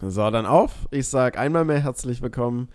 [0.00, 0.88] So, dann auf.
[0.90, 2.68] Ich sage einmal mehr herzlich willkommen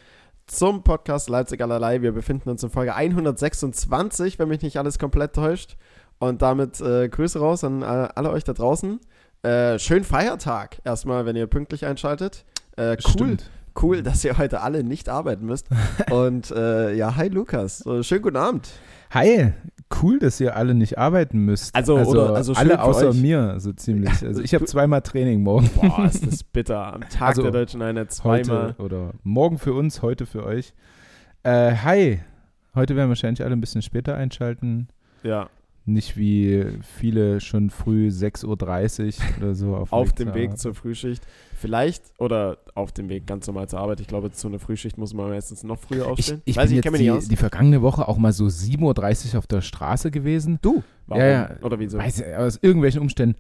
[0.45, 2.01] zum Podcast Leipzig allerlei.
[2.01, 5.75] Wir befinden uns in Folge 126, wenn mich nicht alles komplett täuscht.
[6.19, 8.99] Und damit äh, Grüße raus an alle, alle euch da draußen.
[9.43, 12.45] Äh, schönen Feiertag erstmal, wenn ihr pünktlich einschaltet.
[12.75, 13.49] Äh, cool, Stimmt.
[13.81, 15.67] Cool, dass ihr heute alle nicht arbeiten müsst.
[16.11, 17.83] Und äh, ja, hi Lukas.
[18.01, 18.69] Schönen guten Abend.
[19.11, 19.53] Hi,
[20.01, 21.73] cool, dass ihr alle nicht arbeiten müsst.
[21.75, 23.21] Also, oder- also alle außer euch.
[23.21, 24.25] mir, so ziemlich.
[24.25, 25.69] Also ich habe zweimal Training morgen.
[25.75, 26.93] Boah, ist das bitter.
[26.93, 28.69] Am Tag Also, der Deutschen Einheit zweimal.
[28.77, 30.73] Heute oder morgen für uns, heute für euch.
[31.43, 32.19] Äh, hi,
[32.75, 34.89] heute werden wahrscheinlich alle ein bisschen später einschalten.
[35.23, 35.49] Ja,
[35.89, 36.65] Nicht wie
[36.97, 41.25] viele schon früh 6.30 Uhr oder so auf, auf dem Weg zur Frühschicht.
[41.55, 44.01] Vielleicht, oder auf dem Weg ganz normal zur Arbeit.
[44.01, 46.41] Ich glaube, zu einer Frühschicht muss man meistens noch früher Ich, aufstehen.
[46.43, 49.39] ich Weiß bin ich, jetzt mich die, die vergangene Woche auch mal so 7.30 Uhr
[49.39, 50.59] auf der Straße gewesen.
[50.61, 50.83] Du?
[51.07, 51.21] Warum?
[51.21, 51.49] Ja, ja.
[51.61, 51.97] Oder wieso?
[51.97, 53.37] Weiß ich, aus irgendwelchen Umständen.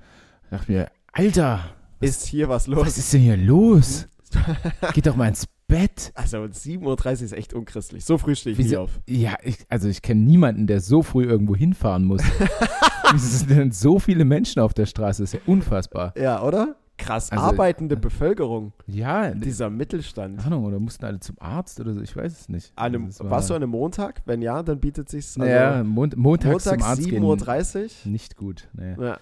[0.49, 1.59] Da dachte ich mir, Alter,
[1.99, 2.97] Ist hier was was los?
[2.97, 4.07] ist denn hier los?
[4.93, 6.11] Geht doch mal ins Bett.
[6.15, 8.05] Also 7.30 Uhr ist echt unchristlich.
[8.05, 8.99] So früh stehe ich nie Wieso- auf.
[9.05, 12.21] Ja, ich, also ich kenne niemanden, der so früh irgendwo hinfahren muss.
[13.11, 15.23] Wieso sind denn so viele Menschen auf der Straße?
[15.23, 16.13] Das ist ja unfassbar.
[16.17, 16.75] Ja, oder?
[16.97, 17.31] Krass.
[17.31, 18.71] Also- Arbeitende Bevölkerung.
[18.87, 20.43] Ja, Dieser Mittelstand.
[20.45, 22.71] Ahnung, oder mussten alle zum Arzt oder so, ich weiß es nicht.
[22.75, 24.21] An einem, Also es war- warst du an einem Montag?
[24.25, 25.37] Wenn ja, dann bietet sich's.
[25.39, 27.23] Also ja, Mont montags Montag zum Arzt gehen.
[27.23, 28.11] 7.30 Uhr.
[28.11, 28.67] Nicht gut.
[28.73, 28.95] Nee.
[28.99, 29.17] Ja,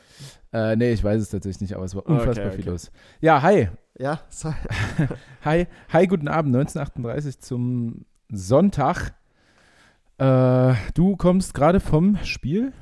[0.53, 2.69] Äh, nee, ich weiß es tatsächlich nicht, aber es war unfassbar Okay, viel okay.
[2.69, 2.91] los.
[3.19, 3.67] Ja, hi.
[3.97, 4.53] Ja so,
[5.45, 9.13] Hi, hi, guten Abend, 1938 zum Sonntag.
[10.17, 12.73] Äh, du kommst gerade vom Spiel?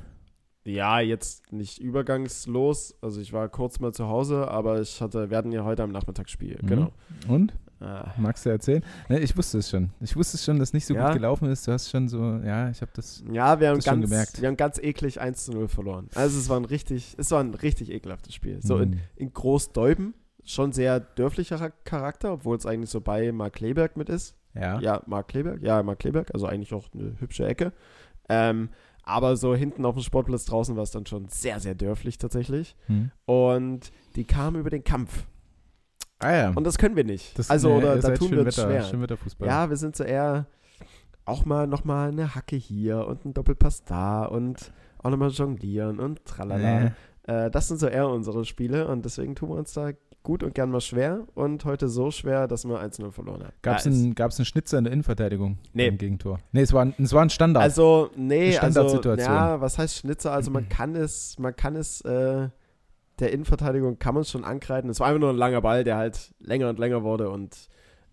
[0.66, 2.94] ja, jetzt nicht übergangslos.
[3.02, 5.90] Also ich war kurz mal zu Hause, aber ich hatte, wir hatten ja heute am
[5.92, 6.58] Nachmittag Spiel.
[6.62, 6.66] Mhm.
[6.66, 6.92] Genau.
[7.28, 7.52] Und?
[7.80, 8.14] Ah.
[8.16, 8.82] Magst du erzählen?
[9.10, 9.90] Ne, ich wusste es schon.
[10.00, 11.08] Ich wusste es schon, dass nicht so Ja.
[11.08, 11.68] gut gelaufen ist.
[11.68, 13.22] Du hast schon so, ja, ich habe das.
[13.30, 14.40] Ja, wir haben, Das schon ganz, gemerkt.
[14.40, 16.08] wir haben ganz eklig 1 zu 0 verloren.
[16.14, 18.58] Also es war ein richtig, es war ein richtig ekelhaftes Spiel.
[18.62, 19.00] So in, Mhm.
[19.16, 24.36] in Großdeuben, schon sehr dörflicher Charakter, obwohl es eigentlich so bei Mark Kleberg mit ist.
[24.54, 24.78] ja.
[24.80, 27.72] Ja, Mark Kleberg, ja, Mark Kleberg, also eigentlich auch eine hübsche Ecke.
[28.28, 28.68] Ähm,
[29.02, 32.74] aber so hinten auf dem Sportplatz draußen war es dann schon sehr, sehr dörflich tatsächlich.
[32.86, 33.10] Hm.
[33.26, 35.24] Und die kamen über den Kampf.
[36.20, 36.52] Ah ja.
[36.54, 37.38] Und das können wir nicht.
[37.38, 38.82] Das- also, nee, oder da tun wir uns Schönwetter- schwer.
[38.84, 39.48] Schönwetterfußball.
[39.48, 40.46] Ja, wir sind so eher
[41.26, 46.24] auch mal nochmal eine Hacke hier und ein Doppelpass da und auch nochmal jonglieren und
[46.24, 46.80] tralala.
[46.80, 46.90] Nee.
[47.26, 49.92] Äh, das sind so eher unsere Spiele und deswegen tun wir uns da
[50.24, 53.52] gut und gern mal schwer und heute so schwer, dass wir 1-0 verloren haben.
[53.62, 55.86] Gab es Ja, einen, einen Schnitzer in der Innenverteidigung Nee.
[55.86, 56.40] im Gegentor?
[56.50, 57.62] Nee, es war ein, es war ein Standard.
[57.62, 59.32] Also, nee, also, Standardsituation.
[59.34, 60.32] ja, was heißt Schnitzer?
[60.32, 62.48] Also, man kann es, man kann es, äh,
[63.20, 64.90] der Innenverteidigung kann man es schon ankreiden.
[64.90, 67.68] Es war einfach nur ein langer Ball, der halt länger und länger wurde und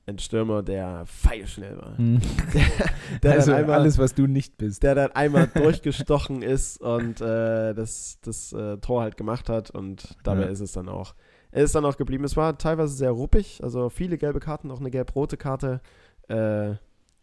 [0.06, 1.98] ein Stürmer, der feilschnell war.
[1.98, 2.20] Hm.
[3.24, 4.82] Der also dann einmal, alles, was du nicht bist.
[4.84, 10.18] der dann einmal durchgestochen ist und äh, das, das äh, Tor halt gemacht hat und
[10.24, 10.48] dabei Ja.
[10.48, 11.14] ist es dann auch.
[11.52, 12.24] Er ist dann auch geblieben.
[12.24, 15.82] Es war teilweise sehr ruppig, also viele gelbe Karten, auch eine gelb-rote Karte.
[16.30, 16.70] Äh,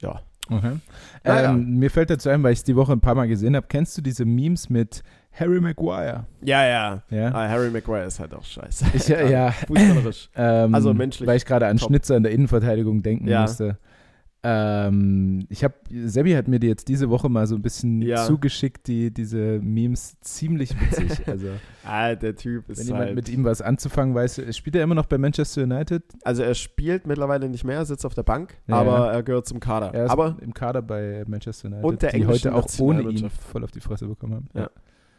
[0.01, 0.21] ja.
[0.51, 0.77] Okay.
[1.25, 3.67] Ähm, mir fällt dazu ein, weil ich es die Woche ein paar Mal gesehen habe.
[3.69, 5.03] Kennst du diese Memes mit
[5.33, 6.25] Harry Maguire?
[6.41, 7.03] Ja, ja.
[7.11, 7.29] Ja.
[7.35, 8.87] Ah, Harry Maguire ist halt auch scheiße.
[8.95, 9.51] Ich, ja, ja.
[9.67, 10.31] Fußballerisch.
[10.37, 11.89] Ähm, Also menschlich Weil ich gerade an top.
[11.91, 13.43] Schnitzer in der Innenverteidigung denken Ja.
[13.43, 13.77] musste.
[14.45, 18.25] Ähm, ich habe, Sebi hat mir die jetzt diese Woche mal so ein bisschen Ja.
[18.25, 21.11] zugeschickt, die, diese Memes ziemlich witzig.
[21.27, 21.49] Also,
[21.85, 23.15] Ah, der Typ ist wenn jemand halt.
[23.17, 26.03] mit ihm was anzufangen weiß, spielt er immer noch bei Manchester United.
[26.23, 29.13] also er spielt mittlerweile nicht mehr, sitzt auf der Bank, Ja, aber ja.
[29.13, 29.93] er gehört zum Kader.
[29.93, 33.29] Er ist aber im Kader bei Manchester United, Und der die heute auch ohne ihn
[33.31, 34.49] voll auf die Fresse bekommen haben.
[34.55, 34.71] Ja.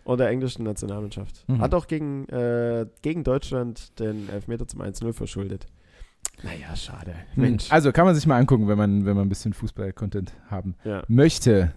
[0.05, 1.43] und der englischen Nationalmannschaft.
[1.47, 1.59] Mhm.
[1.59, 5.67] Hat auch gegen, äh, gegen Deutschland den Elfmeter zum 1-0 verschuldet.
[6.43, 7.13] Naja, schade.
[7.33, 7.43] Hm.
[7.43, 7.71] Mensch.
[7.71, 11.03] Also kann man sich mal angucken, wenn man, wenn man ein bisschen Fußball-Content haben Ja.
[11.07, 11.73] möchte.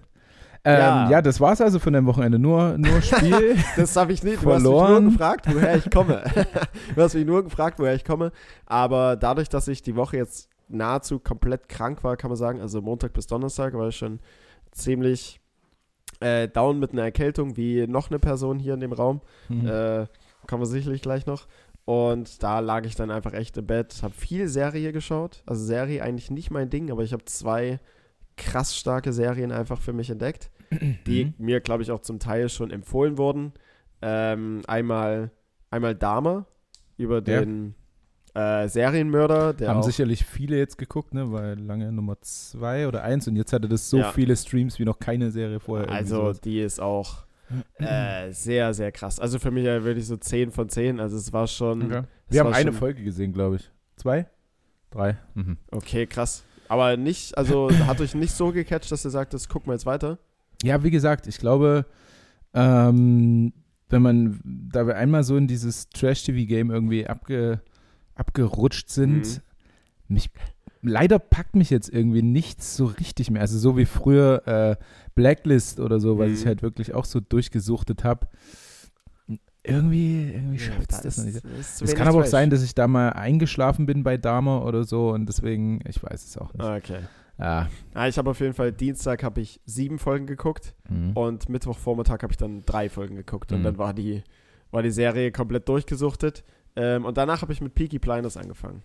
[0.65, 1.11] Ähm, Ja.
[1.11, 1.23] ja.
[1.23, 2.39] das war's also von dem Wochenende.
[2.39, 3.57] Nur, nur Spiel.
[3.77, 4.37] Das habe ich nicht.
[4.43, 5.03] Du hast mich Verloren.
[5.05, 6.23] nur gefragt, woher ich komme.
[6.95, 8.31] du hast mich nur gefragt, woher ich komme.
[8.67, 12.81] Aber dadurch, dass ich die Woche jetzt nahezu komplett krank war, kann man sagen, also
[12.81, 14.21] Montag bis Donnerstag war ich schon
[14.71, 15.41] ziemlich
[16.21, 19.21] äh, down mit einer Erkältung, wie noch eine Person hier in dem Raum.
[19.49, 19.67] Mhm.
[19.67, 20.07] Äh,
[20.47, 21.47] kommen wir sicherlich gleich noch.
[21.85, 25.43] Und da lag ich dann einfach echt im Bett, habe viel Serie geschaut.
[25.47, 27.81] Also Serie eigentlich nicht mein Ding, aber ich habe zwei
[28.37, 30.51] krass starke Serien einfach für mich entdeckt,
[31.07, 31.35] die Mhm.
[31.39, 33.53] mir, glaube ich, auch zum Teil schon empfohlen wurden.
[34.01, 35.31] Ähm, einmal,
[35.71, 36.47] einmal Dahmer
[36.97, 37.21] über Ja.
[37.21, 37.75] den
[38.35, 41.31] äh, Serienmörder, der Haben sicherlich viele jetzt geguckt, ne?
[41.33, 44.13] Weil lange Nummer zwei oder eins und jetzt hatte das so Ja.
[44.13, 45.91] viele Streams wie noch keine Serie vorher.
[45.91, 47.25] also die ist auch
[47.79, 49.19] äh, sehr, sehr krass.
[49.21, 51.01] Also für mich ja wirklich so 10 von 10.
[51.01, 52.03] Also es war schon Okay.
[52.29, 53.71] es Wir haben eine schon- Folge gesehen, glaube ich.
[53.97, 54.27] Zwei?
[54.91, 55.17] Drei?
[55.35, 55.57] Mhm.
[55.71, 56.45] Okay, krass.
[56.69, 59.87] Aber nicht, also hat euch nicht so gecatcht, dass ihr sagt, das gucken wir jetzt
[59.87, 60.19] weiter.
[60.63, 61.87] Ja, wie gesagt, ich glaube,
[62.55, 63.53] ähm,
[63.89, 64.41] wenn man,
[64.73, 67.61] da wir einmal so in dieses Trash-TV-Game irgendwie abge,
[68.15, 69.43] abgerutscht sind.
[70.09, 70.31] Mich,
[70.83, 73.41] leider packt mich jetzt irgendwie nichts so richtig mehr.
[73.43, 74.77] Also so wie früher äh,
[75.15, 76.35] Blacklist oder so, was Mhm.
[76.35, 78.27] ich halt wirklich auch so durchgesuchtet habe.
[79.65, 81.83] Irgendwie, irgendwie schafft es da das ist- nicht.
[81.83, 85.11] Es kann aber auch sein, dass ich da mal eingeschlafen bin bei Dama oder so
[85.11, 86.65] und deswegen, ich weiß es auch nicht.
[86.65, 86.99] Okay.
[87.39, 87.69] Ja.
[87.95, 91.13] Ah, ich habe auf jeden Fall Dienstag habe ich sieben Folgen geguckt Mhm.
[91.13, 93.65] und Mittwochvormittag habe ich dann drei Folgen geguckt und Mhm.
[93.65, 94.25] dann war die,
[94.73, 96.43] war die Serie komplett durchgesuchtet.
[96.75, 98.83] Ähm, und danach habe ich mit Peaky Blinders angefangen.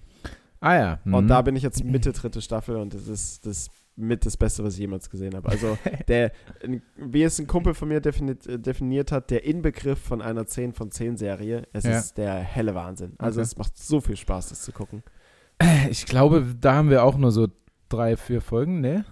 [0.59, 0.99] Ah ja.
[1.05, 1.27] Und mhm.
[1.27, 4.73] da bin ich jetzt Mitte dritte Staffel und das ist das mit das Beste, was
[4.75, 5.49] ich jemals gesehen habe.
[5.49, 5.77] Also
[6.07, 6.31] der,
[6.95, 10.73] wie es ein Kumpel von mir definiert, äh, definiert hat, der Inbegriff von einer 10
[10.73, 11.97] von 10 Serie, es Ja.
[11.97, 13.13] ist der helle Wahnsinn.
[13.17, 13.45] Also Okay.
[13.47, 15.03] es macht so viel Spaß, das zu gucken.
[15.89, 17.47] Ich glaube, da haben wir auch nur so
[17.89, 19.05] drei, vier Folgen, ne?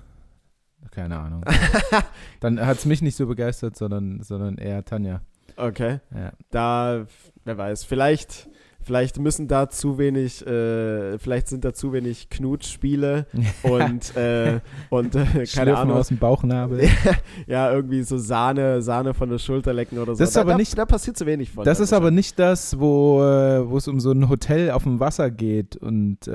[0.92, 1.44] Keine Ahnung.
[2.40, 5.22] Dann hat es mich nicht so begeistert, sondern, sondern eher Tanja.
[5.58, 6.00] Okay.
[6.14, 6.34] Ja.
[6.52, 7.08] Da,
[7.44, 8.48] wer weiß, vielleicht,
[8.86, 13.26] vielleicht müssen da zu wenig, äh, vielleicht sind da zu wenig Knutspiele
[13.64, 14.60] und, äh,
[14.90, 16.88] und äh, keine Schlürfen Ahnung, aus dem Bauchnabel.
[17.48, 20.20] ja, irgendwie so Sahne, Sahne von der Schulter lecken oder so.
[20.20, 21.66] Das ist da, aber da, nicht- da passiert zu wenig von.
[21.66, 25.00] Das ist aber nicht das, wo äh, wo es um so ein Hotel auf dem
[25.00, 26.28] Wasser geht und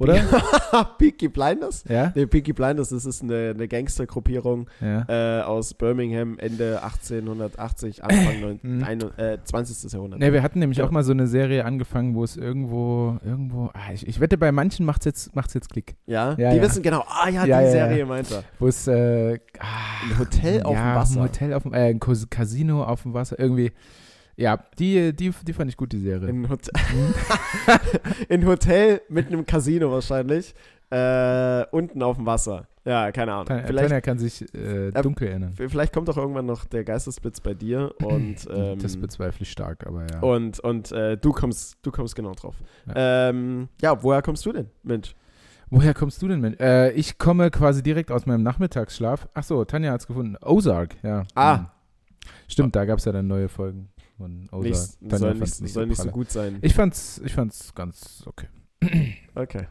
[0.00, 0.20] oder?
[0.98, 1.84] Peaky Blinders?
[1.88, 2.12] Ja?
[2.14, 5.04] Nee, Peaky Blinders, das ist eine, eine Gangstergruppierung Ja.
[5.08, 8.84] äh, aus Birmingham, Ende 1880, Anfang neun- Mhm.
[8.84, 9.92] ein- äh, 20.
[9.92, 10.20] Jahrhundert.
[10.20, 10.84] Ne, wir hatten nämlich Ja.
[10.86, 14.52] auch mal so eine Serie angefangen, wo es irgendwo, irgendwo, ah, ich, ich wette, bei
[14.52, 15.96] manchen macht es jetzt, macht's jetzt Klick.
[16.06, 18.42] Ja, Ja, die wissen genau, ah ja, die Serie meint er.
[18.58, 19.64] Wo es, äh, ah,
[20.10, 21.20] Ein Hotel auf ja, dem Wasser.
[21.20, 23.72] Ein Hotel auf dem, äh, ein Casino auf dem Wasser, irgendwie.
[24.40, 26.26] Ja, die, die, die fand ich gut, die Serie.
[26.30, 26.72] In Hotel,
[28.30, 30.54] in Hotel mit einem Casino wahrscheinlich.
[30.88, 32.66] Äh, unten auf dem Wasser.
[32.86, 33.46] Ja, keine Ahnung.
[33.46, 35.52] Tanja, vielleicht, Tanja kann sich äh, dunkel erinnern.
[35.54, 39.86] vielleicht kommt doch irgendwann noch der Geistesblitz bei dir und, ähm, das bezweifle ich stark,
[39.86, 40.20] aber ja.
[40.20, 42.56] und, und äh, du, kommst, du kommst genau drauf.
[42.86, 43.28] Ja.
[43.28, 45.14] Ähm, ja, woher kommst du denn, Mensch?
[45.68, 46.58] Woher kommst du denn, Mensch?
[46.60, 49.28] Äh, ich komme quasi direkt aus meinem Nachmittagsschlaf.
[49.34, 50.36] Ach so, Tanja hat es gefunden.
[50.40, 51.24] Ozark, ja.
[51.34, 51.56] Ah.
[51.58, 51.66] Mhm.
[52.48, 54.62] Stimmt, da gab es ja dann neue Folgen von Ozark.
[54.64, 56.58] Nicht, Tanja soll fand's nicht, soll nicht so gut sein.
[56.60, 58.46] Ich fand's, ich fand's ganz okay.
[59.34, 59.66] Okay.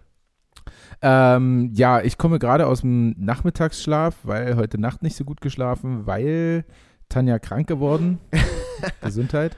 [1.02, 6.06] Ähm, ja, ich komme gerade aus dem Nachmittagsschlaf, weil heute Nacht nicht so gut geschlafen,
[6.06, 6.66] weil
[7.10, 8.20] Tanja krank geworden.
[9.02, 9.58] Gesundheit.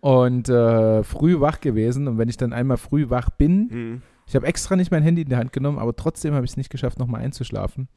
[0.00, 2.06] Und äh, früh wach gewesen.
[2.06, 4.02] Und wenn ich dann einmal früh wach bin, Hm.
[4.26, 6.56] ich habe extra nicht mein Handy in die Hand genommen, aber trotzdem habe ich es
[6.56, 7.88] nicht geschafft, nochmal einzuschlafen.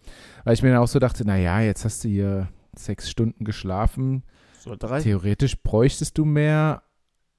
[0.43, 4.23] Weil ich mir dann auch so dachte, naja, jetzt hast du hier sechs Stunden geschlafen.
[4.63, 5.01] So drei.
[5.01, 6.83] Theoretisch bräuchtest du mehr,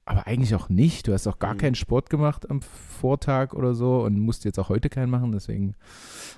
[0.05, 1.07] aber eigentlich auch nicht.
[1.07, 1.57] Du hast auch gar Mhm.
[1.59, 5.31] keinen Sport gemacht am Vortag oder so und musst jetzt auch heute keinen machen.
[5.31, 5.75] Deswegen,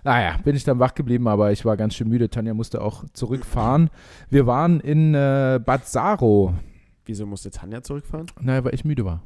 [0.04, 2.30] naja, bin ich dann wach geblieben, aber ich war ganz schön müde.
[2.30, 3.90] Tanja musste auch zurückfahren.
[4.30, 6.54] Wir waren in äh, Bad Saro,
[7.06, 8.28] Wieso musste Tanja zurückfahren?
[8.42, 9.24] naja, weil ich müde war.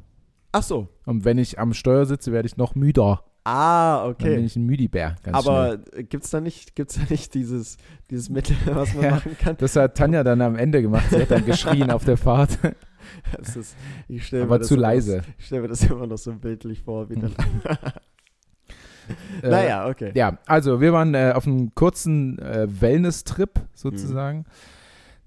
[0.52, 0.88] Ach so.
[1.06, 3.22] Und wenn ich am Steuer sitze, werde ich noch müder.
[3.44, 4.44] Ah, Dann bin okay.
[4.44, 5.16] ich ein Müdibär.
[5.32, 7.78] Aber gibt es da nicht, gibt's da nicht dieses,
[8.10, 9.10] dieses Mittel, was man Ja.
[9.12, 9.56] machen kann?
[9.58, 11.06] Das hat Tanja dann am Ende gemacht.
[11.10, 12.58] Sie hat dann geschrien auf der Fahrt,
[13.38, 13.76] Das ist,
[14.08, 15.22] ich aber zu leise.
[15.38, 17.08] Ich stelle mir das immer noch so bildlich vor.
[17.08, 17.34] Wie dann,
[19.42, 20.12] Äh, naja, okay.
[20.14, 24.44] Ja, also wir waren äh, auf einem kurzen äh, Wellness-Trip sozusagen.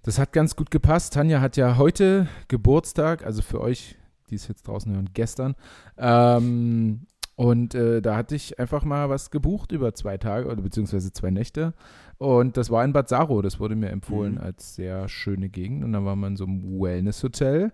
[0.04, 1.14] Das hat ganz gut gepasst.
[1.14, 3.98] Tanja hat ja heute Geburtstag, also für euch,
[4.30, 5.56] die es jetzt draußen hören, gestern.
[5.98, 11.12] Ähm, und äh, da hatte ich einfach mal was gebucht über zwei Tage oder beziehungsweise
[11.12, 11.74] zwei Nächte.
[12.20, 13.42] Und das war in Bad Saro.
[13.42, 14.42] Das wurde mir empfohlen Mhm.
[14.42, 15.84] als sehr schöne Gegend.
[15.84, 17.72] Und dann waren wir in so einem Wellness-Hotel.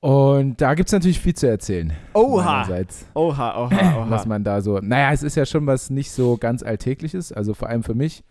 [0.00, 1.92] Und da gibt es natürlich viel zu erzählen.
[2.14, 2.44] Oha!
[2.62, 4.28] meinerseits Oha, oha, was oha.
[4.28, 4.78] man da so.
[4.78, 8.24] Naja, es ist ja schon was nicht so ganz Alltägliches, also vor allem für mich.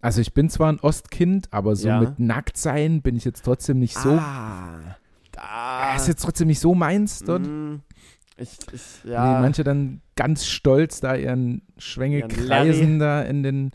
[0.00, 2.00] Also ich bin zwar ein Ostkind, aber so Ja.
[2.00, 4.10] mit Nacktsein bin ich jetzt trotzdem nicht so.
[4.10, 4.96] Ah,
[5.32, 5.94] da.
[5.96, 7.46] ist jetzt trotzdem nicht so meins dort.
[7.46, 7.76] Mm,
[8.36, 9.38] ich, ich, Wie ja.
[9.40, 13.70] manche dann ganz stolz da ihren Schwänge Ihren kreisen da in den.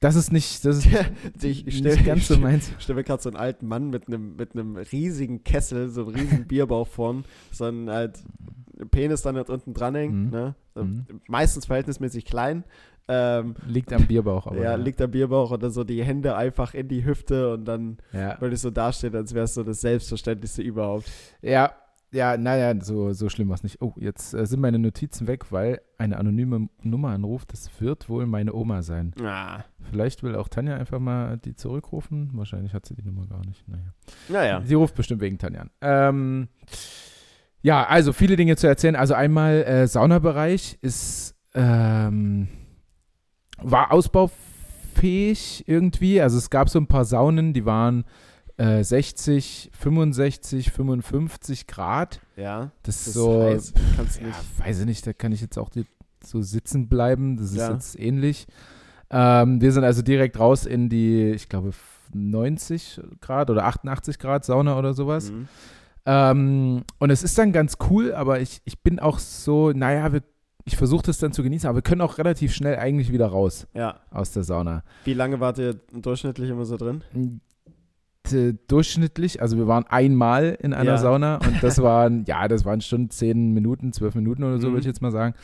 [0.00, 0.86] Das ist nicht, das ist
[1.42, 2.70] ich nicht stelle ganz so meins.
[2.78, 6.14] stell mir gerade so einen alten Mann mit einem mit einem riesigen Kessel, so einem
[6.16, 8.18] riesigen Bierbauch vorn, so ein halt
[8.90, 10.30] Penis dann halt unten dranhängt, Mhm.
[10.30, 10.54] ne?
[10.74, 11.06] Mhm.
[11.28, 12.64] Meistens verhältnismäßig klein.
[13.08, 14.62] Ähm, Liegt am Bierbauch, aber.
[14.62, 17.98] ja, liegt am Bierbauch und dann so die Hände einfach in die Hüfte und dann
[18.12, 21.10] Ja, würde ich so dastehen, als wäre es so das Selbstverständlichste überhaupt.
[21.42, 21.72] ja,
[22.12, 23.80] ja naja, so, so schlimm war es nicht.
[23.80, 27.52] Oh, jetzt äh, sind meine Notizen weg, weil eine anonyme Nummer anruft.
[27.52, 29.12] Das wird wohl meine Oma sein.
[29.22, 29.64] Ah.
[29.90, 32.30] Vielleicht will auch Tanja einfach mal die zurückrufen.
[32.34, 33.66] Wahrscheinlich hat sie die Nummer gar nicht.
[33.68, 33.94] Naja.
[34.28, 34.62] Naja.
[34.64, 35.70] Sie ruft bestimmt wegen Tanja an.
[35.80, 36.48] Ähm,
[37.62, 38.96] ja, also viele Dinge zu erzählen.
[38.96, 42.48] Also einmal äh, Saunabereich ist ähm,
[43.58, 46.20] war ausbaufähig irgendwie.
[46.20, 48.04] Also es gab so ein paar Saunen, die waren
[48.58, 52.20] äh, 60, 65, 55 Grad.
[52.36, 52.70] Ja.
[52.82, 54.38] Das ist so, heißt, kannst ja, nicht.
[54.58, 55.84] weiß ich nicht, da kann ich jetzt auch die,
[56.24, 57.36] so sitzen bleiben.
[57.36, 57.72] Das ist Ja.
[57.72, 58.46] jetzt ähnlich.
[59.10, 61.72] Ähm, wir sind also direkt raus in die, ich glaube,
[62.14, 65.30] 90 Grad oder 88 Grad Sauna oder sowas.
[65.30, 65.48] Mhm.
[66.04, 70.22] Ähm, und es ist dann ganz cool, aber ich, ich bin auch so, naja, wir,
[70.64, 73.66] ich versuche das dann zu genießen, aber wir können auch relativ schnell eigentlich wieder raus
[73.74, 74.00] Ja.
[74.10, 74.82] aus der Sauna.
[75.04, 77.02] Wie lange wart ihr durchschnittlich immer so drin?
[78.30, 80.98] D- durchschnittlich, also wir waren einmal in einer Ja.
[80.98, 84.72] Sauna und das waren, ja, das waren schon 10 Minuten, 12 Minuten oder so, Mhm.
[84.72, 85.34] würde ich jetzt mal sagen.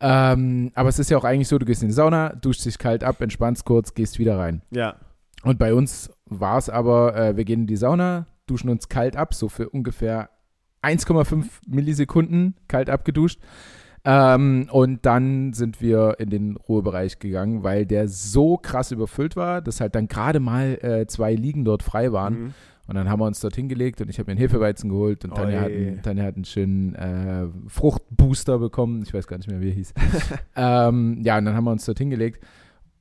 [0.00, 2.78] Ähm, aber es ist ja auch eigentlich so, du gehst in die Sauna, duschst dich
[2.78, 4.62] kalt ab, entspannst kurz, gehst wieder rein.
[4.70, 4.96] Ja.
[5.44, 9.16] Und bei uns war es aber, äh, wir gehen in die Sauna, duschen uns kalt
[9.16, 10.28] ab, so für ungefähr
[10.82, 13.40] 1,5 Millisekunden kalt abgeduscht.
[14.04, 19.62] Ähm, und dann sind wir in den Ruhebereich gegangen, weil der so krass überfüllt war,
[19.62, 22.34] dass halt dann gerade mal äh, zwei Liegen dort frei waren.
[22.34, 22.54] Mhm.
[22.88, 25.34] Und dann haben wir uns dort hingelegt und ich habe mir einen Hefeweizen geholt und
[25.36, 29.02] Tanja hat, einen, Tanja hat einen schönen äh, Fruchtbooster bekommen.
[29.06, 29.94] Ich weiß gar nicht mehr, wie er hieß.
[30.56, 32.44] ähm, ja, und dann haben wir uns dort hingelegt.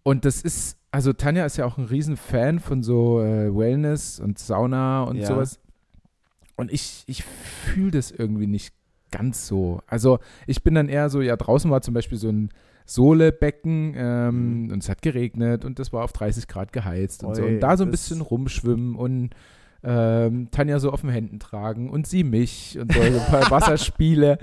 [0.04, 4.38] Und das ist, also Tanja ist ja auch ein Riesenfan von so äh, Wellness und
[4.38, 5.26] Sauna und Ja.
[5.26, 5.60] sowas.
[6.58, 8.76] Und ich, ich fühle das irgendwie nicht
[9.12, 9.82] ganz so.
[9.88, 12.50] Also ich bin dann eher so, ja, draußen war zum Beispiel so ein
[12.86, 14.72] Sohlebecken ähm, Mhm.
[14.72, 17.44] und es hat geregnet und das war auf 30 Grad geheizt und so.
[17.44, 19.32] Oi, Und da so ein bisschen rumschwimmen und
[19.84, 24.38] ähm, Tanja so auf den Händen tragen und sie mich und so, ein paar Wasserspiele.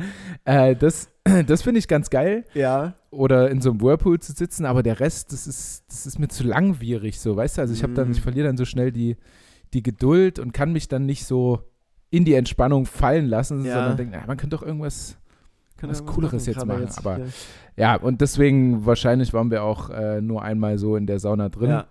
[0.45, 1.11] Äh, das
[1.47, 2.45] das finde ich ganz geil.
[2.55, 2.95] Ja.
[3.11, 6.29] Oder in so einem Whirlpool zu sitzen, aber der Rest, das ist, das ist mir
[6.29, 7.61] zu langwierig so, weißt du?
[7.63, 9.17] Also ich habe dann, ich verliere dann so schnell die,
[9.75, 11.61] die Geduld und kann mich dann nicht so
[12.11, 13.75] in die Entspannung fallen lassen, Ja.
[13.75, 15.17] sondern denke, ah, man könnte doch irgendwas
[15.77, 17.27] Kann Was Cooleres jetzt gerade machen, aber- ja.
[17.77, 21.71] Ja, und deswegen wahrscheinlich waren wir auch äh, nur einmal so in der Sauna drin.
[21.71, 21.87] Ja.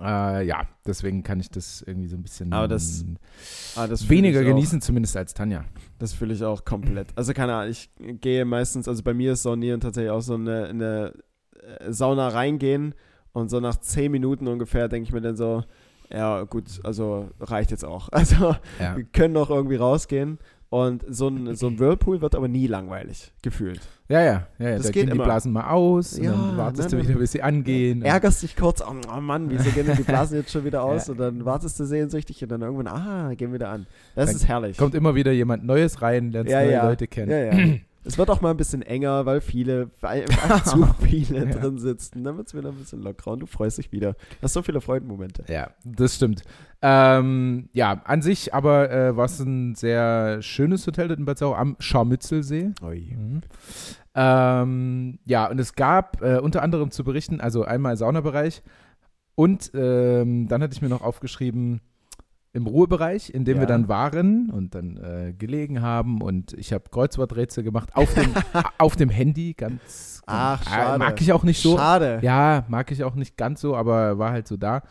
[0.00, 3.04] Äh, ja, deswegen kann ich das irgendwie so ein bisschen Aber das-
[3.76, 4.44] Ah, das weniger auch.
[4.44, 5.64] genießen, zumindest als Tanja.
[5.98, 7.08] Das fühle ich auch komplett.
[7.16, 10.66] Also keine Ahnung, ich gehe meistens, also bei mir ist Saunieren tatsächlich auch so eine,
[10.66, 11.12] eine
[11.80, 12.94] äh, Sauna reingehen
[13.32, 15.64] und so nach zehn Minuten ungefähr denke ich mir dann so,
[16.12, 18.08] ja gut, also reicht jetzt auch.
[18.12, 18.96] Also Ja.
[18.96, 20.38] wir können noch irgendwie rausgehen
[20.70, 23.80] und so ein, so ein Whirlpool wird aber nie langweilig, gefühlt.
[24.08, 24.76] Ja, ja, ja, ja.
[24.76, 25.24] Das da geht gehen die immer.
[25.24, 27.08] Blasen mal aus Ja, und dann wartest ne, du ne.
[27.08, 28.02] wieder, bis sie angehen.
[28.02, 31.06] Ärgerst dich kurz, oh, oh Mann, wieso gehen denn die Blasen jetzt schon wieder aus?
[31.06, 31.12] Ja.
[31.12, 33.86] Und dann wartest du sehnsüchtig und dann irgendwann, ah, gehen wieder an.
[34.14, 34.76] Das Dann ist herrlich.
[34.78, 36.82] Kommt immer wieder jemand Neues rein, lernst Ja, neue.
[36.88, 37.30] Leute kennen.
[37.30, 37.78] Ja, ja.
[38.04, 41.50] Es wird auch mal ein bisschen enger, weil viele, weil weil zu viele Ja.
[41.52, 42.24] drin sitzen.
[42.24, 44.12] Dann wird es wieder ein bisschen lockerer und du freust dich wieder.
[44.12, 45.44] Du hast so viele Freudenmomente.
[45.48, 46.42] Ja, das stimmt.
[46.80, 51.38] Ähm, ja, an sich aber äh, war es ein sehr schönes Hotel dort in Bad
[51.38, 52.70] Sau am Scharmützelsee.
[52.80, 53.40] Mhm.
[54.14, 58.62] Ähm, ja, und es gab äh, unter anderem zu berichten, also einmal Saunabereich
[59.34, 61.80] und ähm, dann hatte ich mir noch aufgeschrieben,
[62.58, 63.62] im Ruhebereich, in dem Ja.
[63.62, 68.34] wir dann waren und dann äh, gelegen haben und ich habe Kreuzworträtsel gemacht auf dem,
[68.78, 70.98] auf dem Handy, ganz, Ach, äh, schade.
[70.98, 71.76] mag ich auch nicht so.
[71.78, 72.18] Schade.
[72.22, 74.82] Ja, mag ich auch nicht ganz so, aber war halt so da.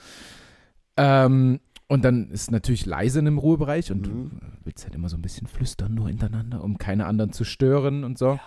[0.98, 1.60] Ähm,
[1.90, 4.30] und dann ist natürlich leise dem Ruhebereich und Mhm.
[4.30, 4.30] du
[4.66, 8.18] willst halt immer so ein bisschen flüstern, nur hintereinander, um keine anderen zu stören und
[8.18, 8.40] so.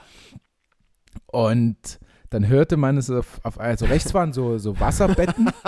[1.26, 1.98] Und
[2.30, 5.50] dann hörte man es auf, auf also rechts waren so, so Wasserbetten.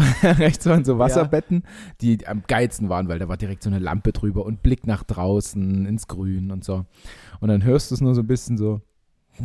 [0.22, 1.62] rechts waren so Wasserbetten,
[2.00, 5.02] die am geilsten waren, weil da war direkt so eine Lampe drüber und Blick nach
[5.02, 6.84] draußen ins Grün und so.
[7.40, 8.80] Und dann hörst du es nur so ein bisschen so.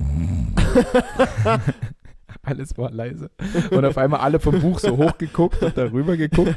[2.44, 3.32] Alles war leise.
[3.72, 6.56] Und auf einmal alle vom Buch so hochgeguckt und darüber geguckt.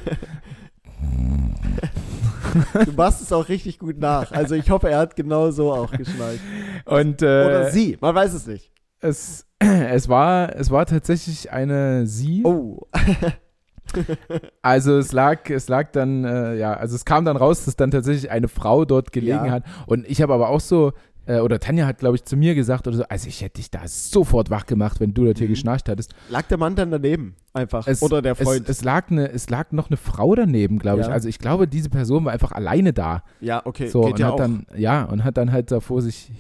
[2.84, 4.32] Du machst es auch richtig gut nach.
[4.32, 6.40] Also ich hoffe, er hat genau so auch geschnallt.
[6.84, 8.72] Und Oder äh, sie, man weiß es nicht.
[9.00, 12.42] es, es, war, es war tatsächlich eine sie.
[12.44, 12.86] Oh.
[14.62, 17.90] Also es lag, es lag dann, äh, ja, also es kam dann raus, dass dann
[17.90, 19.50] tatsächlich eine Frau dort gelegen Ja.
[19.50, 19.64] hat.
[19.86, 20.92] Und ich habe aber auch so,
[21.26, 23.70] äh, oder Tanja hat, glaube ich, zu mir gesagt oder so, also ich hätte dich
[23.70, 25.52] da sofort wach gemacht, wenn du dort hier Mhm.
[25.52, 26.14] geschnarcht hattest.
[26.30, 27.34] Lag der Mann dann daneben?
[27.52, 27.86] Einfach.
[27.86, 28.62] Es, Oder der Freund?
[28.68, 31.06] Es, es, lag eine, es lag noch eine Frau daneben, glaube ich.
[31.06, 31.12] Ja.
[31.12, 33.22] Also ich glaube, diese Person war einfach alleine da.
[33.40, 33.88] ja, okay.
[33.88, 34.38] So, geht und ja hat auch.
[34.38, 36.30] dann, ja, und hat dann halt da vor sich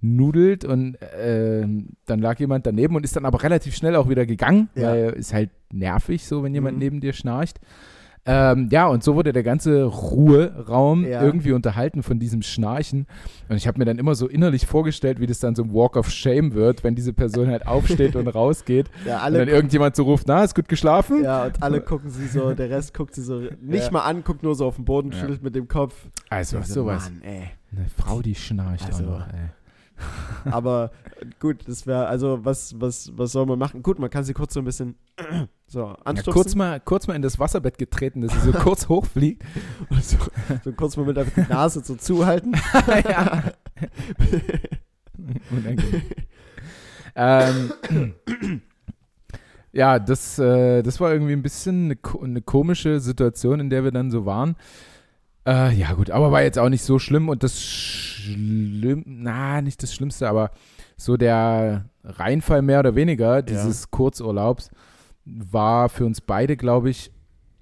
[0.00, 4.26] hingenudelt und ähm, dann lag jemand daneben und ist dann aber relativ schnell auch wieder
[4.26, 4.88] gegangen, Ja.
[4.90, 6.82] weil ist halt nervig so, wenn jemand Mhm.
[6.82, 7.58] neben dir schnarcht.
[8.26, 11.22] Ähm, ja, und so wurde der ganze Ruheraum Ja.
[11.22, 13.06] irgendwie unterhalten von diesem Schnarchen.
[13.48, 15.96] Und ich habe mir dann immer so innerlich vorgestellt, wie das dann so ein Walk
[15.96, 18.90] of Shame wird, wenn diese Person halt aufsteht und rausgeht.
[19.06, 21.24] ja, Und dann irgendjemand so ruft, na, ist gut geschlafen?
[21.24, 23.90] Ja, und alle gucken sie so, der Rest guckt sie so nicht Ja.
[23.90, 25.94] mal an, guckt nur so auf den Boden, schüttelt mit dem Kopf.
[26.28, 27.10] Also, Also, sowas.
[27.10, 27.50] Mann, ey.
[27.74, 29.48] Eine Frau, die schnarcht Also- auch noch, ey.
[30.50, 30.90] Aber
[31.38, 33.82] gut, das wäre, also was, was, was soll man machen?
[33.82, 34.96] Gut, man kann sie kurz so ein bisschen
[35.66, 36.32] so Ja, anstupsen.
[36.32, 39.42] kurz, mal, kurz mal in das Wasserbett getreten, dass sie so kurz hochfliegt.
[40.00, 40.16] so,
[40.64, 42.54] so kurz mal mit die Nase so zuhalten.
[43.08, 43.52] ja.
[47.16, 47.72] Ähm,
[49.72, 53.90] ja, das, äh, das war irgendwie ein bisschen eine, eine komische Situation, in der wir
[53.90, 54.56] dann so waren.
[55.50, 59.82] Äh, ja, gut, aber war jetzt auch nicht so schlimm und das Schlimm, na, nicht
[59.82, 60.52] das Schlimmste, aber
[60.96, 64.70] so der Reinfall mehr oder weniger dieses Kurzurlaubs
[65.24, 67.10] war für uns beide, glaube ich,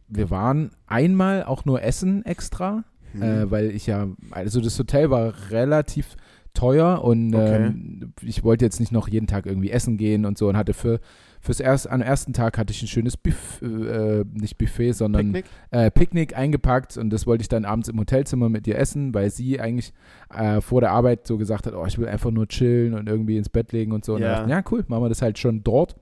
[0.08, 3.22] wir waren einmal auch nur essen extra, Mhm.
[3.22, 6.16] äh, weil ich ja, also das Hotel war relativ
[6.52, 7.56] teuer und Okay.
[7.56, 10.74] ähm, ich wollte jetzt nicht noch jeden Tag irgendwie essen gehen und so und hatte
[10.74, 11.00] für
[11.40, 15.44] fürs erst am ersten Tag hatte ich ein schönes Buff, äh, nicht Buffet, sondern Picknick?
[15.70, 19.30] äh, Picknick eingepackt und das wollte ich dann abends im Hotelzimmer mit ihr essen, weil
[19.30, 19.92] sie eigentlich
[20.34, 23.36] äh, vor der Arbeit so gesagt hat, oh, ich will einfach nur chillen und irgendwie
[23.36, 24.14] ins Bett legen und so.
[24.14, 24.28] Und Ja.
[24.28, 24.36] ja.
[24.38, 25.96] dachte, ja, cool, machen wir das halt schon dort.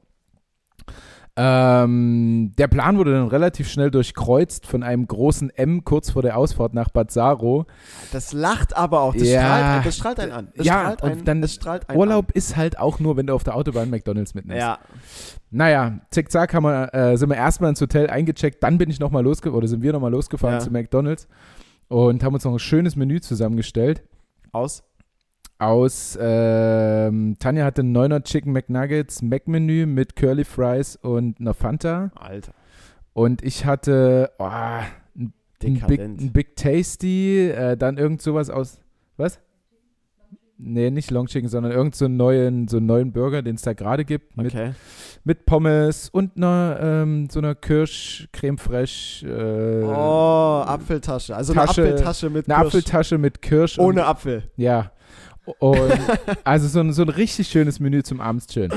[1.38, 6.38] Ähm, der Plan wurde dann relativ schnell durchkreuzt von einem großen M kurz vor der
[6.38, 7.66] Ausfahrt nach Bad Saro.
[8.12, 9.12] Das lacht aber auch.
[9.14, 9.40] Das, Ja.
[9.42, 10.48] strahlt, das strahlt einen an.
[10.56, 13.26] Das Ja, strahlt und einen, dann das strahlt einen Urlaub ist halt auch nur, wenn
[13.26, 14.38] du auf der Autobahn McDonalds An.
[14.38, 14.60] mitnimmst.
[14.62, 14.78] Ja.
[15.50, 19.22] Naja, zickzack haben wir, äh, sind wir erstmal ins Hotel eingecheckt, dann bin ich nochmal
[19.22, 20.60] losgefahren, oder sind wir nochmal losgefahren Ja.
[20.60, 21.28] zu McDonalds
[21.88, 24.02] und haben uns noch ein schönes Menü zusammengestellt.
[24.52, 24.82] Aus.
[25.58, 32.10] Aus, ähm, Tanja hatte einen 9er Chicken McNuggets Mac-Menü mit Curly Fries und einer Fanta.
[32.14, 32.52] Alter.
[33.14, 38.80] Und ich hatte oh, ein, Big, ein Big Tasty, äh, dann irgend sowas aus,
[39.16, 39.40] was?
[40.58, 43.62] Nee, nicht Long Chicken, sondern irgend so einen neuen, so einen neuen Burger, den es
[43.62, 44.72] da gerade gibt, mit Okay.
[45.24, 49.26] mit Pommes und einer, ähm, so einer Kirsch Creme Fraiche.
[49.26, 51.36] Äh, Oh, Apfeltasche.
[51.36, 52.66] Also Tasche- eine Apfeltasche mit eine Kirsch.
[52.74, 53.78] Apfeltasche mit Kirsch.
[53.78, 54.44] Ohne und, Apfel.
[54.56, 54.92] Ja.
[55.58, 55.92] Und
[56.44, 58.72] also so ein, so ein richtig schönes Menü zum Abends chillen.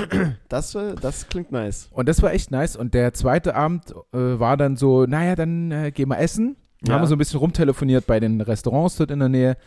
[0.48, 1.90] Das, äh, das klingt nice.
[1.92, 2.76] Und das war echt nice.
[2.76, 6.56] Und der zweite Abend äh, war dann so, naja, dann äh, gehen wir essen.
[6.86, 6.94] Ja.
[6.94, 9.58] haben wir so ein bisschen rumtelefoniert bei den Restaurants dort in der Nähe.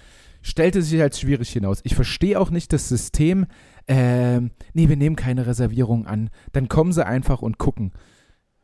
[0.40, 1.80] Stellte sich als schwierig hinaus.
[1.85, 3.47] Ich verstehe auch nicht das System,
[3.87, 6.30] ähm, nee, wir nehmen keine Reservierung an.
[6.52, 7.92] Dann kommen sie einfach und gucken.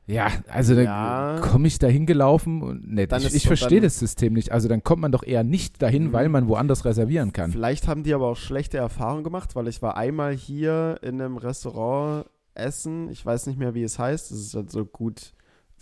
[0.08, 1.34] Ja, also Ja.
[1.36, 4.50] dann komme ich da hingelaufen und nee, ich, ich verstehe das System nicht.
[4.52, 6.12] Also dann kommt man doch eher nicht dahin, Mhm.
[6.14, 7.52] weil man woanders reservieren kann.
[7.52, 11.36] Vielleicht haben die aber auch schlechte Erfahrungen gemacht, weil ich war einmal hier in einem
[11.36, 13.10] Restaurant essen.
[13.10, 14.30] Ich weiß nicht mehr, wie es heißt.
[14.30, 15.34] Das ist halt so gut,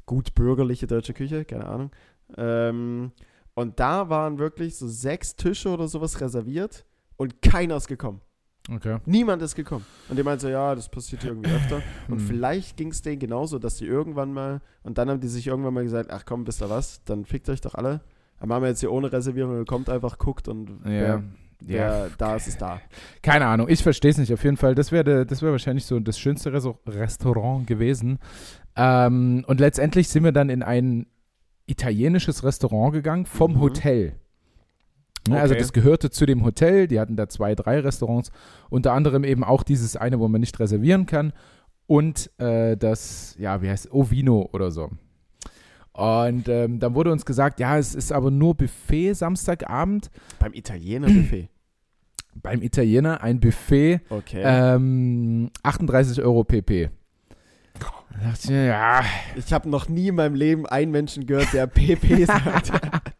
[0.06, 1.90] gut bürgerliche deutsche Küche, keine Ahnung.
[2.36, 3.12] Ähm,
[3.54, 6.84] und da waren wirklich so sechs Tische oder sowas reserviert
[7.16, 8.20] und keiner ist gekommen.
[8.68, 8.98] Okay.
[9.06, 9.84] Niemand ist gekommen.
[10.08, 11.82] Und die meinen so, ja, das passiert hier irgendwie öfter.
[12.08, 12.26] Und Hm.
[12.26, 15.74] vielleicht ging es denen genauso, dass die irgendwann mal, und dann haben die sich irgendwann
[15.74, 18.00] mal gesagt, ach komm, wisst ihr was, dann fickt euch doch alle.
[18.40, 20.90] Dann machen wir jetzt hier ohne Reservierung, ihr kommt einfach, guckt und Ja.
[20.90, 21.22] wer,
[21.60, 22.08] wer Ja.
[22.18, 22.80] da ist, ist da.
[23.22, 24.32] Keine Ahnung, ich verstehe es nicht.
[24.32, 26.52] Auf jeden Fall, das wäre das wär wahrscheinlich so das schönste
[26.86, 28.18] Restaurant gewesen.
[28.76, 31.06] Ähm, und letztendlich sind wir dann in ein
[31.66, 33.60] italienisches Restaurant gegangen vom Mhm.
[33.60, 34.16] Hotel.
[35.28, 35.60] Ne, Also Okay.
[35.62, 38.30] das gehörte zu dem Hotel, die hatten da zwei, drei Restaurants,
[38.70, 41.32] unter anderem eben auch dieses eine, wo man nicht reservieren kann
[41.86, 44.90] und äh, das, ja, wie heißt es, Ovino oder so.
[45.92, 50.10] Und ähm, dann wurde uns gesagt, ja, es ist aber nur Buffet Samstagabend.
[50.38, 51.48] Beim Italiener Buffet.
[52.42, 54.42] Beim Italiener ein Buffet Okay.
[54.44, 56.90] ähm, 38 Euro pp.
[58.34, 59.02] Ich ja,
[59.36, 62.72] ich habe noch nie in meinem Leben einen Menschen gehört, der PP sagt.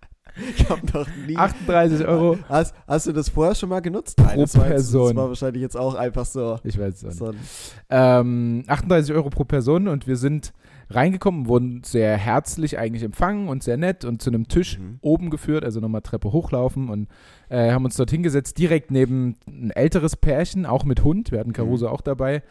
[0.57, 1.37] ich habe noch nie.
[1.37, 2.39] 38 Euro.
[2.49, 4.17] Hast, hast du das vorher schon mal genutzt?
[4.17, 5.09] Pro das war, jetzt, Person.
[5.09, 6.59] das war wahrscheinlich jetzt auch einfach so.
[6.65, 7.41] Ich weiß es auch nicht.
[7.41, 10.53] so Ähm, 38 Euro pro Person und wir sind
[10.89, 14.99] reingekommen, wurden sehr herzlich eigentlich empfangen und sehr nett und zu einem Tisch Mhm.
[15.01, 17.09] oben geführt, also nochmal Treppe hochlaufen und
[17.49, 21.33] äh, haben uns dort hingesetzt, direkt neben ein älteres Pärchen, auch mit Hund.
[21.33, 22.43] Wir hatten Caruso auch dabei.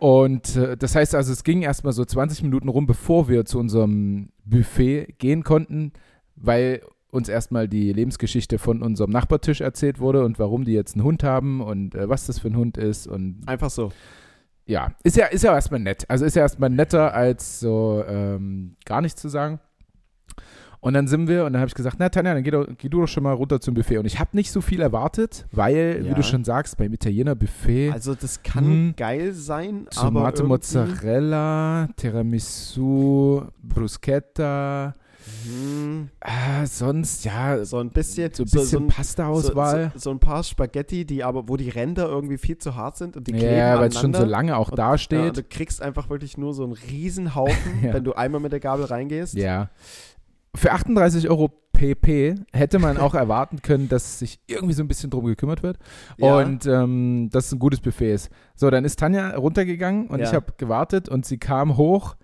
[0.00, 3.58] Und äh, das heißt also, es ging erstmal so 20 Minuten rum, bevor wir zu
[3.58, 5.92] unserem Buffet gehen konnten,
[6.36, 6.82] weil
[7.14, 11.22] uns erstmal die Lebensgeschichte von unserem Nachbartisch erzählt wurde und warum die jetzt einen Hund
[11.22, 13.92] haben und äh, was das für ein Hund ist und einfach so.
[14.66, 16.04] ja, ist ja, ist ja erstmal nett.
[16.08, 19.60] Also ist ja erstmal netter, als so ähm, gar nichts zu sagen.
[20.80, 22.90] Und dann sind wir, und dann habe ich gesagt, na Tanja, dann geh, doch, geh
[22.90, 23.96] du doch schon mal runter zum Buffet.
[23.96, 26.14] Und ich habe nicht so viel erwartet, weil, wie Ja.
[26.14, 28.94] du schon sagst, beim Italiener Buffet, Also das kann Hm.
[28.94, 34.94] geil sein, aber Tomate irgendwie- Mozzarella, Tiramisu, Bruschetta,
[35.44, 39.84] Hm, ah, sonst, ja, so ein bisschen, so ein bisschen ein- Pasta-Auswahl.
[39.94, 42.96] So, so, so ein paar Spaghetti, die aber, wo die Ränder irgendwie viel zu hart
[42.96, 45.42] sind und die kleben ja, weil es schon so lange auch Und- da Ja, du
[45.42, 47.94] kriegst einfach wirklich nur so einen Riesenhaufen, Ja.
[47.94, 49.34] wenn du einmal mit der Gabel reingehst.
[49.34, 49.70] Ja.
[50.54, 55.10] Für 38 Euro PP hätte man auch erwarten können, dass sich irgendwie so ein bisschen
[55.10, 55.78] drum gekümmert wird
[56.18, 56.36] Ja.
[56.38, 58.30] und ähm, dass es ein gutes Buffet ist.
[58.54, 60.26] So, dann ist Tanja runtergegangen und Ja.
[60.28, 62.14] ich habe gewartet und sie kam hoch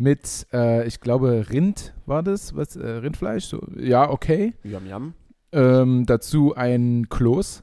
[0.00, 4.54] mit, äh, ich glaube, Rind war das, was, äh, Rindfleisch, so, ja, okay.
[4.64, 5.14] Yum, yum.
[5.52, 7.62] Ähm, dazu ein Kloß,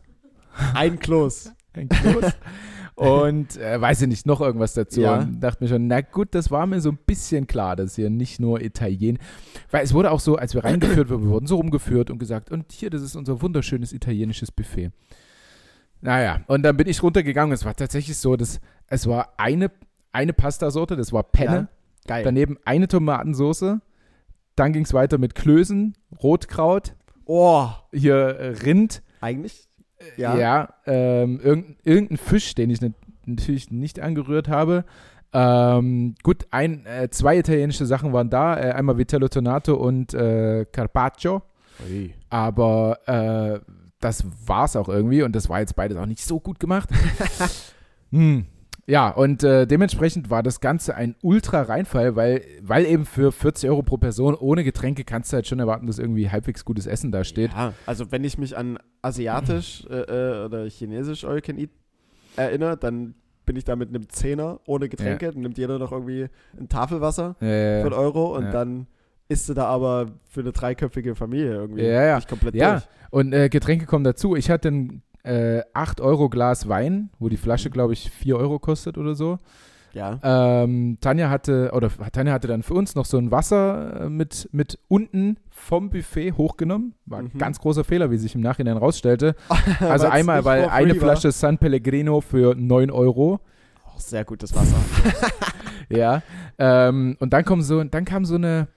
[0.74, 1.54] Ein Kloß.
[1.74, 2.34] ein Kloß.
[2.96, 5.02] Und äh, weiß ich nicht, noch irgendwas dazu.
[5.02, 5.20] Ja.
[5.20, 8.10] Und dachte mir schon, na gut, das war mir so ein bisschen klar, dass hier
[8.10, 9.20] nicht nur Italien.
[9.70, 12.52] Weil es wurde auch so, als wir reingeführt wurden, wir wurden so rumgeführt und gesagt,
[12.52, 14.92] und hier, das ist unser wunderschönes italienisches Buffet.
[16.02, 17.54] Naja, und dann bin ich runtergegangen.
[17.54, 19.72] Es war tatsächlich so, dass es war eine,
[20.12, 21.70] eine Pastasorte, das war Penne.
[22.08, 22.24] Geil.
[22.24, 23.82] Daneben eine Tomatensoße.
[24.56, 25.94] Dann ging es weiter mit Klößen,
[26.24, 29.68] Rotkraut, oh, hier äh, Rind, eigentlich?
[30.16, 32.94] ja, ähm, irgendein, irgendein Fisch, den ich nat-
[33.26, 34.86] natürlich nicht angerührt habe.
[35.34, 40.66] Ähm, gut, ein, äh, zwei italienische Sachen waren da, äh, einmal Vitello Tonato und äh,
[40.72, 41.44] Carpaccio,
[41.88, 42.14] Ui.
[42.30, 43.60] aber äh,
[44.00, 46.90] das war's auch irgendwie und das war jetzt beides auch nicht so gut gemacht.
[48.12, 48.46] hm.
[48.90, 53.84] Ja, und äh, dementsprechend war das Ganze ein Ultra-Reinfall, weil, weil eben für 40 Euro
[53.84, 57.26] pro Person ohne Getränke kannst du halt schon erwarten, dass irgendwie halbwegs gutes Essen da
[57.26, 57.52] steht.
[57.52, 59.94] Ja, also wenn ich mich an asiatisch äh,
[60.42, 61.70] äh, oder chinesisch All Can Eat
[62.38, 66.28] erinnere, dann bin ich da mit einem Zehner ohne Getränke, dann nimmt jeder noch irgendwie
[66.58, 68.52] ein Tafelwasser Äh, für einen Euro und ja.
[68.52, 68.88] dann
[69.30, 72.16] isst du da aber für eine dreiköpfige Familie irgendwie Ja, ja.
[72.16, 72.72] nicht komplett Ja.
[72.74, 72.84] durch.
[73.10, 74.36] Und äh, Getränke kommen dazu.
[74.36, 77.38] Ich hatte ein äh, 8 Euro Glas Wein, wo die.
[77.38, 79.38] Flasche, glaube ich, 4 Euro kostet oder so.
[79.94, 80.20] Ja.
[80.22, 84.48] Ähm, Tanja hatte, oder Tanja hatte dann für uns noch so ein Wasser äh, mit,
[84.52, 86.94] mit unten vom Buffet hochgenommen.
[87.06, 87.38] War ein Mhm.
[87.40, 89.36] ganz großer Fehler, wie sich im Nachhinein rausstellte.
[89.80, 90.94] Also einmal, weil eine.
[90.96, 93.40] Flasche San Pellegrino für 9 Euro.
[93.86, 94.78] Auch sehr gutes Wasser.
[95.90, 96.22] Ja.
[96.60, 98.68] Ähm, und dann kommt so, dann kam so eine,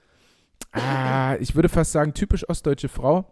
[0.71, 3.25] ah, ich würde fast sagen, typisch ostdeutsche Frau.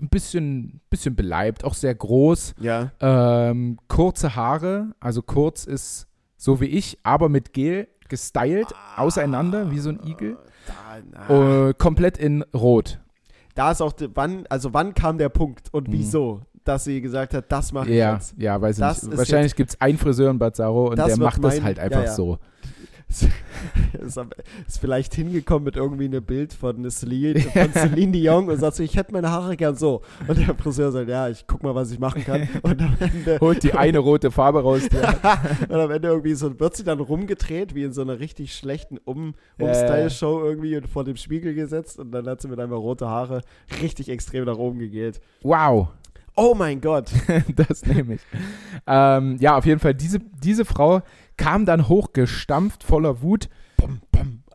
[0.00, 2.54] Ein bisschen, bisschen beleibt, auch sehr groß.
[2.60, 2.90] ja.
[3.00, 6.06] Ähm, kurze Haare, also kurz ist
[6.36, 10.36] so wie ich, aber mit Gel gestylt, auseinander, wie so ein Igel.
[11.28, 11.68] Da.
[11.68, 12.98] Äh, komplett in Rot.
[13.54, 15.92] da ist auch, wann, also wann kam der Punkt und Mhm.
[15.92, 18.34] wieso, dass sie gesagt hat, das mache ich Ja, jetzt.
[18.36, 19.16] ja, weiß ich Das nicht.
[19.16, 21.78] Wahrscheinlich gibt es einen Friseur in Bad Saro und Das der macht das mein- halt
[21.78, 22.12] ja, einfach ja.
[22.12, 22.38] so.
[23.08, 28.82] Ist, vielleicht hingekommen mit irgendwie einem Bild von Celine, von Celine Dion und sagt so,
[28.82, 30.02] ich hätte meine Haare gern so.
[30.26, 32.48] Und der Friseur sagt, ja, ich guck mal, was ich machen kann.
[32.62, 34.82] Und am Ende, Holt die eine rote Farbe raus.
[35.68, 38.98] Und am Ende irgendwie so, wird sie dann rumgedreht, wie in so einer richtig schlechten
[39.04, 39.72] um, Ja, ja.
[39.72, 43.42] Umstyle-Show irgendwie und vor dem Spiegel gesetzt und dann hat sie mit einmal rote Haare
[43.82, 45.20] richtig extrem nach oben gegelt.
[45.42, 45.88] wow,
[46.38, 47.10] Oh mein Gott.
[47.56, 48.20] das nehme ich.
[48.86, 51.00] Ähm, ja, auf jeden Fall, diese, diese Frau
[51.36, 53.48] kam dann hochgestampft voller Wut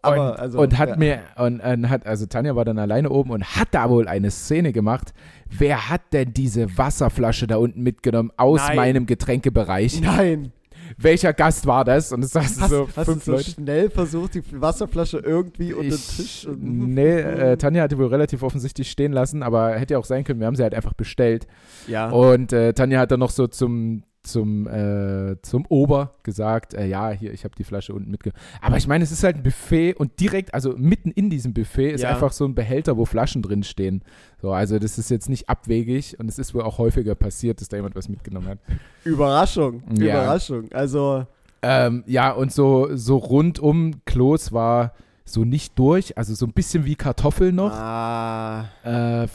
[0.02, 0.96] Aber, und, also, und hat ja.
[0.98, 4.32] mir, und, und hat, also Tanja war dann alleine oben und hat da wohl eine
[4.32, 5.14] Szene gemacht.
[5.50, 8.76] Wer hat denn diese Wasserflasche da unten mitgenommen aus Nein.
[8.78, 10.02] meinem Getränkebereich?
[10.02, 10.54] Nein.
[10.98, 12.12] Welcher Gast war das?
[12.12, 13.52] Und es saßen Hast, so hast fünf du so Leute.
[13.52, 16.48] schnell versucht, die Wasserflasche irgendwie unter den Ich, Tisch?
[16.48, 16.62] und-
[16.96, 20.40] nee, äh, Tanja hatte wohl relativ offensichtlich stehen lassen, aber hätte ja auch sein können,
[20.42, 21.48] wir haben sie halt einfach bestellt.
[21.88, 22.10] ja.
[22.10, 27.12] Und äh, Tanja hat dann noch so zum, zum, äh, zum Ober gesagt, äh, ja,
[27.12, 28.40] hier, ich habe die Flasche unten mitgenommen.
[28.62, 31.92] Aber ich meine, es ist halt ein Buffet und direkt, also mitten in diesem Buffet
[31.92, 32.10] ist Ja.
[32.10, 34.04] einfach so ein Behälter, wo Flaschen drin stehen.
[34.42, 37.70] So, also das ist jetzt nicht abwegig und es ist wohl auch häufiger passiert, dass
[37.70, 38.60] da jemand was mitgenommen hat.
[39.04, 39.84] Überraschung.
[40.00, 40.22] Ja.
[40.24, 40.72] Überraschung.
[40.74, 41.26] Also,
[41.64, 44.94] Ähm, ja, und so, so rund um Klos war
[45.26, 47.72] so nicht durch, also so ein bisschen wie Kartoffel noch.
[47.72, 49.28] ah, Äh,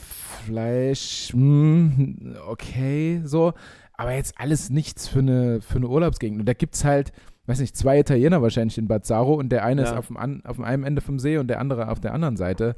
[0.45, 3.53] Fleisch, hm, okay, so.
[3.97, 6.39] Aber jetzt alles nichts für eine, für eine Urlaubsgegend.
[6.39, 7.11] Und da gibt es halt,
[7.47, 9.89] weiß nicht, zwei Italiener wahrscheinlich in Bad Saro und der eine Ja.
[9.89, 12.13] ist auf dem, an, auf dem einen Ende vom See und der andere auf der
[12.13, 12.75] anderen Seite.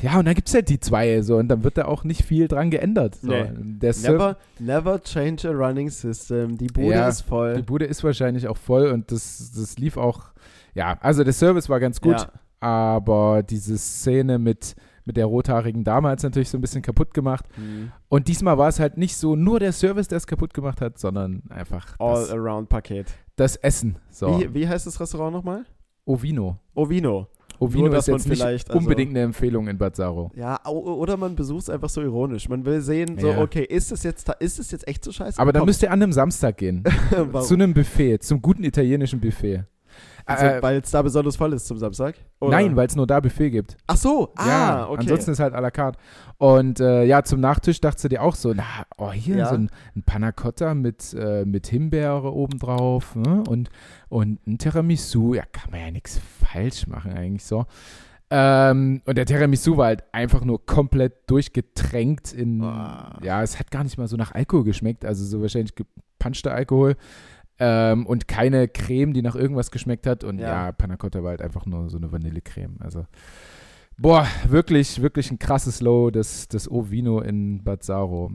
[0.00, 2.24] Ja, und dann gibt es halt die zwei so und dann wird da auch nicht
[2.24, 3.16] viel dran geändert.
[3.16, 3.28] So.
[3.28, 3.50] Nee.
[4.02, 6.56] Never, never change a running system.
[6.56, 7.56] Die Bude Ja, ist voll.
[7.56, 10.30] die Bude ist wahrscheinlich auch voll und das, das lief auch,
[10.74, 12.30] ja, also der Service war ganz gut, Ja.
[12.60, 14.74] aber diese Szene mit,
[15.08, 17.44] mit der rothaarigen Dame hat es natürlich so ein bisschen kaputt gemacht.
[17.56, 17.90] Hm.
[18.08, 20.98] Und diesmal war es halt nicht so nur der Service, der es kaputt gemacht hat,
[20.98, 23.06] sondern einfach das, All-Around-Paket.
[23.34, 23.96] das Essen.
[24.10, 24.38] So.
[24.40, 25.64] Wie, wie heißt das Restaurant nochmal?
[26.04, 26.58] Ovino.
[26.74, 27.26] Ovino.
[27.60, 30.30] Ovino Nur, ist jetzt nicht also- unbedingt eine Empfehlung in Bad Saro.
[30.36, 32.48] Ja, oder man besucht es einfach so ironisch.
[32.48, 33.40] Man will sehen, so, Ja.
[33.40, 35.40] okay, ist es jetzt, ta- ist es jetzt echt so scheiße?
[35.40, 36.84] Aber dann müsst ihr an einem Samstag gehen.
[37.42, 39.64] Zu einem Buffet, zum guten italienischen Buffet.
[40.28, 42.14] Also, äh, weil es da besonders voll ist zum Samstag?
[42.40, 42.50] Oder?
[42.52, 43.76] nein, weil es nur da Buffet gibt.
[43.86, 45.00] Ach so, ah, ja, okay.
[45.00, 45.98] ansonsten ist halt à la carte.
[46.36, 48.64] Und äh, ja, zum Nachtisch dachtest du dir auch so, na,
[48.98, 49.48] oh, hier Ja.
[49.48, 53.42] so ein, ein Panna Cotta mit, äh, mit Himbeere obendrauf ne?
[53.48, 53.70] und,
[54.08, 55.34] und ein Tiramisu.
[55.34, 57.66] Ja, kann man ja nichts falsch machen eigentlich so.
[58.30, 63.18] Ähm, und der Tiramisu war halt einfach nur komplett durchgetränkt in, Boah.
[63.22, 66.96] ja, es hat gar nicht mal so nach Alkohol geschmeckt, also so wahrscheinlich gepanschter Alkohol.
[67.60, 70.22] Ähm, und keine Creme, die nach irgendwas geschmeckt hat.
[70.24, 70.72] Und ja, Ja.
[70.72, 72.76] Panna Cotta war halt einfach nur so eine Vanillecreme.
[72.80, 73.06] Also,
[73.96, 78.30] boah, wirklich, wirklich ein krasses Low, das, das O-Vino in Bad Saro.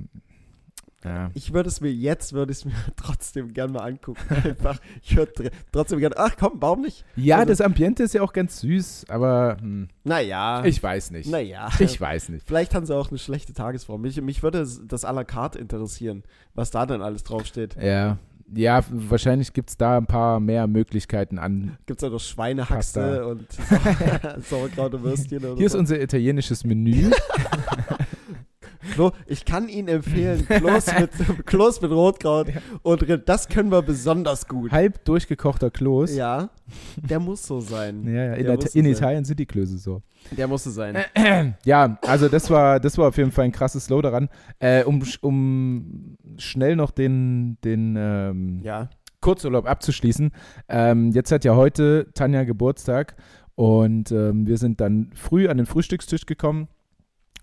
[1.06, 1.32] Ja.
[1.34, 4.20] Ich würde es mir jetzt, würde ich es mir trotzdem gern mal angucken.
[4.44, 7.04] Einfach, ich würde trotzdem gerne, ach komm, warum nicht?
[7.18, 10.64] ja, Also- das Ambiente ist ja auch ganz süß, aber hm, Naja.
[10.64, 11.30] ich weiß nicht.
[11.30, 11.70] Naja.
[11.80, 12.48] Ich weiß nicht.
[12.48, 14.02] Vielleicht haben sie auch eine schlechte Tagesform.
[14.02, 16.24] Mich, mich würde das à la carte interessieren,
[16.56, 17.76] was da denn alles draufsteht.
[17.82, 18.18] Ja,
[18.56, 21.78] ja, wahrscheinlich gibt es da ein paar mehr Möglichkeiten an.
[21.86, 23.48] Gibt es da noch Schweinehaxe und
[24.50, 25.78] Sauerkraut und Würstchen oder Hier ist so?
[25.80, 27.12] unser italienisches Menü.
[28.94, 31.12] Klo, ich kann Ihnen empfehlen, Kloß mit,
[31.46, 32.62] Kloß mit Rotkraut Ja.
[32.82, 33.28] und Rind.
[33.30, 34.72] Das können wir besonders gut.
[34.72, 36.16] Halb durchgekochter Kloß.
[36.16, 36.50] Ja,
[36.98, 38.06] der muss so sein.
[38.06, 38.86] Ja, ja, in, Der muss in.
[38.86, 40.02] Italien sind die Klöße so.
[40.32, 40.98] Der musste sein.
[41.66, 44.30] Ja, also das war, das war auf jeden Fall ein krasses Slow daran.
[44.60, 48.90] Äh, um, um schnell noch den, den ähm, Ja.
[49.22, 50.32] Kurzurlaub abzuschließen.
[50.68, 53.16] Ähm, jetzt hat ja heute Tanja Geburtstag
[53.56, 56.68] und ähm, wir sind dann früh an den Frühstückstisch gekommen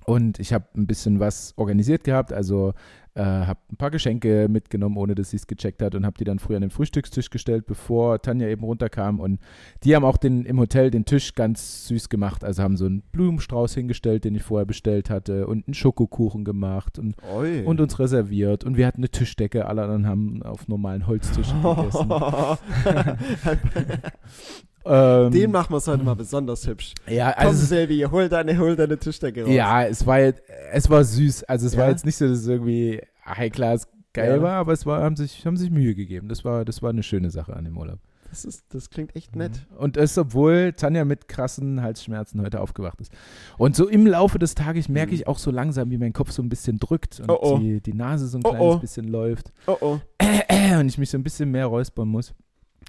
[0.07, 2.72] und ich habe ein bisschen was organisiert gehabt, also
[3.14, 6.24] äh, habe ein paar Geschenke mitgenommen, ohne dass sie es gecheckt hat und habe die
[6.24, 9.40] dann früh an den Frühstückstisch gestellt, bevor Tanja eben runterkam und
[9.85, 13.03] die haben auch den, im Hotel den Tisch ganz süß gemacht, also haben so einen
[13.12, 17.64] Blumenstrauß hingestellt, den ich vorher bestellt hatte und einen Schokokuchen gemacht und Oi.
[17.64, 22.11] und uns reserviert und wir hatten eine Tischdecke, alle anderen haben auf normalen Holztischen gegessen.
[24.85, 26.95] ähm, Den machen wir es heute mal besonders hübsch.
[27.09, 29.53] ja, Komm, also es, Silvi, hol deine, hol deine Tischdecke raus.
[29.53, 31.45] ja, es war jetzt, es war süß.
[31.45, 31.90] Also es war Ja?
[31.90, 34.43] jetzt nicht so, dass es irgendwie High Class geil Ja.
[34.43, 36.29] war, aber es war, haben sich, haben sich Mühe gegeben.
[36.29, 37.99] Das war, das war eine schöne Sache an dem Urlaub.
[38.31, 39.66] Das, ist, das klingt echt nett.
[39.77, 43.11] Und das, obwohl Tanja mit krassen Halsschmerzen heute aufgewacht ist.
[43.59, 45.14] Und so im Laufe des Tages merke Mhm.
[45.16, 47.59] ich auch so langsam, wie mein Kopf so ein bisschen drückt und Oh, oh.
[47.59, 48.79] Die, die Nase so ein Oh, kleines oh.
[48.79, 49.99] bisschen läuft Oh oh.
[50.79, 52.33] und ich mich so ein bisschen mehr räuspern muss.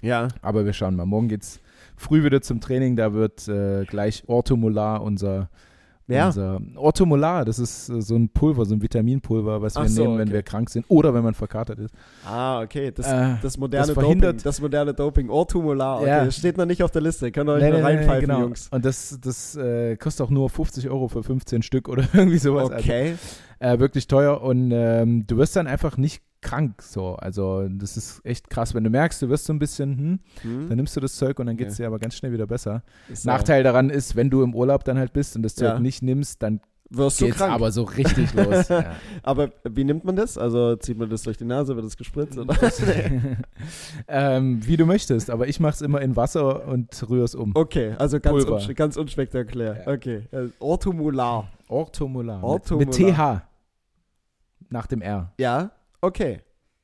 [0.00, 0.28] Ja.
[0.42, 1.06] Aber wir schauen mal.
[1.06, 1.58] Morgen geht's
[1.96, 2.96] früh wieder zum Training.
[2.96, 5.48] Da wird äh, gleich Orthomolar unser,
[6.08, 6.26] Ja.
[6.26, 7.44] unser Orthomolar.
[7.44, 10.32] Das ist äh, so ein Pulver, so ein Vitaminpulver, was wir so, nehmen, wenn okay.
[10.34, 11.94] wir krank sind oder wenn man verkatert ist.
[12.26, 12.90] Ah, okay.
[12.92, 14.02] Das, Äh, das moderne das Doping.
[14.20, 15.30] verhindert- Das moderne Doping.
[15.30, 15.98] Orthomolar.
[16.00, 16.08] Okay.
[16.08, 16.24] Ja.
[16.24, 17.30] Das steht noch nicht auf der Liste.
[17.32, 18.40] Könnt ihr euch Nee, nee, reinpfeifen, genau.
[18.40, 18.68] Jungs.
[18.70, 22.70] Und das, das äh, kostet auch nur 50 Euro für 15 Stück oder irgendwie sowas.
[22.70, 23.14] Okay.
[23.58, 27.14] Also, wirklich teuer und ähm, du wirst dann einfach nicht krank so.
[27.16, 30.68] Also das ist echt krass, wenn du merkst, du wirst so ein bisschen, hm, Hm?
[30.68, 31.84] dann nimmst du das Zeug und dann geht es Ja.
[31.84, 32.82] dir aber ganz schnell wieder besser.
[33.08, 35.78] Ist, Nachteil daran ist, wenn du im Urlaub dann halt bist und das Zeug Ja.
[35.80, 36.60] nicht nimmst, dann
[36.94, 37.54] wirst du geht's krank.
[37.54, 38.68] aber so richtig los.
[38.68, 38.96] Ja.
[39.22, 40.36] Aber wie nimmt man das?
[40.36, 42.36] Also zieht man das durch die Nase, wird das gespritzt?
[42.36, 42.54] Oder?
[44.08, 47.52] ähm, wie du möchtest, aber ich mache es immer in Wasser und rühre es um.
[47.54, 48.56] Okay, also ganz, Pulver.
[48.56, 49.84] unsch ganz unspektakulär.
[49.86, 49.92] Ja.
[49.92, 50.26] Okay.
[50.32, 51.48] Äh, Orthomolar.
[51.68, 52.42] Orthomolar.
[52.42, 52.86] Orthomolar.
[52.86, 53.42] Mit, mit TH.
[54.68, 55.32] Nach dem R.
[55.38, 55.70] Ja?
[56.02, 56.40] Okay.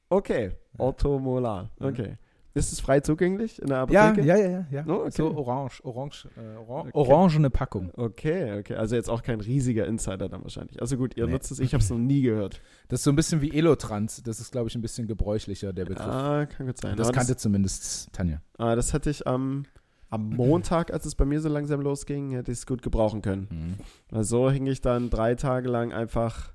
[0.09, 0.53] Okay.
[0.79, 1.71] Orthomolar.
[1.79, 1.87] Mhm.
[1.87, 2.17] Okay.
[2.55, 4.23] Ist es frei zugänglich in der Apotheke?
[4.27, 4.67] ja, ja, ja.
[4.71, 4.85] ja.
[4.89, 5.11] Oh, okay.
[5.13, 7.13] So orange, orange, äh, oran Okay.
[7.13, 7.91] orangene Packung.
[7.97, 8.75] Okay, okay.
[8.75, 10.81] Also jetzt auch kein riesiger Insider dann wahrscheinlich.
[10.81, 11.33] Also gut, ihr Nee.
[11.33, 12.61] nutzt es, ich habe es noch nie gehört.
[12.89, 14.23] Das ist so ein bisschen wie Elotrans.
[14.25, 16.07] Das ist, glaube ich, ein bisschen gebräuchlicher, der Begriff.
[16.07, 16.97] Ah, kann gut sein.
[16.97, 18.41] das Aber kannte zumindest Tanja.
[18.57, 19.65] ah, das hatte ich am,
[20.11, 23.47] am Montag, als es bei mir so langsam losging, hätte ich es gut gebrauchen können.
[23.51, 23.75] Mhm.
[24.11, 26.55] Weil so hing ich dann drei Tage lang einfach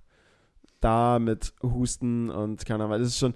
[0.83, 2.99] da mit Husten und keine Ahnung.
[2.99, 3.33] Das ist schon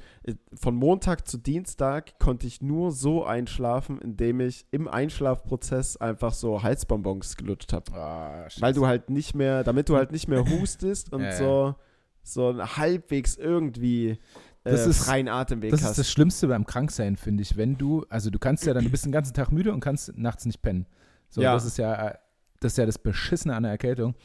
[0.54, 6.64] von Montag zu Dienstag konnte ich nur so einschlafen, indem ich im Einschlafprozess einfach so
[6.64, 7.92] Halsbonbons gelutscht habe.
[7.94, 11.76] Ah, Weil du halt nicht mehr, damit du halt nicht mehr hustest und Ja, so
[12.24, 15.92] so halbwegs irgendwie äh, Das ist- freien Atemweg Das hast.
[15.92, 17.56] ist das Schlimmste beim Kranksein, finde ich.
[17.56, 20.18] Wenn du, also du kannst ja dann, du bist den ganzen Tag müde und kannst
[20.18, 20.86] nachts nicht pennen.
[21.30, 21.54] So, Ja.
[21.54, 22.16] das ist ja, äh,
[22.60, 24.16] das ist ja das Beschissene an der Erkältung.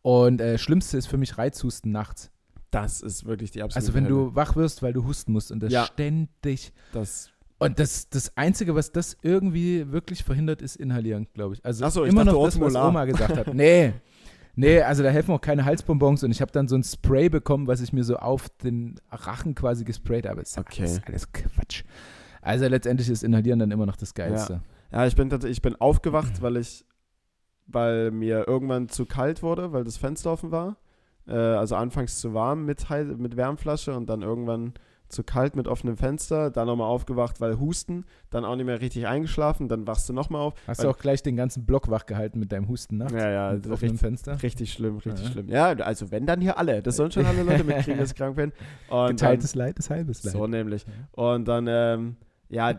[0.00, 2.30] Und äh, Schlimmste ist für mich Reizhusten nachts.
[2.70, 4.14] Das ist wirklich die absolute Also wenn Hölle.
[4.30, 5.86] du wach wirst, weil du husten musst und das Ja.
[5.86, 6.72] ständig.
[6.92, 11.64] das Und das, das Einzige, was das irgendwie wirklich verhindert, ist Inhalieren, glaube ich.
[11.64, 12.74] Also so, ich immer dachte noch das, was.
[12.74, 13.54] Oma gesagt hat.
[13.54, 13.92] Nee.
[14.56, 17.66] Nee, also da helfen auch keine Halsbonbons und ich habe dann so ein Spray bekommen,
[17.68, 20.40] was ich mir so auf den Rachen quasi gesprayt habe.
[20.40, 20.82] Das ist Okay.
[20.82, 21.84] alles, alles Quatsch.
[22.42, 24.60] Also letztendlich ist Inhalieren dann immer noch das Geilste.
[24.92, 26.84] Ja, ich bin, ich bin aufgewacht, weil ich,
[27.68, 30.76] weil mir irgendwann zu kalt wurde, weil das Fenster offen war.
[31.26, 32.86] Äh, also anfangs zu warm mit,
[33.18, 34.74] mit Wärmflasche und dann irgendwann
[35.08, 36.50] zu kalt mit offenem Fenster.
[36.52, 38.04] Dann nochmal aufgewacht, weil Husten.
[38.30, 39.68] Dann auch nicht mehr richtig eingeschlafen.
[39.68, 40.54] Dann wachst du nochmal auf.
[40.68, 43.14] Hast du auch gleich den ganzen Block wach gehalten mit deinem Husten nachts?
[43.14, 44.40] Ja, ja, Mit offenem richtig, Fenster?
[44.42, 45.30] richtig schlimm, richtig Ja.
[45.32, 45.48] schlimm.
[45.48, 46.80] Ja, also wenn dann hier alle.
[46.80, 48.52] Das sollen schon alle Leute mitkriegen, dass ich krank bin.
[48.88, 50.40] Und Geteiltes Leid ist halbes dann, Leid.
[50.40, 50.86] so nämlich.
[51.10, 52.16] Und dann, ähm,
[52.48, 52.72] ja,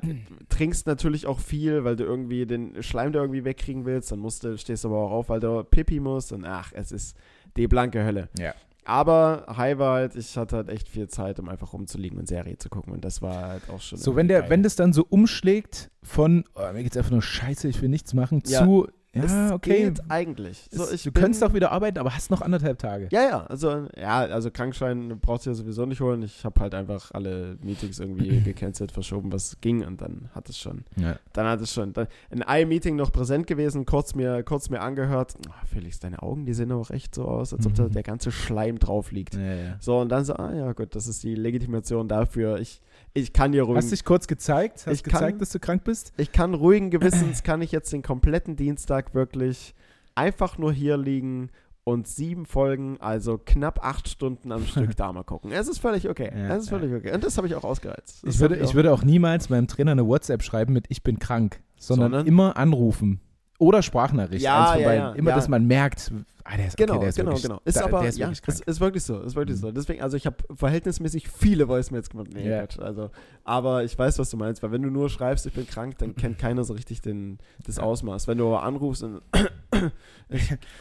[0.49, 4.11] trinkst natürlich auch viel, weil du irgendwie den Schleim da irgendwie wegkriegen willst.
[4.11, 6.31] Dann musst du, stehst du aber auch auf, weil du Pipi musst.
[6.33, 7.15] Und ach, es ist
[7.57, 8.29] die blanke Hölle.
[8.37, 8.53] Ja.
[8.83, 12.57] Aber High war halt, ich hatte halt echt viel Zeit, um einfach rumzuliegen und Serie
[12.57, 12.93] zu gucken.
[12.93, 13.99] Und das war halt auch schon.
[13.99, 14.49] So, wenn der, geil.
[14.49, 18.13] wenn das dann so umschlägt von, oh, mir geht's einfach nur scheiße, ich will nichts
[18.13, 18.63] machen, Ja.
[18.65, 20.67] zu, ja, okay, geht eigentlich.
[20.71, 23.09] So, es- du bin- könntest auch wieder arbeiten, aber hast noch anderthalb Tage.
[23.11, 26.21] Ja, ja, also, ja, also Krankschein brauchst du ja sowieso nicht holen.
[26.23, 30.57] Ich habe halt einfach alle Meetings irgendwie gecancelt, verschoben, was ging und dann hat es
[30.57, 30.85] schon.
[30.95, 31.17] Ja.
[31.33, 31.93] Dann hat es schon.
[31.93, 35.35] Dann in einem Meeting noch präsent gewesen, kurz mir, kurz mir angehört.
[35.47, 37.91] Oh, Felix, deine Augen, die sehen auch echt so aus, als ob da Mhm.
[37.91, 39.35] der ganze Schleim drauf liegt.
[39.35, 39.75] Ja, ja.
[39.79, 42.59] So, und dann so, ah ja, gut, das ist die Legitimation dafür.
[42.59, 42.81] Ich,
[43.13, 44.85] ich kann dir ruhigen, Hast dich kurz gezeigt?
[44.85, 46.13] Hast Ich kann- gezeigt, dass du krank bist?
[46.17, 49.73] ich kann ruhigen Gewissens, kann ich jetzt den kompletten Dienstag wirklich
[50.15, 51.49] einfach nur hier liegen
[51.83, 55.51] und sieben Folgen, also knapp acht Stunden am Stück da mal gucken.
[55.51, 56.31] Es ist völlig okay.
[56.33, 57.13] Ja, es ist völlig okay.
[57.13, 58.23] Und das habe ich auch ausgereizt.
[58.23, 61.01] Das Ich würde, ich auch- würde auch niemals meinem Trainer eine WhatsApp schreiben mit Ich
[61.03, 62.27] bin krank, sondern, Sondern?
[62.27, 63.19] immer anrufen.
[63.61, 64.41] Oder Sprachnachricht.
[64.43, 65.35] Ja, ja, ja, immer, ja.
[65.35, 66.11] dass man merkt,
[66.43, 67.61] ah, der ist, Genau, okay, der ist genau, wirklich, genau.
[67.63, 68.67] Ist da, aber, der ist ja, wirklich ist, krank.
[68.67, 69.61] ist wirklich so, ist wirklich Mhm.
[69.61, 69.71] so.
[69.71, 72.29] Deswegen, also ich habe verhältnismäßig viele Voicemails gemacht.
[72.33, 72.49] Nee.
[72.49, 73.11] Quatsch, also,
[73.43, 76.15] aber ich weiß, was du meinst, weil wenn du nur schreibst, ich bin krank, dann
[76.15, 77.77] kennt keiner so richtig den, das.
[77.77, 78.27] Ausmaß.
[78.27, 79.21] Wenn du aber anrufst und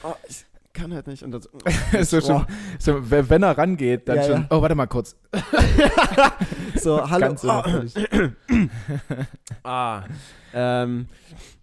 [0.02, 1.48] oh, ich kann halt nicht und das,
[2.08, 2.46] so schon,
[2.78, 4.46] so, wenn er rangeht, dann Ja, schon, ja.
[4.50, 5.16] oh, warte mal kurz.
[6.76, 7.62] so, hallo, oh,
[9.64, 10.04] ah,
[10.54, 11.08] ähm,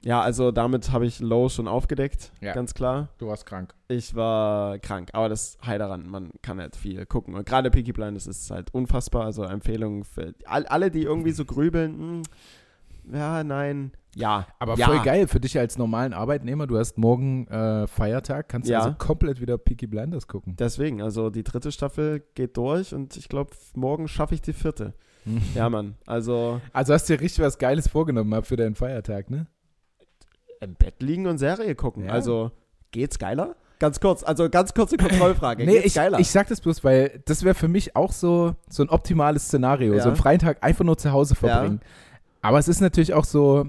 [0.04, 2.54] ja, also damit habe ich Low schon aufgedeckt, Ja.
[2.54, 3.10] ganz klar.
[3.18, 3.74] Du warst krank.
[3.88, 7.36] Ich war krank, aber das High daran, man kann halt viel gucken.
[7.36, 9.26] Und gerade Peaky Blinders ist halt unfassbar.
[9.26, 11.98] Also Empfehlung für all, alle, die irgendwie so grübeln.
[11.98, 14.48] hm, ja, nein, ja.
[14.60, 14.88] Aber ja.
[14.88, 16.68] voll geil für dich als normalen Arbeitnehmer.
[16.68, 18.80] Du hast morgen äh, Feiertag, kannst Ja.
[18.80, 20.56] also komplett wieder Peaky Blinders gucken.
[20.58, 24.94] Deswegen, also die dritte Staffel geht durch und ich glaube, morgen schaffe ich die vierte.
[25.56, 25.96] Ja, Mann.
[26.06, 29.48] Also Also hast du dir richtig was Geiles vorgenommen für deinen Feiertag, ne?
[30.62, 32.06] im Bett liegen und Serie gucken.
[32.06, 32.12] Ja.
[32.12, 32.52] Also
[32.92, 33.56] geht's geiler?
[33.80, 35.64] Ganz kurz, also ganz kurze Kontrollfrage.
[35.66, 36.20] Nee, geht's ich, geiler?
[36.20, 39.94] ich sag das bloß, weil das wäre für mich auch so, so ein optimales Szenario.
[39.94, 40.02] Ja.
[40.02, 41.82] So einen freien Tag einfach nur zu Hause verbringen.
[42.42, 43.68] Aber es ist natürlich auch so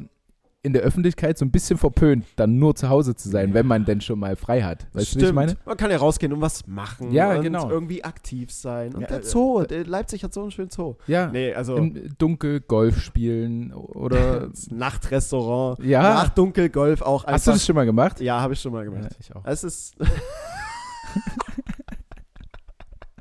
[0.62, 3.84] in der Öffentlichkeit so ein bisschen verpönt, dann nur zu Hause zu sein, wenn man
[3.84, 4.88] denn schon mal frei hat.
[4.92, 5.56] Weißt du, wie ich meine?
[5.64, 7.12] Man kann ja rausgehen und was machen.
[7.12, 7.70] Ja, und genau.
[7.70, 8.92] irgendwie aktiv sein.
[8.94, 10.96] Und Ja, der äh, Zoo, der Leipzig hat so einen schönen Zoo.
[11.06, 11.28] Ja.
[11.28, 14.48] Nee, also Im Dunkel Golf spielen oder.
[14.50, 16.02] das Nachtrestaurant, ja.
[16.02, 17.34] nach Dunkelgolf auch einfach.
[17.34, 18.20] Hast du das schon mal gemacht?
[18.20, 19.16] ja, habe ich schon mal Ja, gemacht.
[19.20, 19.44] ich auch.
[19.44, 19.96] Es ist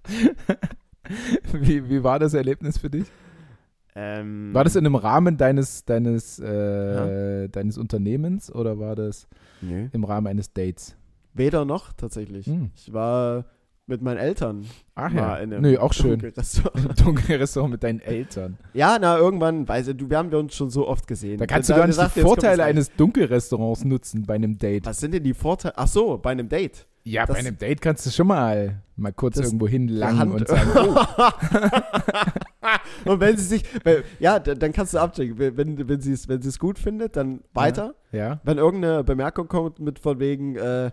[1.54, 3.08] Wie, wie war das Erlebnis für dich?
[3.98, 9.28] Ähm, War das in einem Rahmen deines, deines, äh, deines Unternehmens oder war das
[9.62, 9.88] Nö.
[9.92, 10.96] im Rahmen eines Dates?
[11.34, 12.46] Weder noch tatsächlich.
[12.46, 12.70] Hm.
[12.76, 13.46] Ich war
[13.88, 15.38] mit meinen Eltern Ach ja.
[15.38, 16.20] in einem Nö, auch schön.
[16.20, 18.58] Dunklen Restaurant mit deinen Eltern.
[18.74, 21.38] Ja, na, irgendwann, weißt du, wir haben wir uns schon so oft gesehen.
[21.40, 24.86] Da kannst du Dann gar nicht sagt, die Vorteile eines Dunkelrestaurants nutzen bei einem Date.
[24.86, 25.74] Was sind denn die Vorteile?
[25.78, 26.86] Ach so, bei einem Date.
[27.04, 30.70] Ja, Das- bei einem Date kannst du schon mal, mal kurz irgendwo hinlangen und sagen,
[30.76, 30.98] oh,
[33.06, 35.38] Und wenn sie sich, weil- ja, dann, kannst du abchecken.
[35.38, 37.96] Wenn, wenn sie es wenn sie es gut findet, dann weiter.
[38.12, 38.40] ja.
[38.44, 40.92] Wenn irgendeine Bemerkung kommt mit von wegen, äh,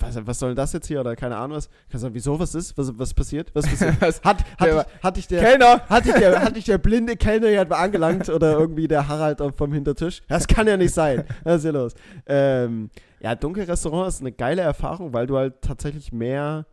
[0.00, 2.56] was, was soll das jetzt hier oder keine Ahnung was, kannst du sagen, wieso, was
[2.56, 3.94] ist, was, was passiert, was passiert?
[4.00, 5.80] Hat, hat, Der- ich, hat, ich der, Kellner!
[5.88, 9.72] hat, ich der, hat ich der blinde Kellner ja angelangt oder irgendwie der Harald vom
[9.72, 10.22] Hintertisch?
[10.28, 11.22] Das kann ja nicht sein.
[11.44, 11.94] Was ist hier los?
[12.26, 12.90] Ähm,
[13.20, 16.66] ja, Dunkelrestaurant ist eine geile Erfahrung, weil du halt tatsächlich mehr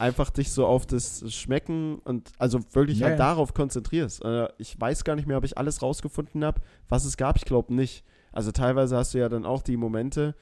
[0.00, 4.24] einfach dich so auf das Schmecken und also wirklich Ja, halt darauf konzentrierst.
[4.24, 7.36] Äh, ich weiß gar nicht mehr, ob ich alles rausgefunden habe, was es gab.
[7.36, 8.04] Ich glaube nicht.
[8.32, 10.34] Also teilweise hast du ja dann auch die Momente,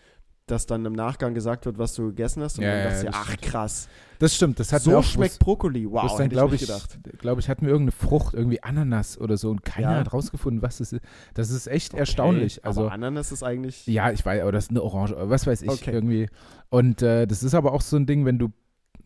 [0.46, 3.02] dass dann im Nachgang gesagt wird, was du gegessen hast und Ja, dann ja, dachtest
[3.04, 3.42] du, ach stimmt.
[3.42, 5.90] krass, Das stimmt, das hat mir so auch schmeckt Brokkoli.
[5.90, 6.98] Wow, dann glaube ich ich, gedacht.
[7.18, 9.96] glaube ich, hatten wir irgendeine Frucht, irgendwie Ananas oder so und keiner Ja.
[9.98, 11.04] hat rausgefunden, was das ist.
[11.34, 12.64] Das ist echt Okay, erstaunlich.
[12.64, 15.62] Also aber Ananas ist eigentlich ja, ich weiß, oder das ist eine Orange, was weiß
[15.62, 15.92] ich Okay.
[15.92, 16.28] irgendwie.
[16.70, 18.48] Und äh, das ist aber auch so ein Ding, wenn du,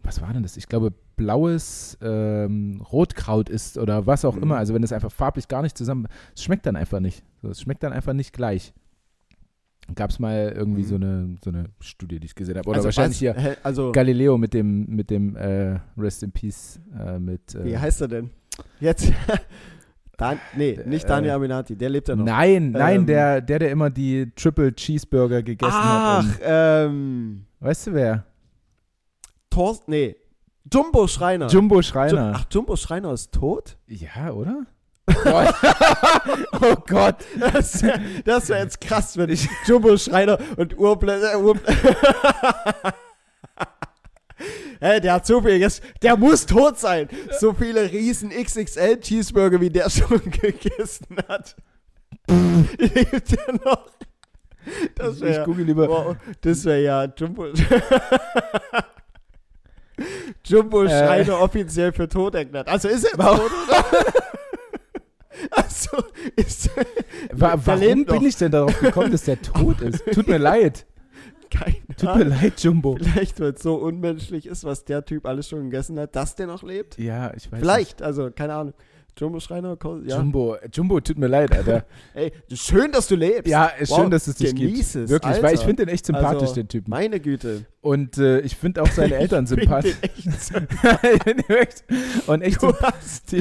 [0.03, 0.57] was war denn das?
[0.57, 4.43] Ich glaube blaues ähm, Rotkraut ist oder was auch Mhm.
[4.43, 4.57] immer.
[4.57, 7.23] Also wenn es einfach farblich gar nicht zusammen, es schmeckt dann einfach nicht.
[7.43, 8.73] Es schmeckt dann einfach nicht gleich.
[9.97, 10.87] Gab es mal irgendwie Mhm.
[10.87, 12.69] so eine so eine Studie, die ich gesehen habe.
[12.69, 16.81] Oder also wahrscheinlich weiß- hier Also, Galileo mit dem, mit dem äh, Rest in Peace,
[16.99, 18.31] äh, mit äh, wie heißt er denn?
[18.81, 19.13] Jetzt.
[20.19, 22.25] Dan nee, nicht Äh, Daniel Aminati, der lebt ja noch.
[22.25, 26.41] Nein, nein, Ähm, der, der, der immer die Triple Cheeseburger gegessen Ach, hat.
[26.45, 27.45] ähm.
[27.59, 28.25] Und, weißt du wer?
[29.53, 30.17] Thorsten, nee.
[30.73, 31.49] Jumbo Schreiner.
[31.49, 32.33] Jumbo Ju- Schreiner.
[32.37, 33.77] Ach, Jumbo Schreiner ist tot?
[33.87, 34.67] Ja, oder?
[36.61, 37.17] oh Gott.
[37.55, 41.39] Das wäre wär jetzt krass, wenn ich Jumbo Schreiner und Urblende.
[41.39, 41.57] Ur
[44.81, 45.85] Hä, der hat so viel gegessen.
[46.03, 47.09] Der muss tot sein.
[47.39, 51.55] So viele riesen XXL Cheeseburger, wie der schon gegessen hat.
[52.79, 53.89] Lebt er noch?
[54.95, 55.89] Das ich wäre gucke lieber.
[55.89, 57.47] wow, das wäre ja Jumbo.
[60.45, 60.89] Jumbo Äh.
[60.89, 62.69] Schreiner offiziell für tot erklärt.
[62.69, 63.51] Also ist er oder?
[65.51, 65.91] Also
[66.37, 66.71] ist
[67.33, 70.05] Wa warum bin ich denn darauf gekommen, dass der tot ist?
[70.13, 70.87] Tut mir leid.
[71.51, 72.97] Keine Tut mir leid, Jumbo.
[72.97, 76.47] Vielleicht, weil es so unmenschlich ist, was der Typ alles schon gegessen hat, dass der
[76.47, 76.97] noch lebt.
[76.99, 78.75] Ja, ich weiß Vielleicht, also keine Ahnung.
[79.19, 80.17] Jumbo Schreiner, ja.
[80.19, 81.85] Jumbo, Jumbo, tut mir leid, Alter.
[82.15, 83.47] Ey, schön, dass du lebst.
[83.47, 84.79] Ja, ist Wow, schön, dass es dich gibt.
[84.81, 85.65] es, Wirklich, weil ich Alter.
[85.67, 86.91] finde den echt sympathisch, Also, den Typen.
[86.91, 87.67] Meine Güte.
[87.83, 89.97] Und äh, ich finde auch seine Eltern sympathisch.
[90.17, 91.85] Ich ihn echt-
[92.27, 92.95] Und echt Du sympathisch.
[93.03, 93.33] hast,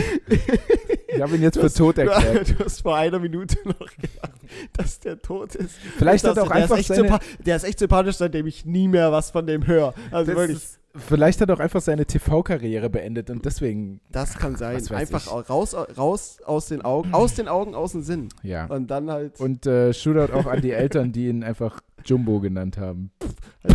[1.07, 2.49] Ich habe ihn jetzt für tot erklärt.
[2.59, 4.41] du hast vor einer Minute noch gedacht,
[4.73, 5.75] dass der tot ist.
[5.97, 8.89] Vielleicht hat dass- auch der einfach ist seine, Der ist echt sympathisch, seitdem ich nie
[8.89, 9.93] mehr was von dem höre.
[10.11, 14.37] Also das wirklich, ist, vielleicht hat er auch einfach seine TV-Karriere beendet und deswegen, das
[14.37, 14.75] kann sein.
[14.91, 15.49] Einfach ich.
[15.49, 18.29] raus, raus aus den Augen, aus den Augen, aus dem Sinn.
[18.43, 18.65] ja.
[18.65, 19.39] Und dann halt.
[19.39, 23.11] Und äh, Shootout auch an die Eltern, die ihn einfach Jumbo genannt haben.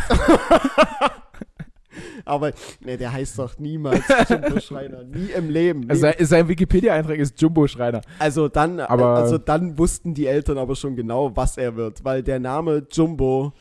[2.25, 5.05] aber nee, der heißt doch niemals Jumbo Schreiner.
[5.05, 5.89] Nie im Leben.
[5.91, 6.13] Also Nie.
[6.19, 8.01] sein, sein Wikipedia-Eintrag ist Jumbo-Schreiner.
[8.19, 12.23] Also dann, Aber- also dann wussten die Eltern aber schon genau, was er wird, weil
[12.23, 13.53] der Name Jumbo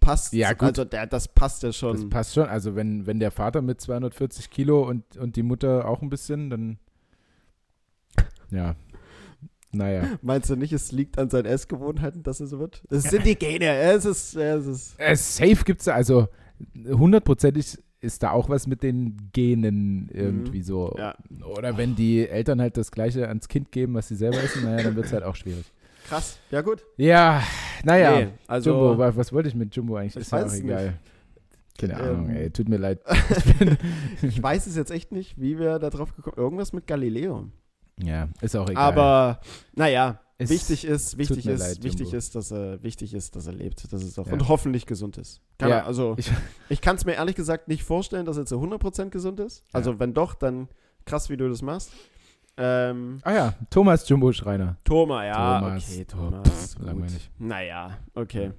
[0.00, 0.32] passt.
[0.32, 0.68] Ja, gut.
[0.68, 1.92] Also der, das passt ja schon.
[1.96, 2.46] Das passt schon.
[2.46, 6.50] Also wenn, wenn der Vater mit 240 Kilo und, und die Mutter auch ein bisschen,
[6.50, 6.78] dann
[8.50, 8.74] ja.
[9.74, 10.18] Naja.
[10.20, 12.82] Meinst du nicht, es liegt an seinen Essgewohnheiten, dass er so wird?
[12.90, 13.74] Es sind die Gene.
[13.74, 14.94] Es ist, es ist.
[15.00, 16.28] Äh, safe gibt's da, also
[16.88, 20.92] hundertprozentig ist da auch was mit den Genen irgendwie so.
[20.94, 20.98] Mhm.
[20.98, 21.14] Ja.
[21.56, 24.82] Oder wenn die Eltern halt das Gleiche ans Kind geben, was sie selber essen, naja,
[24.84, 25.64] dann wird es halt auch schwierig.
[26.08, 26.38] Krass.
[26.50, 26.82] Ja gut.
[26.96, 27.42] Ja,
[27.84, 28.16] naja.
[28.18, 30.16] Nee, also Jumbo, wa- was wollte ich mit Jumbo eigentlich?
[30.16, 30.94] Ich ist ja auch egal.
[31.78, 33.00] Keine Ähm, Ahnung, ey, tut mir leid.
[34.22, 36.36] ich weiß es jetzt echt nicht, wie wir da drauf gekommen.
[36.36, 37.48] Irgendwas mit Galileo.
[38.02, 38.82] Ja, ist auch egal.
[38.82, 39.40] Aber
[39.74, 42.16] naja, Es wichtig ist, wichtig ist, leid, wichtig Jumbo.
[42.16, 43.92] ist, dass er, wichtig ist, dass er lebt.
[43.92, 44.32] Das ist auch Ja.
[44.32, 45.40] und hoffentlich gesund ist.
[45.58, 46.30] Kann Ja, er, also ich-
[46.68, 49.64] ich, kann es mir ehrlich gesagt nicht vorstellen, dass er zu 100% gesund ist.
[49.72, 50.68] Also wenn doch, dann
[51.04, 51.90] krass, wie du das machst.
[52.56, 54.76] Ähm, Ah ja, Thomas Jumbo Schreiner.
[54.84, 56.48] Thomas, ja, Thomas, okay, oh, Thomas.
[56.74, 57.30] pff, langweilig.
[57.38, 58.52] Naja, okay.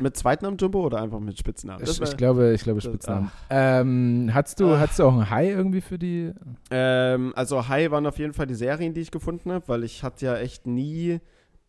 [0.00, 1.82] Mit Zweitnamen Jumbo oder einfach mit Spitznamen?
[1.84, 3.30] Ich, ich glaube, ich glaube Spitznamen.
[3.50, 4.78] Ähm, hattest du, Ah.
[4.78, 6.32] hattest du auch ein High irgendwie für die?
[6.70, 10.02] Ähm, also High waren auf jeden Fall die Serien, die ich gefunden habe, weil ich
[10.02, 11.20] hatte ja echt nie.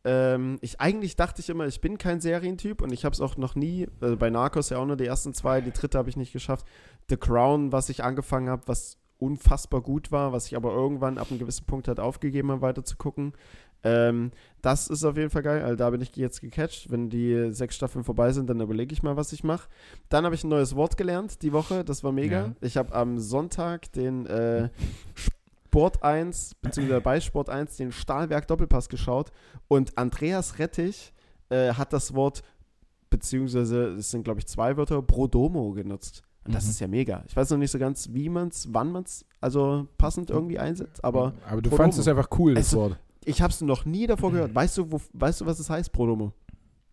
[0.03, 3.35] Ähm, ich eigentlich dachte ich immer, ich bin kein Serientyp und ich habe es auch
[3.37, 3.87] noch nie.
[3.99, 6.65] Also bei Narcos ja auch nur die ersten zwei, die dritte habe ich nicht geschafft.
[7.09, 11.27] The Crown, was ich angefangen habe, was unfassbar gut war, was ich aber irgendwann ab
[11.31, 13.33] einem gewissen Punkt halt aufgegeben habe, weiter zu gucken.
[13.83, 15.63] Ähm, das ist auf jeden Fall geil.
[15.63, 16.89] Also da bin ich jetzt gecatcht.
[16.91, 19.69] Wenn die sechs Staffeln vorbei sind, dann überlege ich mal, was ich mache.
[20.09, 21.83] Dann habe ich ein neues Wort gelernt die Woche.
[21.85, 22.37] Das war mega.
[22.47, 22.55] Ja.
[22.61, 24.69] Ich habe am Sonntag den äh,
[25.67, 29.31] Sport 1, beziehungsweise bei Sport 1 den Stahlwerk Doppelpass geschaut
[29.67, 31.13] und Andreas Rettich
[31.49, 32.41] äh, hat das Wort,
[33.09, 36.23] beziehungsweise es sind glaube ich zwei Wörter, Brodomo genutzt.
[36.45, 36.69] Und das Mhm.
[36.71, 37.23] ist ja mega.
[37.27, 40.57] Ich weiß noch nicht so ganz, wie man es, wann man es also passend irgendwie
[40.59, 41.75] einsetzt, aber aber du Prodomo.
[41.77, 42.97] fandest es einfach cool, das Also, Wort.
[43.25, 44.53] Ich habe es noch nie davor gehört.
[44.55, 46.33] Weißt du, wo, weißt du, was es heißt, Brodomo?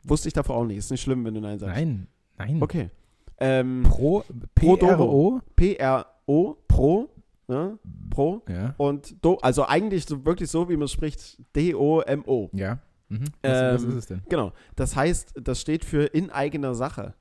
[0.02, 0.78] Wusste ich davor auch nicht.
[0.78, 1.76] Ist nicht schlimm, wenn du Nein sagst.
[1.76, 2.06] Nein,
[2.36, 2.62] nein.
[2.62, 2.90] Okay.
[3.38, 4.22] Ähm, Pro,
[4.54, 5.40] P-R-O?
[5.56, 7.08] P-R-O, Pro,
[7.48, 7.78] ne?
[8.10, 8.42] Pro.
[8.48, 8.74] Ja.
[8.76, 12.50] Und Do, also eigentlich so wirklich so, wie man spricht, D-O-M-O.
[12.52, 12.78] Ja.
[13.08, 13.24] Mhm.
[13.42, 14.22] Was, was Ähm, ist es denn?
[14.28, 14.52] Genau.
[14.76, 17.14] Das heißt, das steht für in eigener Sache.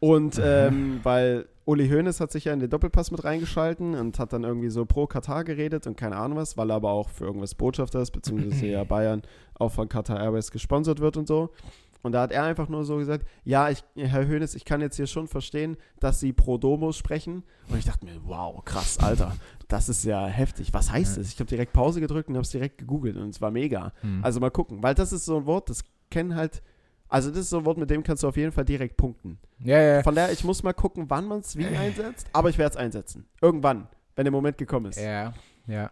[0.00, 4.32] Und ähm, weil Uli Hoeneß hat sich ja in den Doppelpass mit reingeschalten und hat
[4.32, 7.26] dann irgendwie so pro Katar geredet und keine Ahnung was, weil er aber auch für
[7.26, 9.20] irgendwas Botschafter ist, beziehungsweise ja Bayern
[9.52, 11.50] auch von Qatar Airways gesponsert wird und so.
[12.02, 14.96] Und da hat er einfach nur so gesagt, ja, ich, Herr Hoeneß, ich kann jetzt
[14.96, 17.42] hier schon verstehen, dass Sie pro Domo sprechen.
[17.68, 20.72] Und ich dachte mir, wow, krass, Alter, das ist ja heftig.
[20.72, 21.30] Was heißt das?
[21.30, 23.92] Ich habe direkt Pause gedrückt und habe es direkt gegoogelt und es war mega.
[24.00, 24.24] Hm.
[24.24, 26.62] Also mal gucken, weil das ist so ein Wort, das kennen halt,
[27.08, 29.38] also das ist so ein Wort, mit dem kannst du auf jeden Fall direkt punkten.
[29.60, 30.02] ja, ja.
[30.02, 32.76] Von daher, ich muss mal gucken, wann man es wie einsetzt, aber ich werde es
[32.76, 33.26] einsetzen.
[33.40, 35.00] Irgendwann, wenn der Moment gekommen ist.
[35.00, 35.32] Ja,
[35.66, 35.90] ja.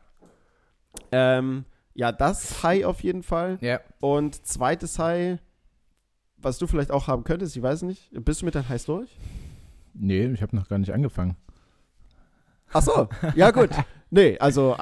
[1.12, 1.64] Ähm,
[1.94, 3.58] ja, das High auf jeden Fall.
[3.60, 3.80] Ja.
[4.00, 5.38] Und zweites High,
[6.36, 8.10] was du vielleicht auch haben könntest, ich weiß nicht.
[8.12, 9.08] Bist du mit deinem Highs durch?
[9.94, 11.36] Nee, ich habe noch gar nicht angefangen.
[12.72, 13.70] Ach so, ja gut.
[14.08, 14.76] Nee, also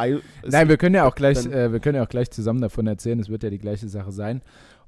[0.44, 3.18] Nein, wir können ja auch gleich, äh, wir können ja auch gleich zusammen davon erzählen.
[3.18, 4.42] Es wird ja die gleiche Sache sein.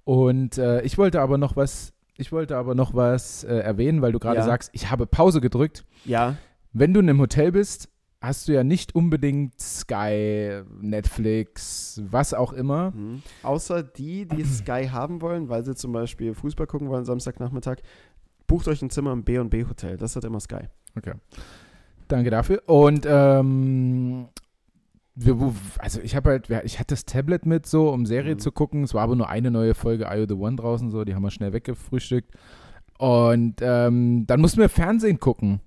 [0.07, 4.13] Und äh, ich wollte aber noch was, ich wollte aber noch was äh, erwähnen, weil
[4.13, 4.45] du gerade Ja.
[4.45, 5.85] sagst, ich habe Pause gedrückt.
[6.05, 6.37] ja,
[6.73, 7.89] Wenn du in einem Hotel bist,
[8.21, 12.93] hast du ja nicht unbedingt Sky, Netflix, was auch immer.
[12.93, 13.23] Mhm.
[13.43, 17.79] Außer die, die Sky haben wollen, weil sie zum Beispiel Fußball gucken wollen Samstagnachmittag,
[18.47, 19.97] bucht euch ein Zimmer im B&B Hotel.
[19.97, 20.69] Das hat immer Sky.
[20.97, 21.15] Okay.
[22.07, 22.63] Danke dafür.
[22.67, 24.29] Und ähm,
[25.79, 28.39] also ich habe halt, ich hatte das Tablet mit so, um Serie Mhm.
[28.39, 28.83] zu gucken.
[28.85, 31.31] Es war aber nur eine neue Folge IO The One draußen so, die haben wir
[31.31, 32.35] schnell weggefrühstückt.
[32.99, 35.61] Und ähm, dann mussten wir Fernsehen gucken.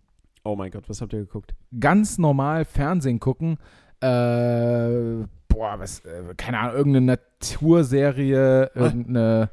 [0.43, 1.53] Oh mein Gott, was habt ihr geguckt?
[1.79, 3.57] Ganz normal Fernsehen gucken.
[4.01, 8.79] Äh, boah, was, äh, keine Ahnung, irgendeine Naturserie, Ah.
[8.79, 9.49] irgendeine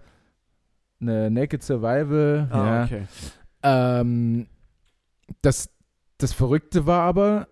[1.01, 2.49] eine Naked Survival.
[2.51, 2.85] Ah, ja.
[2.85, 3.03] okay.
[3.63, 4.47] Ähm,
[5.43, 5.69] das,
[6.19, 7.49] das Verrückte war aber,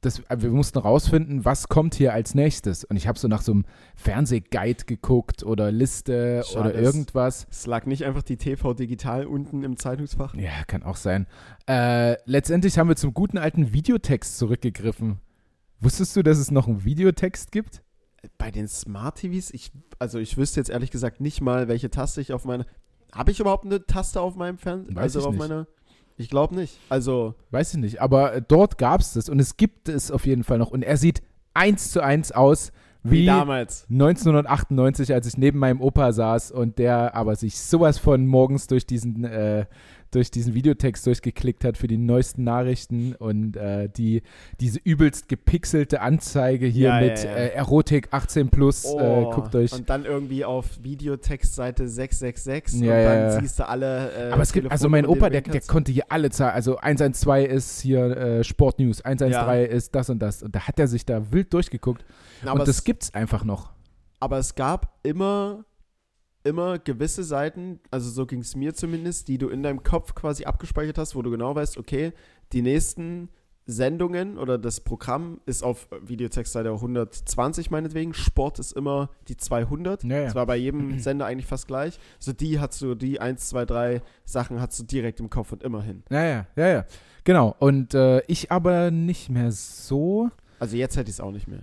[0.00, 2.84] dass, äh, wir mussten rausfinden, was kommt hier als nächstes.
[2.84, 3.64] Und ich habe so nach so einem
[3.96, 7.46] Fernsehguide geguckt oder Liste Schade, oder irgendwas.
[7.50, 10.34] Es lag nicht einfach die TV Digital unten im Zeitungsfach.
[10.34, 11.26] Ja, kann auch sein.
[11.68, 15.20] Äh, letztendlich haben wir zum guten alten Videotext zurückgegriffen.
[15.80, 17.82] Wusstest du, dass es noch einen Videotext gibt?
[18.36, 22.20] Bei den Smart TVs, ich, also ich wüsste jetzt ehrlich gesagt nicht mal, welche Taste
[22.20, 22.66] ich auf meine.
[23.12, 24.96] Habe ich überhaupt eine Taste auf meinem Fernseher?
[24.98, 25.38] Also auf nicht.
[25.38, 25.66] meiner.
[26.18, 26.78] Ich glaube nicht.
[26.88, 30.26] Also, Weiß ich nicht, aber äh, dort gab es das und es gibt es auf
[30.26, 30.70] jeden Fall noch.
[30.70, 31.22] Und er sieht
[31.54, 33.86] eins zu eins aus wie wie, damals.
[33.90, 38.86] 1998, als ich neben meinem Opa saß und der aber sich sowas von morgens durch
[38.86, 39.66] diesen, äh,
[40.10, 44.22] durch diesen Videotext durchgeklickt hat für die neuesten Nachrichten und äh, die,
[44.60, 47.36] diese übelst gepixelte Anzeige hier Ja, mit ja, ja.
[47.36, 49.72] Äh, Erotik 18 plus, äh, Oh, guckt euch.
[49.72, 54.28] Und dann irgendwie auf Videotextseite 666 Ja, und dann siehst du alle.
[54.28, 57.50] Äh, aber es gibt, also mein Opa, der, der konnte hier alle Zahlen, also 112
[57.50, 60.42] ist hier äh, Sportnews, 113 ist das und das.
[60.42, 62.04] Und da hat er sich da wild durchgeguckt.
[62.42, 63.70] Na, und das es, gibt's einfach noch.
[64.20, 65.64] aber es gab immer,
[66.44, 70.44] immer gewisse Seiten, also so ging es mir zumindest, die du in deinem Kopf quasi
[70.44, 72.12] abgespeichert hast, wo du genau weißt, okay,
[72.52, 73.28] die nächsten
[73.68, 78.14] Sendungen oder das Programm ist auf Videotextseite 120 meinetwegen.
[78.14, 80.04] Sport ist immer die 200.
[80.04, 80.24] Ja, ja.
[80.24, 82.00] Das war bei jedem Sender eigentlich fast gleich.
[82.18, 85.62] So die hast du, die 1, 2, 3 Sachen hast du direkt im Kopf und
[85.62, 86.02] immer hin.
[86.08, 86.84] Ja, ja, ja, ja.
[87.24, 87.54] Genau.
[87.58, 90.30] Und äh, ich aber nicht mehr so.
[90.60, 91.60] Also jetzt hätte ich es auch nicht mehr.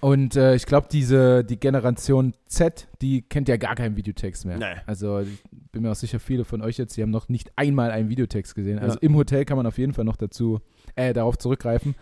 [0.00, 4.58] Und äh, ich glaube, diese, die Generation Z, die kennt ja gar keinen Videotext mehr.
[4.58, 4.80] Nee.
[4.86, 7.90] Also ich bin mir auch sicher, viele von euch jetzt, die haben noch nicht einmal
[7.90, 8.78] einen Videotext gesehen.
[8.78, 9.02] Also Ja.
[9.02, 10.60] im Hotel kann man auf jeden Fall noch dazu,
[10.94, 11.94] äh, darauf zurückgreifen.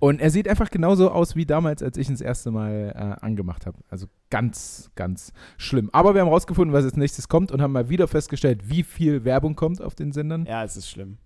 [0.00, 3.24] Und er sieht einfach genauso aus wie damals, als ich ihn das erste Mal äh,
[3.24, 3.78] angemacht habe.
[3.88, 5.90] Also ganz, ganz schlimm.
[5.92, 9.24] Aber wir haben rausgefunden, was als nächstes kommt und haben mal wieder festgestellt, wie viel
[9.24, 10.46] Werbung kommt auf den Sendern.
[10.46, 11.18] Ja, es ist schlimm.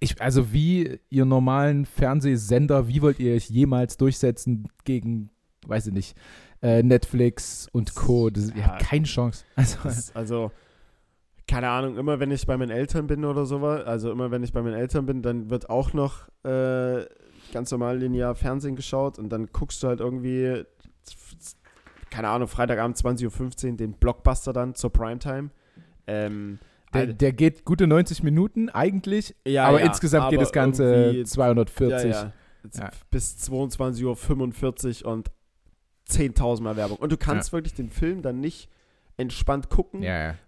[0.00, 5.30] Ich, also wie ihr normalen Fernsehsender, wie wollt ihr euch jemals durchsetzen gegen,
[5.66, 6.16] weiß ich nicht,
[6.62, 8.30] äh, Netflix und Co.
[8.30, 8.66] Das, ihr Ja.
[8.68, 9.44] habt keine Chance.
[9.56, 10.50] Also, Das, also,
[11.46, 14.52] keine Ahnung, immer wenn ich bei meinen Eltern bin oder sowas, also immer wenn ich
[14.52, 17.04] bei meinen Eltern bin, dann wird auch noch äh,
[17.52, 20.64] ganz normal linear Fernsehen geschaut und dann guckst du halt irgendwie,
[22.10, 25.50] keine Ahnung, Freitagabend 20.15 Uhr den Blockbuster dann zur Primetime.
[26.06, 26.58] Ähm,
[26.94, 30.84] der, der geht gute 90 Minuten eigentlich, ja, aber ja, insgesamt geht aber das Ganze
[30.94, 32.10] irgendwie- 240.
[32.10, 32.32] Ja,
[32.74, 32.90] ja.
[33.10, 35.30] Bis 22.45 Uhr und
[36.08, 36.98] 10.000 Mal Werbung.
[36.98, 38.68] Und du kannst wirklich den Film dann nicht
[39.16, 40.02] entspannt gucken,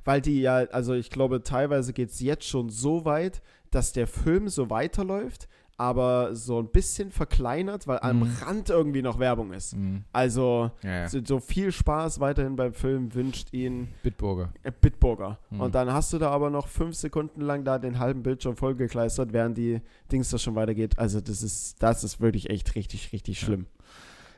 [0.04, 3.40] weil die ja, also ich glaube, teilweise geht es jetzt schon so weit,
[3.70, 5.48] dass der Film so weiterläuft,
[5.78, 8.32] aber so ein bisschen verkleinert, weil am Mhm.
[8.42, 9.76] Rand irgendwie noch Werbung ist.
[9.76, 10.04] Mhm.
[10.12, 11.08] Also ja, ja.
[11.08, 14.52] so, so viel Spaß weiterhin beim Film wünscht ihn Bitburger.
[14.62, 15.38] äh, Bitburger.
[15.50, 15.60] Mhm.
[15.60, 19.32] Und dann hast du da aber noch fünf Sekunden lang da den halben Bildschirm vollgekleistert,
[19.32, 20.98] während die Dings da schon weitergeht.
[20.98, 23.46] Also das ist, das ist wirklich echt richtig, richtig Ja.
[23.46, 23.66] schlimm.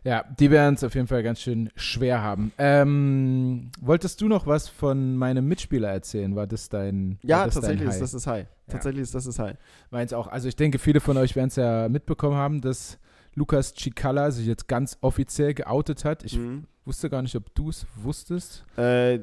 [0.04, 2.52] Ja, die werden es auf jeden Fall ganz schön schwer haben.
[2.56, 6.34] Ähm, wolltest du noch was von meinem Mitspieler erzählen?
[6.36, 8.46] War das dein Ja, das tatsächlich dein ist das das High.
[8.68, 9.56] Tatsächlich ist das das High.
[9.90, 10.26] Meins auch.
[10.28, 12.98] Also ich denke, viele von euch werden es ja mitbekommen haben, dass
[13.34, 16.24] Lukas Cicala sich jetzt ganz offiziell geoutet hat.
[16.24, 16.64] Ich Mhm.
[16.84, 18.64] wusste gar nicht, ob du es wusstest.
[18.76, 19.20] Äh,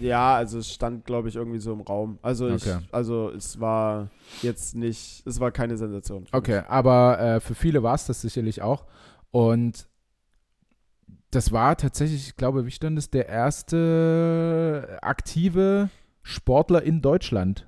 [0.00, 2.18] ja, also es stand, glaube ich, irgendwie so im Raum.
[2.22, 2.78] Also, ich, Okay.
[2.90, 4.08] also es war
[4.40, 6.24] jetzt nicht, es war keine Sensation.
[6.32, 8.86] Okay, aber äh, für viele war es das sicherlich auch.
[9.30, 9.86] Und
[11.30, 15.88] das war tatsächlich, ich glaube, wie stand es, der erste aktive
[16.22, 17.66] Sportler in Deutschland.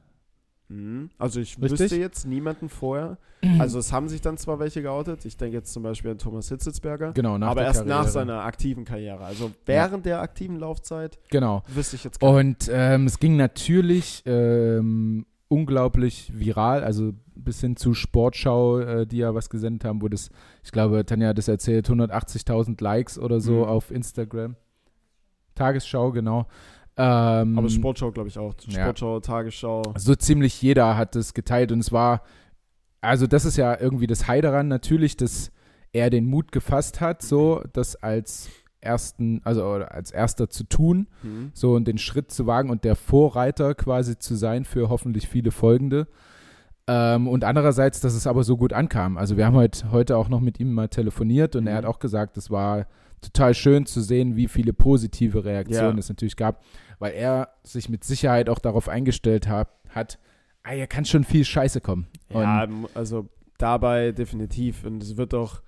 [0.69, 1.11] Mhm.
[1.19, 1.81] Also ich Richtig?
[1.81, 3.19] wüsste jetzt niemanden vorher.
[3.59, 5.27] Also es haben sich dann zwar welche geoutet.
[5.27, 7.13] Ich denke jetzt zum Beispiel an Thomas Hitzitzberger.
[7.13, 8.11] genau, nach aber erst nach Karriere.
[8.11, 9.23] seiner aktiven Karriere.
[9.25, 11.63] Also während der aktiven Laufzeit Genau.
[11.69, 17.77] wüsste ich jetzt gar Und ähm, es ging natürlich ähm, unglaublich viral, also bis hin
[17.77, 20.31] zu Sportschau, äh, die ja was gesendet haben, wo das,
[20.63, 23.65] ich glaube, Tanja hat das erzählt, 180.000 Likes oder so Mhm.
[23.65, 24.57] auf Instagram.
[25.55, 26.47] Tagesschau, genau.
[26.97, 28.55] Ähm, Aber Sportschau, glaube ich, auch.
[28.69, 28.83] Ja.
[28.83, 29.83] Sportschau, Tagesschau.
[29.97, 32.23] so ziemlich jeder hat es geteilt und es war,
[33.01, 35.51] also das ist ja irgendwie das High daran, natürlich, dass
[35.93, 38.49] er den Mut gefasst hat, so das als
[38.81, 41.51] ersten, also als erster zu tun Mhm.
[41.55, 45.51] so und den Schritt zu wagen und der Vorreiter quasi zu sein für hoffentlich viele
[45.51, 46.07] folgende.
[46.87, 49.17] Ähm, und andererseits, dass es aber so gut ankam.
[49.17, 51.69] Also wir haben heute, heute auch noch mit ihm mal telefoniert und mhm.
[51.69, 52.87] er hat auch gesagt, es war
[53.23, 56.01] total schön zu sehen, wie viele positive Reaktionen ja.
[56.01, 56.63] es natürlich gab,
[56.99, 60.19] weil er sich mit Sicherheit auch darauf eingestellt hat, hat
[60.63, 62.07] ah, hier kann schon viel Scheiße kommen.
[62.31, 63.29] Ja, also
[63.59, 64.85] dabei definitiv.
[64.85, 65.63] Und es wird doch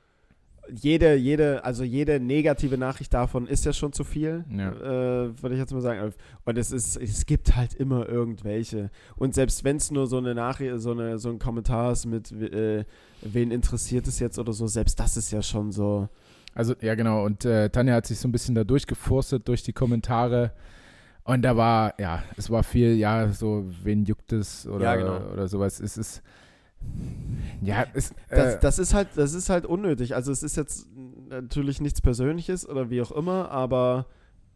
[0.72, 4.72] jede, jede, also jede negative Nachricht davon ist ja schon zu viel, ja.
[4.72, 6.12] äh, würde ich jetzt mal sagen.
[6.44, 8.90] Und es ist, es gibt halt immer irgendwelche.
[9.16, 12.32] Und selbst wenn es nur so eine Nachricht, so, eine, so ein Kommentar ist mit,
[12.32, 12.84] äh,
[13.22, 16.08] wen interessiert es jetzt oder so, selbst das ist ja schon so.
[16.54, 17.24] Also, ja, genau.
[17.24, 20.52] Und äh, Tanja hat sich so ein bisschen da durchgeforstet durch die Kommentare.
[21.26, 25.32] Und da war, ja, es war viel, ja, so, wen juckt es oder, ja, genau.
[25.32, 25.80] oder sowas.
[25.80, 26.22] Es ist
[27.62, 30.14] ja, es, das, äh, das, ist halt, das ist halt unnötig.
[30.14, 30.86] Also es ist jetzt
[31.28, 34.06] natürlich nichts Persönliches oder wie auch immer, aber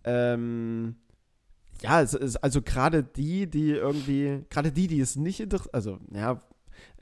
[0.04, 0.96] ähm,
[1.82, 5.98] ja, es ist also gerade die, die irgendwie, gerade die, die es nicht interessiert, also
[6.12, 6.38] ja,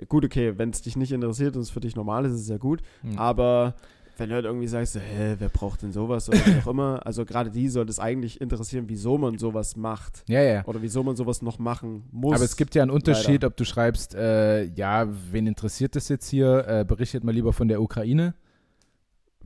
[0.09, 2.49] gut, okay, wenn es dich nicht interessiert und es für dich normal ist, ist es
[2.49, 3.19] ja gut, mhm.
[3.19, 3.75] aber
[4.19, 7.25] wenn du halt irgendwie sagst, hä, wer braucht denn sowas oder wie auch immer, also
[7.25, 10.25] gerade die sollte es eigentlich interessieren, wieso man sowas macht.
[10.29, 10.65] Ja, ja.
[10.67, 12.35] Oder wieso man sowas noch machen muss.
[12.35, 13.47] Aber es gibt ja einen Unterschied, leider.
[13.49, 16.67] ob du schreibst, äh, ja, wen interessiert das jetzt hier?
[16.67, 18.35] Äh, berichtet mal lieber von der Ukraine.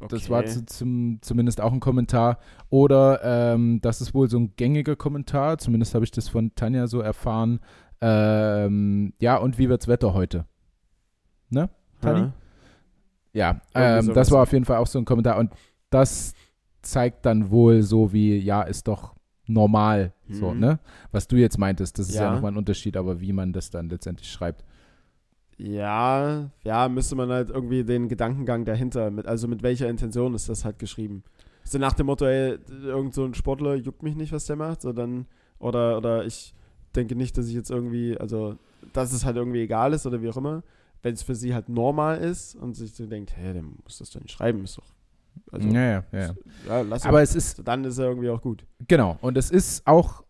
[0.00, 0.16] Okay.
[0.16, 2.38] Das war zu, zum, zumindest auch ein Kommentar.
[2.70, 6.88] Oder ähm, das ist wohl so ein gängiger Kommentar, zumindest habe ich das von Tanja
[6.88, 7.60] so erfahren.
[8.00, 10.46] Ähm, ja, und wie wird's Wetter heute?
[11.50, 11.68] Ne,
[12.00, 12.32] Tanja?
[13.32, 15.52] Ja, ähm, das war auf jeden Fall auch so ein Kommentar und
[15.90, 16.34] das
[16.82, 19.14] zeigt dann wohl so wie, ja, ist doch
[19.46, 20.34] normal, mhm.
[20.34, 20.78] so, ne?
[21.12, 23.70] Was du jetzt meintest, das ist ja, ja nochmal ein Unterschied, aber wie man das
[23.70, 24.64] dann letztendlich schreibt.
[25.56, 30.48] Ja, ja, müsste man halt irgendwie den Gedankengang dahinter, mit, also mit welcher Intention ist
[30.48, 31.22] das halt geschrieben.
[31.64, 34.82] So nach dem Motto, ey, irgend so ein Sportler juckt mich nicht, was der macht,
[34.82, 35.26] so dann,
[35.58, 36.54] oder, oder ich
[36.96, 38.56] denke nicht, dass ich jetzt irgendwie, also,
[38.92, 40.62] dass es halt irgendwie egal ist oder wie auch immer
[41.02, 44.10] wenn es für sie halt normal ist und sich so denkt, hä, der muss das
[44.10, 44.94] doch nicht schreiben, ist doch.
[45.50, 46.34] Also, ja, ja, ja.
[46.68, 47.66] ja lass Aber es ist.
[47.66, 48.66] Dann ist er irgendwie auch gut.
[48.86, 49.18] Genau.
[49.20, 50.24] Und es ist auch.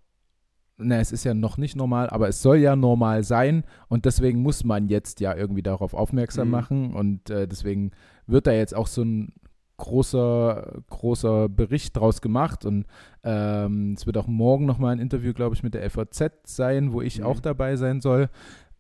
[0.79, 4.43] Ne, es ist ja noch nicht normal, aber es soll ja normal sein und deswegen
[4.43, 6.51] muss man jetzt ja irgendwie darauf aufmerksam mhm.
[6.51, 7.93] machen und äh, deswegen
[8.27, 9.33] wird da jetzt auch so ein
[9.77, 12.87] großer, großer Bericht draus gemacht und
[13.23, 17.01] ähm, es wird auch morgen nochmal ein Interview, glaube ich, mit der FAZ sein, wo
[17.01, 17.27] ich mhm.
[17.27, 18.29] auch dabei sein soll.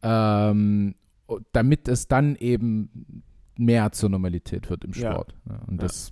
[0.03, 0.95] Ähm,
[1.53, 3.23] damit es dann eben
[3.57, 5.35] mehr zur Normalität wird im Sport.
[5.49, 5.61] Ja.
[5.67, 5.87] und ja.
[5.87, 6.11] das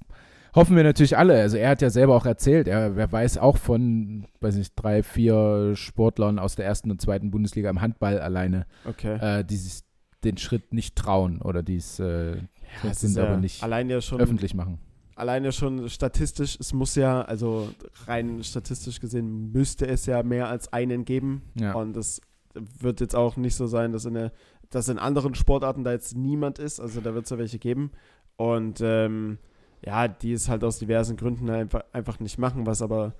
[0.55, 1.41] hoffen wir natürlich alle.
[1.41, 5.03] Also er hat ja selber auch erzählt, er, er weiß auch von, weiß nicht, drei,
[5.03, 9.17] vier Sportlern aus der ersten und zweiten Bundesliga im Handball alleine, okay.
[9.21, 9.81] äh, die sich
[10.25, 12.37] den Schritt nicht trauen oder die es äh,
[12.85, 14.79] ja, sind aber nicht ja schon, öffentlich machen.
[15.15, 17.71] Alleine schon statistisch, es muss ja, also
[18.07, 21.43] rein statistisch gesehen, müsste es ja mehr als einen geben.
[21.55, 21.75] Ja.
[21.75, 22.21] Und es
[22.55, 24.33] wird jetzt auch nicht so sein, dass in der
[24.71, 26.81] dass in anderen Sportarten da jetzt niemand ist.
[26.81, 27.91] Also da wird es ja welche geben.
[28.37, 29.39] Und ähm,
[29.85, 33.15] ja, die es halt aus diversen Gründen einfach, einfach nicht machen, was aber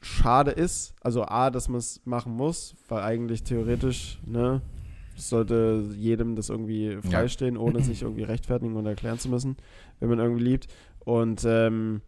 [0.00, 0.94] schade ist.
[1.00, 4.62] Also A, dass man es machen muss, weil eigentlich theoretisch, ne,
[5.16, 7.60] sollte jedem das irgendwie freistehen, ja.
[7.60, 9.56] ohne sich irgendwie rechtfertigen und erklären zu müssen,
[9.98, 10.68] wenn man irgendwie liebt.
[11.00, 12.02] Und ähm,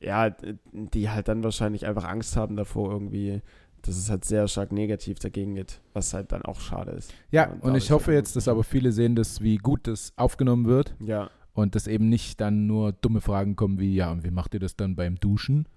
[0.00, 0.30] ja,
[0.72, 3.40] die halt dann wahrscheinlich einfach Angst haben davor, irgendwie
[3.86, 7.12] dass es halt sehr stark negativ dagegen geht, was halt dann auch schade ist.
[7.30, 10.66] Ja, und, und ich hoffe jetzt, dass aber viele sehen, dass wie gut das aufgenommen
[10.66, 10.94] wird.
[11.00, 11.30] Ja.
[11.52, 14.60] Und dass eben nicht dann nur dumme Fragen kommen wie, ja, und wie macht ihr
[14.60, 15.68] das dann beim Duschen?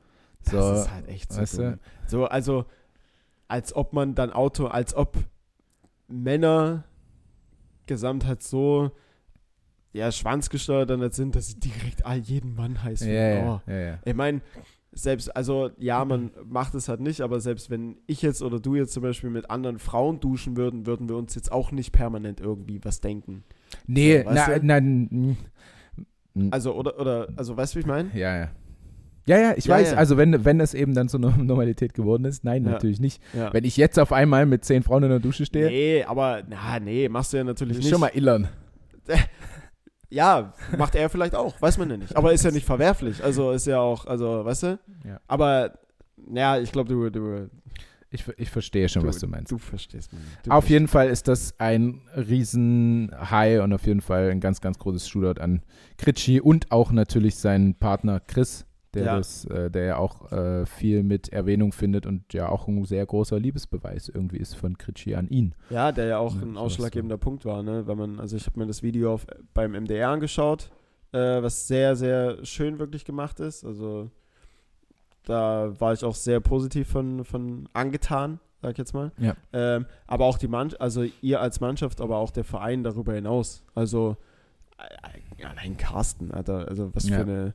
[0.41, 1.79] So, das ist halt echt so weißt dumm.
[2.07, 2.65] So, also,
[3.47, 5.17] als ob man dann Auto, als ob
[6.07, 6.83] Männer
[7.85, 8.91] gesamt halt so
[9.91, 13.09] ja, schwanzgesteuert dann sind, dass sie direkt all jeden Mann heißen.
[13.09, 13.61] Ja, oh.
[13.71, 14.41] ja, ja, Ich meine,
[15.01, 18.75] selbst, also ja, man macht es halt nicht, aber selbst wenn ich jetzt oder du
[18.75, 22.39] jetzt zum Beispiel mit anderen Frauen duschen würden, würden wir uns jetzt auch nicht permanent
[22.39, 23.43] irgendwie was denken.
[23.87, 24.29] Nee, so,
[24.61, 25.37] nein,
[26.51, 28.09] Also, oder, oder, also weißt du, wie ich meine?
[28.13, 28.49] Ja, ja.
[29.25, 29.97] Ja, ja, ich ja, weiß, ja.
[29.97, 32.71] also wenn, wenn das eben dann zur Normalität geworden ist, nein, ja.
[32.71, 33.21] natürlich nicht.
[33.51, 35.67] Wenn ich jetzt auf einmal mit zehn Frauen in der Dusche stehe.
[35.67, 37.89] Nee, aber, na, nee, machst du ja natürlich nicht.
[37.89, 38.47] Schon mal illern.
[40.09, 42.15] Ja, macht er vielleicht auch, weiß man ja nicht.
[42.15, 43.23] Aber ist ja nicht verwerflich.
[43.23, 44.79] Also ist ja auch, also, weißt du?
[45.05, 45.19] Ja.
[45.27, 45.73] Aber,
[46.33, 47.49] ja, ich glaube, du, du.
[48.11, 49.51] Ich, ich verstehe schon, du, was du meinst.
[49.51, 50.21] Du verstehst mich.
[50.43, 50.69] Du auf verstehst.
[50.71, 55.39] jeden Fall ist das ein Riesen-High und auf jeden Fall ein ganz, ganz großes Shootout
[55.39, 55.61] an
[55.97, 59.17] Kritschi und auch natürlich seinen Partner Chris, der ja.
[59.17, 63.05] das, äh, der ja auch äh, viel mit Erwähnung findet und ja auch ein sehr
[63.05, 65.53] großer Liebesbeweis irgendwie ist von Kritschi an ihn.
[65.69, 67.19] Ja, der ja auch ja, ein ausschlaggebender so.
[67.19, 67.85] Punkt war, ne?
[67.87, 70.71] Wenn man, also ich habe mir das Video auf, beim MDR angeschaut,
[71.11, 73.63] äh, was sehr, sehr schön wirklich gemacht ist.
[73.63, 74.09] Also
[75.23, 78.39] da war ich auch sehr positiv von, von angetan.
[78.61, 79.11] sag ich jetzt mal.
[79.17, 79.35] Ja.
[79.53, 83.63] Ähm, aber auch die Mannschaft, also ihr als Mannschaft, aber auch der Verein darüber hinaus.
[83.75, 84.17] Also
[84.77, 87.17] äh, allein Carsten, Alter, also was Ja.
[87.17, 87.53] für eine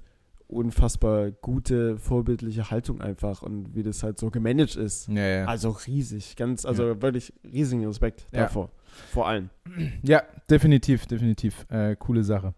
[0.49, 5.09] unfassbar gute, vorbildliche Haltung einfach und wie das halt so gemanagt ist.
[5.09, 5.45] Ja, ja.
[5.47, 8.43] Also riesig, ganz, also wirklich riesigen Respekt Ja.
[8.43, 8.71] davor.
[9.11, 9.51] Vor allem.
[10.03, 11.67] Ja, definitiv, definitiv.
[11.69, 12.55] Äh, coole Sache.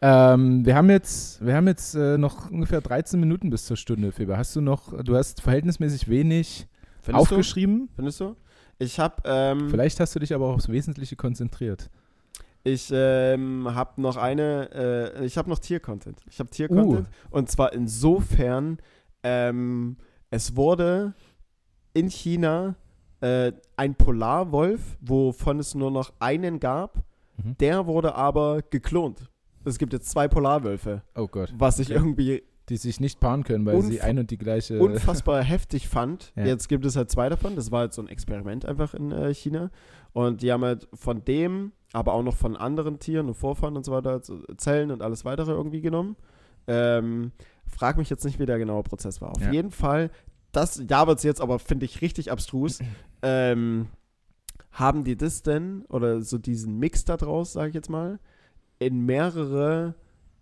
[0.00, 4.12] Ähm, wir haben jetzt, wir haben jetzt äh, noch ungefähr 13 Minuten bis zur Stunde,
[4.12, 4.36] Feber.
[4.36, 6.68] Hast du noch, du hast verhältnismäßig wenig
[7.02, 7.34] Findest du?
[7.34, 7.88] aufgeschrieben.
[7.96, 8.36] Findest du?
[8.78, 11.90] Ich habe ähm, Vielleicht hast du dich aber auch aufs Wesentliche konzentriert.
[12.68, 16.20] Ich ähm, habe noch eine, äh, ich habe noch Tier-Content.
[16.30, 18.78] Ich habe Tier-Content und zwar insofern,
[19.22, 19.96] ähm,
[20.30, 21.14] es wurde
[21.94, 22.74] in China
[23.20, 27.02] äh, ein Polarwolf, wovon es nur noch einen gab,
[27.42, 27.56] Mhm.
[27.58, 29.30] der wurde aber geklont.
[29.64, 31.52] Es gibt jetzt zwei Polarwölfe, Oh Gott.
[31.56, 31.96] was ich Ja.
[31.96, 34.78] irgendwie Die sich nicht paaren können, weil sie ein und die gleiche.
[34.80, 36.32] unfassbar heftig fand.
[36.36, 36.44] Ja.
[36.46, 37.56] Jetzt gibt es halt zwei davon.
[37.56, 39.70] Das war halt so ein Experiment einfach in äh, China.
[40.12, 43.84] Und die haben halt von dem, aber auch noch von anderen Tieren und Vorfahren und
[43.84, 46.16] so weiter, also Zellen und alles weitere irgendwie genommen.
[46.66, 47.32] Ähm,
[47.66, 49.30] frag mich jetzt nicht, wie der genaue Prozess war.
[49.30, 49.50] Auf Ja.
[49.52, 50.10] jeden Fall,
[50.52, 52.80] das, da wird es jetzt aber, finde ich, richtig abstrus.
[53.22, 53.86] ähm,
[54.72, 58.18] haben die das denn, oder so diesen Mix da draus, sage ich jetzt mal,
[58.78, 59.94] in mehrere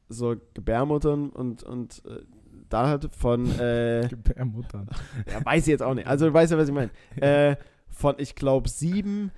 [0.09, 2.21] so Gebärmuttern und, und äh,
[2.69, 4.89] da halt von äh, Gebärmuttern.
[5.31, 6.07] ja, weiß ich jetzt auch nicht.
[6.07, 6.91] Also, du weißt ja, was ich meine.
[7.17, 7.57] Äh,
[7.89, 9.31] von, ich glaube, sieben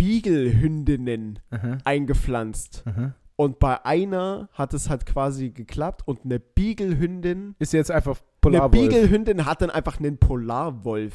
[0.00, 2.84] Beagle-Hündinnen Aha, eingepflanzt.
[2.86, 3.14] aha.
[3.36, 8.22] Und bei einer hat es halt quasi geklappt und eine Beagle-Hündin, Ist jetzt einfach eine
[8.40, 11.14] Polarwolf Beagle-Hündin hat dann einfach einen Polarwolf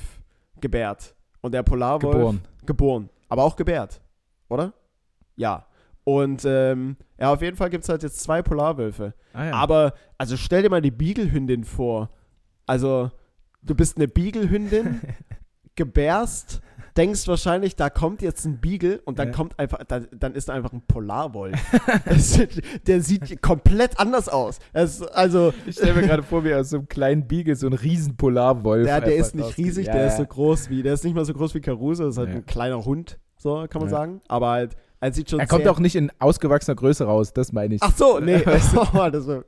[0.61, 1.15] gebärt.
[1.41, 2.41] Und der Polarwolf geboren.
[2.65, 3.09] geboren.
[3.29, 4.01] Aber auch gebärt.
[4.49, 4.73] Oder?
[5.35, 5.65] Ja.
[6.03, 9.13] Und ähm, ja, auf jeden Fall gibt es halt jetzt zwei Polarwölfe.
[9.33, 9.53] Ah, ja.
[9.53, 12.09] Aber, also stell dir mal die Beagle-Hündin vor.
[12.67, 13.11] Also,
[13.63, 15.01] du bist eine Beagle-Hündin,
[15.75, 16.61] gebärst,
[16.97, 19.33] denkst wahrscheinlich, da kommt jetzt ein Beagle und dann Ja.
[19.33, 21.59] kommt einfach, da, dann ist da einfach ein Polarwolf.
[22.87, 24.59] der sieht komplett anders aus.
[24.73, 27.73] Das, also, ich stelle mir gerade vor, wie aus so einem kleinen Beagle so ein
[27.73, 28.85] riesen Polarwolf.
[28.85, 30.19] der, der ist nicht riesig, Ja, der ist ja.
[30.19, 32.35] so groß wie, der ist nicht mal so groß wie Caruso, das ist halt Ja.
[32.35, 33.97] ein kleiner Hund, so kann man Ja.
[33.97, 34.21] sagen.
[34.27, 37.75] Aber halt, er sieht schon Er kommt auch nicht in ausgewachsener Größe raus, das meine
[37.75, 37.81] ich.
[37.83, 38.37] Ach so, nee.
[38.45, 39.43] Oh, das war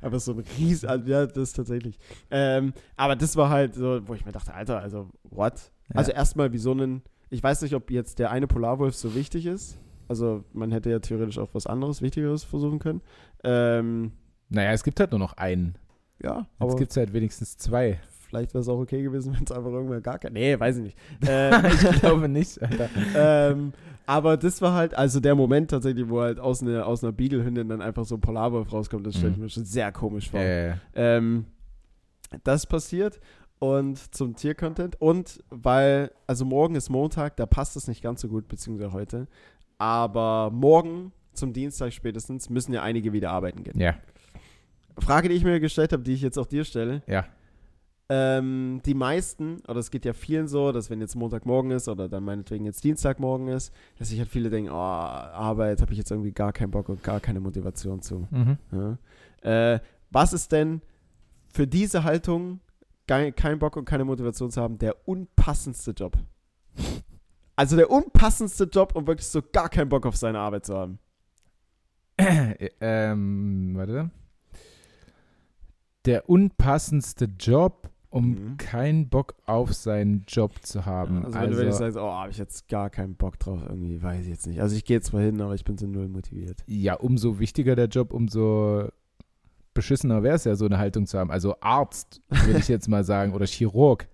[0.00, 0.84] einfach so ein Ries.
[0.84, 1.98] also, Ja, das ist tatsächlich.
[2.30, 5.54] Ähm, aber das war halt so, wo ich mir dachte, Alter, also, what?
[5.90, 5.96] Ja.
[5.96, 7.02] Also, erstmal wie so einen.
[7.30, 9.78] Ich weiß nicht, ob jetzt der eine Polarwolf so wichtig ist.
[10.08, 13.02] Also, man hätte ja theoretisch auch was anderes, Wichtigeres versuchen können.
[13.44, 14.12] Ähm,
[14.48, 15.76] Naja, es gibt halt nur noch einen.
[16.22, 18.00] ja, Jetzt aber gibt es halt wenigstens zwei.
[18.26, 20.32] vielleicht wäre es auch okay gewesen, wenn es einfach irgendwann gar kein.
[20.32, 20.98] Nee, weiß ich nicht.
[21.28, 22.88] Ähm, ich glaube nicht, Alter.
[23.14, 23.72] ähm,
[24.06, 27.68] aber das war halt, also der Moment tatsächlich, wo halt aus einer, aus einer Beagle-Hündin
[27.68, 29.42] dann einfach so ein Polarwolf rauskommt, das stelle ich Mhm.
[29.44, 30.40] mir schon sehr komisch vor.
[30.40, 30.76] Ja, ja, ja.
[30.94, 31.44] Ähm,
[32.44, 33.20] das passiert
[33.58, 38.28] und zum Tier-Content und weil, also morgen ist Montag, da passt es nicht ganz so
[38.28, 39.28] gut, beziehungsweise heute,
[39.78, 43.78] aber morgen zum Dienstag spätestens müssen ja einige wieder arbeiten gehen.
[43.80, 43.94] Ja,
[45.00, 47.24] Frage, die ich mir gestellt habe, die ich jetzt auch dir stelle, ja.
[48.08, 52.08] ähm, die meisten, oder es geht ja vielen so, dass wenn jetzt Montagmorgen ist oder
[52.08, 56.10] dann meinetwegen jetzt Dienstagmorgen ist, dass sich halt viele denken, oh, Arbeit habe ich jetzt
[56.10, 58.26] irgendwie gar keinen Bock und gar keine Motivation zu.
[58.30, 58.58] Mhm.
[58.72, 59.74] Ja.
[59.74, 59.80] Äh,
[60.10, 60.80] was ist denn
[61.52, 62.60] für diese Haltung,
[63.08, 66.16] keinen Bock und keine Motivation zu haben, der unpassendste Job?
[67.56, 70.98] Also der unpassendste Job, um wirklich so gar keinen Bock auf seine Arbeit zu haben.
[72.80, 74.10] ähm, warte.
[76.04, 78.56] Der unpassendste Job, um Mhm.
[78.56, 81.24] keinen Bock auf seinen Job zu haben.
[81.24, 84.22] Also wenn du wirklich sagst, oh, habe ich jetzt gar keinen Bock drauf, irgendwie, weiß
[84.22, 84.60] ich jetzt nicht.
[84.62, 86.62] Also ich gehe zwar hin, aber ich bin so null motiviert.
[86.66, 88.88] ja, umso wichtiger der Job, umso
[89.78, 91.30] beschissener wäre es ja, so eine Haltung zu haben.
[91.30, 94.06] Also Arzt, würde ich jetzt mal sagen, oder Chirurg.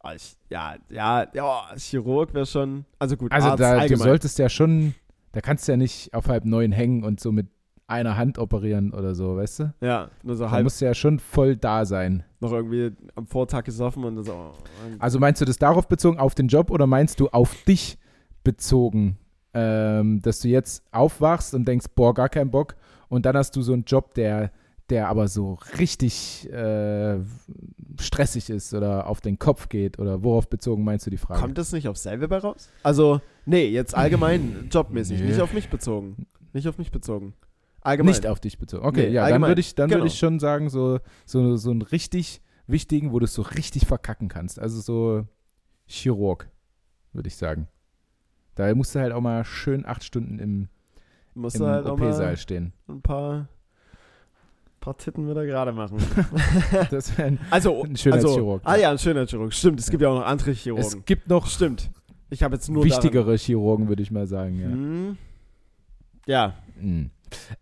[0.00, 0.14] Ah,
[0.48, 4.04] ja, ja, ja, Chirurg wäre schon, also gut, Also Arzt da, du allgemein.
[4.08, 4.94] solltest ja schon,
[5.32, 7.48] da kannst du ja nicht auf halb neun hängen und so mit
[7.88, 9.74] einer Hand operieren oder so, weißt du?
[9.80, 12.22] ja, nur so Da halb musst du ja schon voll da sein.
[12.40, 14.52] noch irgendwie am Vortag gesoffen und so, oh,
[15.00, 17.98] Also meinst du das darauf bezogen, auf den Job oder meinst du auf dich
[18.44, 19.18] bezogen,
[19.54, 22.76] ähm, dass du jetzt aufwachst und denkst, boah, gar keinen Bock
[23.08, 24.50] und dann hast du so einen Job, der,
[24.90, 27.18] der aber so richtig äh,
[28.00, 31.40] stressig ist oder auf den Kopf geht oder worauf bezogen meinst du die Frage?
[31.40, 32.70] Kommt das nicht auf selber bei raus?
[32.82, 35.26] Also, nee, jetzt allgemein jobmäßig, Nee.
[35.28, 36.26] nicht auf mich bezogen.
[36.52, 37.34] Nicht auf mich bezogen.
[37.80, 38.12] Allgemein.
[38.14, 38.84] Nicht auf dich bezogen.
[38.84, 39.50] Okay, Nee, ja, dann allgemein.
[39.50, 40.00] würde ich, dann Genau.
[40.00, 43.86] würde ich schon sagen, so, so, so einen richtig wichtigen, wo du es so richtig
[43.86, 44.58] verkacken kannst.
[44.58, 45.26] Also so
[45.86, 46.48] Chirurg,
[47.12, 47.68] würde ich sagen.
[48.54, 50.68] Da musst du halt auch mal schön acht Stunden im,
[51.38, 52.72] Musst im halt auch OP-Saal mal stehen.
[52.88, 53.48] ein paar
[54.80, 55.98] paar Titten wird er gerade machen.
[56.90, 59.52] Das wäre ein, Also, Ein Schönheitschirurg, Also, ah ja, ein Schönheitschirurg.
[59.52, 60.86] Stimmt, es gibt ja auch noch andere Chirurgen.
[60.86, 61.90] es gibt noch Stimmt.
[62.30, 64.58] Ich habe jetzt nur wichtigere Chirurgen, würde ich mal sagen.
[64.60, 64.66] Ja.
[64.68, 65.16] Daran, Hm.
[66.26, 66.54] ja.
[66.80, 67.10] Mhm.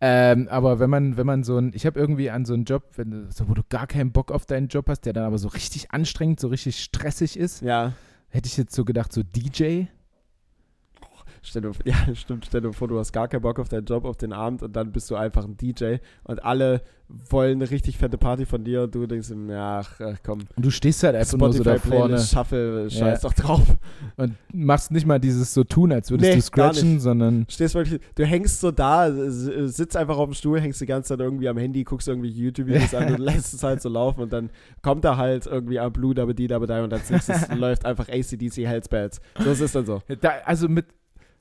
[0.00, 2.84] Ähm, aber wenn man, wenn man so ein, ich habe irgendwie an so einen Job,
[2.96, 5.48] wenn, so, wo du gar keinen Bock auf deinen Job hast, der dann aber so
[5.48, 7.92] richtig anstrengend, so richtig stressig ist, Ja.
[8.28, 9.84] hätte ich jetzt so gedacht, so DJ.
[11.46, 12.46] Stell dir, ja, stimmt.
[12.46, 14.74] Stell dir vor, du hast gar keinen Bock auf deinen Job, auf den Abend und
[14.74, 16.82] dann bist du einfach ein DJ und alle
[17.30, 20.64] wollen eine richtig fette Party von dir und du denkst, ja, ach, ach komm, Und
[20.64, 23.28] du stehst halt einfach nur so da vorne Shuffle, scheiß Ja.
[23.28, 23.62] doch drauf.
[24.16, 28.00] und machst nicht mal dieses so tun, als würdest Nee, du scratchen, sondern Stehst wirklich,
[28.16, 31.58] du hängst so da, sitzt einfach auf dem Stuhl, hängst die ganze Zeit irgendwie am
[31.58, 34.50] Handy, guckst irgendwie YouTube-Videos an und lässt es halt so laufen und dann
[34.82, 38.66] kommt da halt irgendwie am Blue, aber die, da und als nächstes läuft einfach ACDC
[38.66, 39.20] Hells Bells.
[39.38, 40.02] So ist es dann so.
[40.20, 40.86] da, also mit,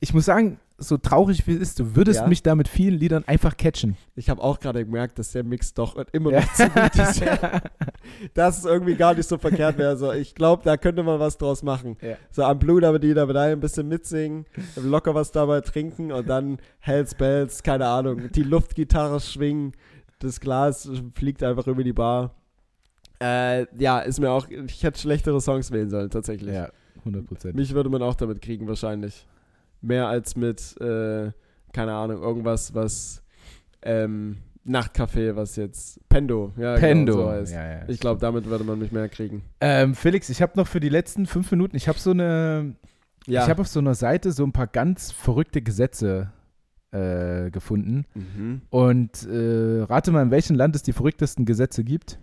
[0.05, 2.27] ich muss sagen, so traurig wie es ist, du würdest Ja.
[2.27, 3.97] mich da mit vielen Liedern einfach catchen.
[4.15, 6.41] Ich habe auch gerade gemerkt, dass der Mix doch immer Ja.
[6.41, 7.23] noch zu gut ist.
[8.35, 9.97] dass es irgendwie gar nicht so verkehrt wäre.
[9.97, 11.97] So, ich glaube, da könnte man was draus machen.
[12.01, 12.17] Ja.
[12.29, 14.45] So am Blut, aber die dabei ein bisschen mitsingen,
[14.75, 19.71] locker was dabei trinken und dann Hells Bells, keine Ahnung, die Luftgitarre schwingen,
[20.19, 22.35] das Glas fliegt einfach über die Bar.
[23.21, 26.53] Äh, ja, ist mir auch, ich hätte schlechtere Songs wählen sollen, tatsächlich.
[26.53, 27.55] ja, 100 Prozent.
[27.55, 29.25] Mich würde man auch damit kriegen, wahrscheinlich.
[29.81, 31.31] Mehr als mit, äh,
[31.73, 33.21] keine Ahnung, irgendwas, was,
[33.81, 37.13] ähm, Nachtcafé, was jetzt Pendo, ja, Pendo.
[37.13, 37.53] Genau, so heißt.
[37.53, 39.43] ja, ja, Ich glaube, damit würde man mich mehr kriegen.
[39.61, 42.73] Ähm, Felix, ich habe noch für die letzten fünf Minuten, ich habe so eine,
[43.27, 43.43] Ja.
[43.43, 46.31] ich habe auf so einer Seite so ein paar ganz verrückte Gesetze
[46.91, 48.05] äh, gefunden.
[48.15, 48.61] mhm.
[48.71, 52.17] Und äh, rate mal, in welchem Land es die verrücktesten Gesetze gibt.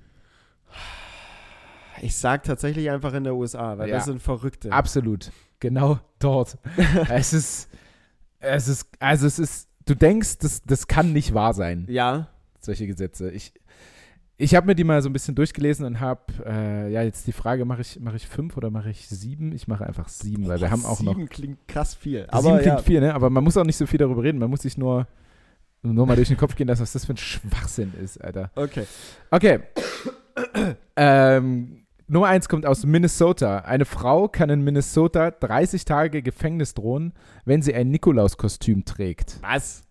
[2.00, 3.96] Ich sag tatsächlich einfach in der USA, weil Ja.
[3.96, 4.72] das sind Verrückte.
[4.72, 5.30] Absolut.
[5.62, 6.58] Genau dort.
[7.08, 7.68] es ist,
[8.40, 12.26] es ist, also es ist, du denkst, das, das kann nicht wahr sein, ja.
[12.58, 13.30] solche Gesetze.
[13.30, 13.54] Ich,
[14.38, 17.32] ich habe mir die mal so ein bisschen durchgelesen und habe, äh, ja, jetzt die
[17.32, 19.52] Frage, mache ich, mache ich fünf oder mache ich sieben?
[19.52, 22.22] Ich mache einfach sieben, weil wir haben auch noch Sieben klingt krass viel.
[22.22, 23.14] Sieben Aber klingt ja, viel, ne?
[23.14, 24.38] Aber man muss auch nicht so viel darüber reden.
[24.38, 25.06] Man muss sich nur,
[25.82, 28.50] nur mal durch den Kopf gehen lassen, was das für ein Schwachsinn ist, Alter.
[28.56, 28.84] okay.
[29.30, 29.60] Okay.
[30.96, 33.58] ähm, Nummer eins kommt aus Minnesota.
[33.58, 37.12] Eine Frau kann in Minnesota 30 Tage Gefängnis drohen,
[37.44, 39.38] wenn sie ein Nikolauskostüm trägt.
[39.42, 39.82] Was?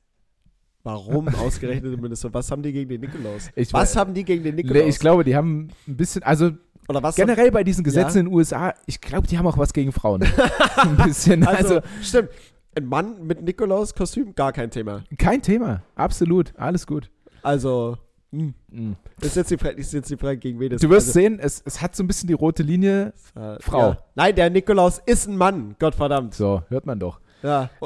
[0.83, 2.33] Warum ausgerechnet in Minnesota?
[2.33, 3.49] Was haben die gegen den Nikolaus?
[3.55, 4.83] Ich was wei- haben die gegen den Nikolaus?
[4.83, 6.51] Nee, ich glaube, die haben ein bisschen, also
[6.89, 8.19] Oder was generell bei diesen Gesetzen Ja.
[8.21, 10.23] in den USA, ich glaube, die haben auch was gegen Frauen.
[10.77, 11.45] ein bisschen.
[11.45, 12.29] haben, also, also stimmt.
[12.75, 15.03] Ein Mann mit Nikolaus-Kostüm, gar kein Thema.
[15.17, 15.83] kein Thema.
[15.95, 16.53] Absolut.
[16.57, 17.11] Alles gut.
[17.43, 17.97] Also,
[18.31, 18.53] hm.
[18.69, 18.95] Mhm.
[19.19, 21.39] ist jetzt die Frage, ist jetzt die Frage gegen wen das Du wirst also, sehen,
[21.39, 23.13] es, es hat so ein bisschen die rote Linie.
[23.35, 23.89] äh, Frau.
[23.89, 23.97] Ja.
[24.15, 25.75] Nein, der Nikolaus ist ein Mann.
[25.79, 26.33] Gottverdammt.
[26.33, 27.19] So, hört man doch.
[27.43, 27.69] Ja.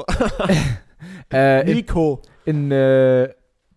[1.30, 2.22] Äh, in Nico.
[2.46, 3.28] in äh,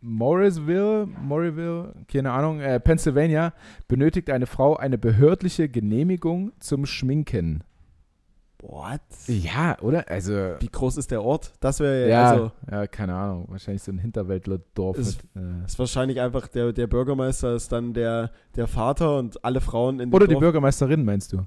[0.01, 3.53] Morrisville, Morrisville, keine Ahnung, äh, Pennsylvania,
[3.87, 7.63] benötigt eine Frau eine behördliche Genehmigung zum Schminken.
[8.61, 8.99] What?
[9.27, 10.09] Ja, oder?
[10.09, 11.53] Also, Wie groß ist der Ort?
[11.61, 13.45] Das wäre ja, also ja, keine Ahnung.
[13.47, 14.97] Wahrscheinlich so ein Hinterwäldlerdorf.
[14.97, 19.43] Ist- Mit, äh, ist wahrscheinlich einfach der, der Bürgermeister ist dann der, der Vater und
[19.45, 20.41] alle Frauen in oder die Dorf.
[20.41, 21.45] Bürgermeisterin, meinst du?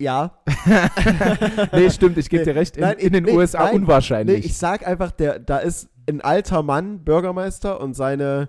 [0.00, 0.38] Ja.
[1.72, 2.76] nee, stimmt, ich gebe Nee, dir recht.
[2.76, 4.44] In, nein, in den nee, USA nein, Nee, unwahrscheinlich.
[4.46, 8.48] ich sag einfach, der, da ist ein alter Mann, Bürgermeister und seine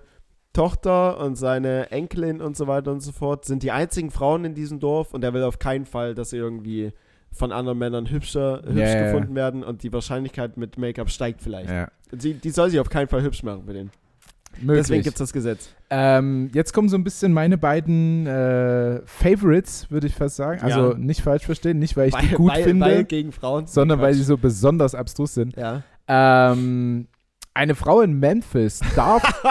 [0.54, 4.54] Tochter und seine Enkelin und so weiter und so fort sind die einzigen Frauen in
[4.54, 6.92] diesem Dorf und er will auf keinen Fall, dass sie irgendwie
[7.30, 9.04] von anderen Männern hübscher, hübsch Ja, ja, ja.
[9.12, 11.68] gefunden werden und die Wahrscheinlichkeit mit Make-up steigt vielleicht.
[11.68, 13.90] ja, Sie, die soll sich auf keinen Fall hübsch machen für den.
[14.60, 14.82] möglich.
[14.82, 15.68] Deswegen gibt es das Gesetz.
[15.90, 20.62] Ähm, jetzt kommen so ein bisschen meine beiden äh, Favorites, würde ich fast sagen.
[20.62, 20.96] Also Ja.
[20.98, 23.66] nicht falsch verstehen, nicht weil ich die weil, gut weil, finde, weil gegen Frauen.
[23.66, 24.18] sondern weil Quatsch.
[24.18, 25.56] sie so besonders abstrus sind.
[25.56, 25.82] Ja.
[26.06, 27.08] Ähm,
[27.54, 29.22] eine Frau in Memphis darf,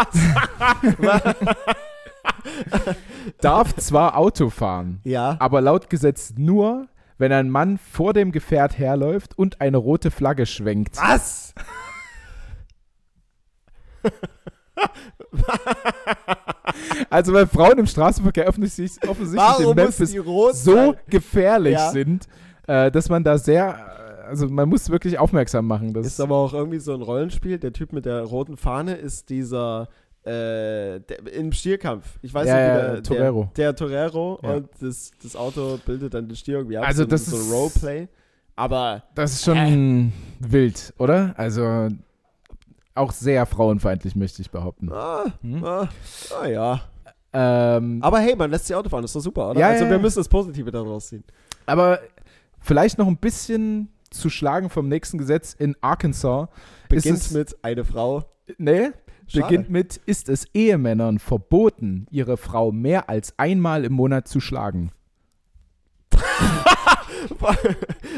[3.41, 5.37] darf zwar Auto fahren, ja.
[5.39, 6.87] aber laut Gesetz nur,
[7.17, 10.97] wenn ein Mann vor dem Gefährt herläuft und eine rote Flagge schwenkt.
[10.97, 11.53] Was?
[17.09, 20.15] Also weil Frauen im Straßenverkehr offensichtlich, offensichtlich in Memphis
[20.53, 21.91] so gefährlich Ja.
[21.91, 22.27] sind,
[22.67, 25.93] äh, dass man da sehr, also man muss wirklich aufmerksam machen.
[25.93, 27.57] Das Ist aber auch irgendwie so ein Rollenspiel.
[27.59, 29.87] Der Typ mit der roten Fahne ist dieser
[30.23, 32.17] äh, der, im Stierkampf.
[32.21, 33.51] Ich weiß Ja, nicht, wie ja, der, Torero.
[33.57, 34.53] Der, der Torero Ja.
[34.55, 36.87] und das, das Auto bildet dann den Stier irgendwie ab.
[36.87, 38.07] Also so, das so ist- Roleplay.
[38.55, 41.33] Aber Das ist schon wild, oder?
[41.37, 41.89] Also
[42.95, 44.91] auch sehr frauenfeindlich, möchte ich behaupten.
[44.93, 45.63] ah, Hm?
[45.63, 45.89] ah,
[46.41, 46.81] ah ja.
[47.33, 49.59] Ähm, Aber hey, man lässt sich Auto fahren, das ist doch super, oder?
[49.59, 51.23] Ja, also wir müssen das Positive daraus ziehen.
[51.65, 51.99] aber
[52.59, 56.47] vielleicht noch ein bisschen zu schlagen vom nächsten Gesetz in Arkansas.
[56.89, 58.23] Beginnt es- mit eine Frau
[58.57, 58.89] Nee,
[59.27, 59.45] Schade.
[59.45, 64.91] beginnt mit, ist es Ehemännern verboten, ihre Frau mehr als einmal im Monat zu schlagen?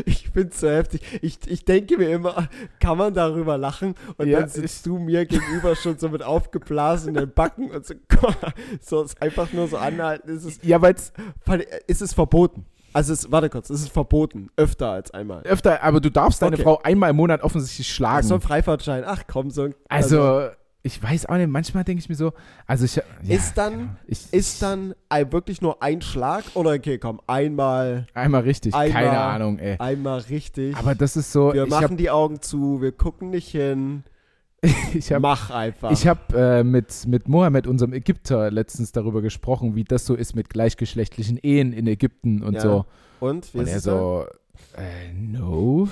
[0.05, 1.01] Ich find's so heftig.
[1.21, 3.95] Ich, ich denke mir immer, kann man darüber lachen?
[4.17, 7.93] Und Ja, dann sitzt du mir gegenüber schon so mit aufgeblasenen Backen und so,
[8.81, 10.29] so ist einfach nur so anhalten.
[10.29, 11.13] Ist es, Ja, weil es
[11.87, 12.65] ist es verboten?
[12.95, 14.49] Also, es, warte kurz, ist es verboten?
[14.55, 15.41] Öfter als einmal.
[15.43, 16.63] öfter, aber du darfst deine Okay.
[16.63, 18.27] Frau einmal im Monat offensichtlich Ach, schlagen.
[18.27, 19.03] so ein Freifahrtschein.
[19.05, 19.75] Ach komm, so ein.
[19.89, 20.47] also,
[20.81, 22.31] ich weiß auch nicht, manchmal denke ich mir so,
[22.67, 22.95] also ich.
[22.95, 26.43] Ja, Ist dann- ich, Ist dann ein, wirklich nur ein Schlag?
[26.53, 29.75] Oder okay, komm, einmal, einmal richtig, einmal- keine Ahnung, ey.
[29.79, 30.77] einmal richtig.
[30.77, 34.03] Aber das ist so, wir machen habe die Augen zu, wir gucken nicht hin.
[34.93, 35.91] ich hab, Mach einfach.
[35.91, 40.35] ich hab, äh, mit, mit Mohammed, unserem Ägypter, letztens darüber gesprochen, wie das so ist
[40.35, 42.61] mit gleichgeschlechtlichen Ehen in Ägypten und Ja.
[42.61, 42.85] so.
[43.19, 43.53] und?
[43.53, 44.25] Wie Und ist er so,
[44.77, 45.87] äh, no,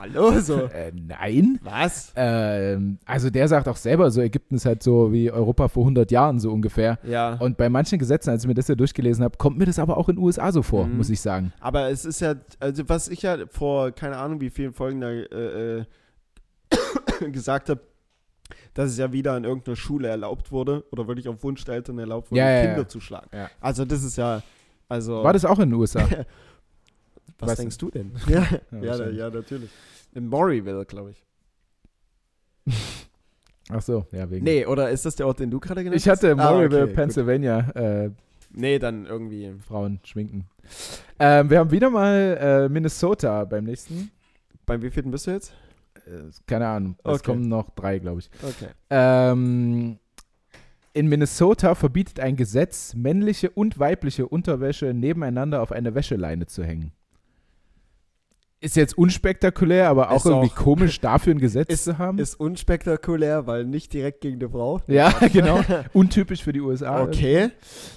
[0.00, 0.54] Hallo, so.
[0.72, 1.58] äh, nein.
[1.64, 2.12] Was?
[2.14, 6.08] Ähm, also der sagt auch selber, so Ägypten ist halt so wie Europa vor 100
[6.12, 7.00] Jahren so ungefähr.
[7.02, 7.34] Ja.
[7.34, 9.96] Und bei manchen Gesetzen, als ich mir das ja durchgelesen habe, kommt mir das aber
[9.96, 10.98] auch in den USA so vor, Mhm.
[10.98, 11.52] muss ich sagen.
[11.58, 15.10] Aber es ist ja, also was ich ja vor, keine Ahnung, wie vielen Folgen da
[15.10, 15.84] äh, äh,
[17.32, 17.80] gesagt habe,
[18.74, 21.98] dass es ja wieder in irgendeiner Schule erlaubt wurde oder wirklich auf Wunsch der Eltern
[21.98, 22.88] erlaubt wurde, Ja, ja, Kinder ja.
[22.88, 23.28] zu schlagen.
[23.32, 23.50] Ja.
[23.60, 24.42] Also das ist ja,
[24.88, 26.00] also War das auch in den USA?
[27.38, 28.12] was weißt denkst du denn?
[28.26, 29.70] ja, ja, ja, natürlich.
[30.14, 31.24] In Morrieville, glaube ich.
[33.70, 34.44] Ach so, ja, wegen.
[34.44, 36.40] Nee, oder ist das der Ort, den du gerade genannt Ich hatte hast?
[36.40, 36.86] Ah, okay.
[36.88, 38.10] Pennsylvania, äh,
[38.52, 39.54] Nee, dann irgendwie.
[39.66, 40.46] Frauen schminken.
[41.18, 44.10] Ähm, wir haben wieder mal äh, Minnesota beim nächsten.
[44.66, 45.52] Beim wievielten bist du jetzt?
[46.06, 47.22] Äh, keine Ahnung, es Okay.
[47.32, 48.30] kommen noch drei, glaube ich.
[48.42, 48.68] Okay.
[48.90, 49.98] Ähm,
[50.92, 56.92] in Minnesota verbietet ein Gesetz, männliche und weibliche Unterwäsche nebeneinander auf eine Wäscheleine zu hängen.
[58.62, 62.18] Ist jetzt unspektakulär, aber auch Ist irgendwie auch- komisch, dafür ein Gesetz Ist- zu haben.
[62.18, 64.80] Ist unspektakulär, weil nicht direkt gegen eine Frau.
[64.86, 65.62] ja, genau.
[65.94, 67.02] Untypisch für die USA.
[67.04, 67.50] Okay.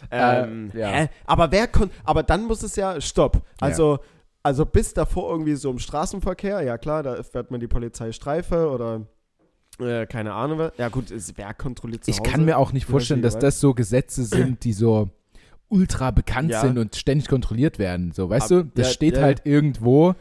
[0.09, 1.07] Äh, Ähm, ja.
[1.25, 3.41] Aber wer kon aber dann muss es ja stopp.
[3.59, 3.99] Also
[4.43, 9.01] also bis davor irgendwie so im Straßenverkehr, ja klar, da fährt man die Polizeistreife oder
[9.79, 10.69] äh, keine Ahnung.
[10.77, 12.29] Ja gut, es, wer kontrolliert zu Ich Hause?
[12.29, 15.09] kann mir auch nicht vorstellen, dass das so Gesetze sind, die so
[15.69, 16.61] ultra bekannt Ja.
[16.61, 18.11] sind und ständig kontrolliert werden.
[18.11, 19.23] So, weißt Ab- du, das ja, steht ja.
[19.23, 20.13] halt irgendwo.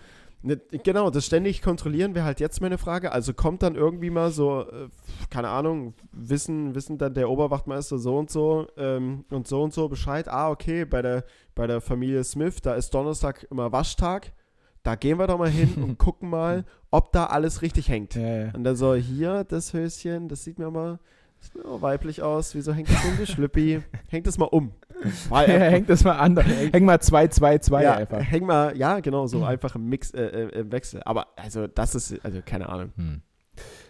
[0.45, 3.13] Ne, genau, das ständig kontrollieren wäre halt jetzt meine Frage.
[3.13, 4.89] Also kommt dann irgendwie mal so, äh,
[5.31, 9.89] keine Ahnung, wissen, wissen dann der Oberwachtmeister so und so ähm, und so und so
[9.89, 10.27] Bescheid.
[10.29, 11.25] Ah, okay, bei der,
[11.55, 14.33] bei der Familie Smith, da ist Donnerstag immer Waschtag.
[14.83, 18.17] Da gehen wir doch mal hin und gucken mal, ob da alles richtig hängt.
[18.53, 20.99] Und dann so, hier, das Höschen, das sieht mir mal,
[21.43, 22.55] sieht mal weiblich aus.
[22.55, 23.83] Wieso hängt das in die Schlüppi?
[24.09, 24.73] Hängt das mal um.
[25.31, 26.37] Ja, hängt das mal an.
[26.73, 28.21] Häng mal 2, 2, 2 ja, einfach.
[28.21, 31.03] häng mal, ja, genau, so einfach im Mix, äh, äh, im Wechsel.
[31.05, 32.93] Aber also das ist, also keine Ahnung.
[32.97, 33.23] Hm.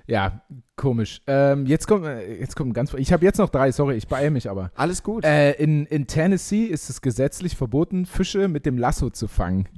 [0.06, 0.42] Ja,
[0.76, 1.22] komisch.
[1.26, 2.92] Ähm, jetzt kommt, äh, jetzt kommt ganz.
[2.94, 4.70] Ich habe jetzt noch drei, sorry, ich beeile mich aber.
[4.74, 5.24] Alles gut.
[5.24, 9.68] Äh, in, in Tennessee ist es gesetzlich verboten, Fische mit dem Lasso zu fangen.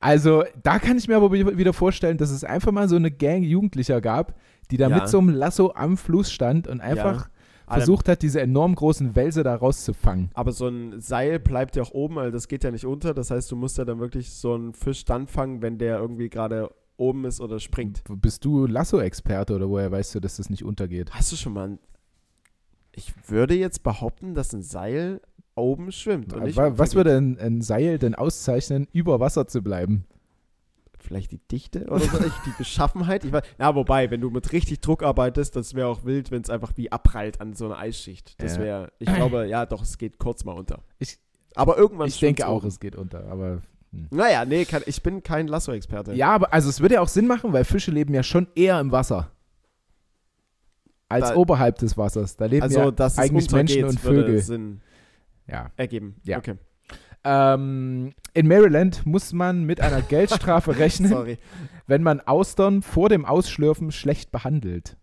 [0.00, 3.10] also, da kann ich mir aber wi- wieder vorstellen, dass es einfach mal so eine
[3.10, 4.34] Gang Jugendlicher gab,
[4.70, 4.96] die da Ja.
[4.96, 7.28] mit so einem Lasso am Fluss stand und einfach
[7.66, 10.30] Alter, versucht hat, diese enorm großen Wälse da rauszufangen.
[10.34, 13.14] Aber so ein Seil bleibt ja auch oben, weil das geht ja nicht unter.
[13.14, 16.28] Das heißt, du musst ja dann wirklich so einen Fisch dann fangen, wenn der irgendwie
[16.28, 18.02] gerade oben ist oder springt.
[18.08, 21.10] Bist du Lasso-Experte oder woher weißt du, dass das nicht untergeht?
[21.12, 21.78] Hast du schon mal ein
[22.92, 25.20] Ich würde jetzt behaupten, dass ein Seil
[25.56, 26.34] oben schwimmt.
[26.34, 30.04] Was würde ein, ein Seil denn auszeichnen, über Wasser zu bleiben?
[30.98, 33.24] Vielleicht die Dichte oder so, die Beschaffenheit.
[33.24, 36.40] Ich weiß, ja, wobei, wenn du mit richtig Druck arbeitest, das wäre auch wild, wenn
[36.40, 38.42] es einfach wie abprallt an so einer Eisschicht.
[38.42, 40.80] Das wäre, ich glaube, ja, doch, es geht kurz mal unter.
[40.98, 41.18] Ich-
[41.54, 42.68] aber irgendwann Ich denke auch, oben.
[42.68, 43.60] es geht unter, aber.
[44.10, 46.14] Naja, nee, kann, ich bin kein Lasso-Experte.
[46.14, 48.80] Ja, aber also es würde ja auch Sinn machen, weil Fische leben ja schon eher
[48.80, 49.30] im Wasser.
[51.08, 52.36] Als Da- oberhalb des Wassers.
[52.36, 54.40] Da leben also, ja eigentlich Menschen und Vögel.
[54.40, 54.80] Sinn
[55.46, 55.70] Ja.
[55.76, 56.16] ergeben.
[56.24, 56.38] Ja.
[56.38, 56.54] Okay.
[57.26, 61.38] Ähm, in Maryland muss man mit einer Geldstrafe rechnen,
[61.86, 64.96] wenn man Austern vor dem Ausschlürfen schlecht behandelt.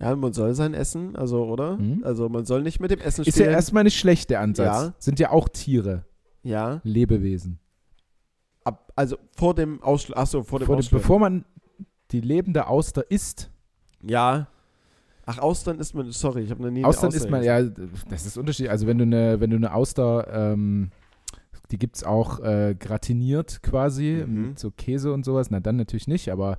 [0.00, 1.76] Ja, man soll sein Essen, also, oder?
[1.76, 2.02] Mhm.
[2.04, 4.66] Also, man soll nicht mit dem Essen Ist ja erstmal nicht schlecht, der Ansatz.
[4.86, 4.94] Ja.
[4.98, 6.04] Sind ja auch Tiere,
[6.42, 6.80] ja.
[6.84, 7.58] Lebewesen.
[8.64, 10.16] Ab, also, vor dem Ausschluss.
[10.16, 11.00] Achso, vor dem Vor dem, Ausschluss.
[11.02, 11.44] bevor man
[12.10, 13.50] die lebende Auster isst,
[14.02, 14.48] Ja.
[15.26, 18.26] Ach, Austern ist man, sorry, ich habe noch nie Austern Auster isst man, ja, das
[18.26, 18.70] ist unterschiedlich.
[18.70, 20.90] Also wenn du eine, wenn du eine Auster, ähm,
[21.70, 24.48] die gibt es auch äh, gratiniert quasi Mhm.
[24.48, 26.58] mit so Käse und sowas, na dann natürlich nicht, aber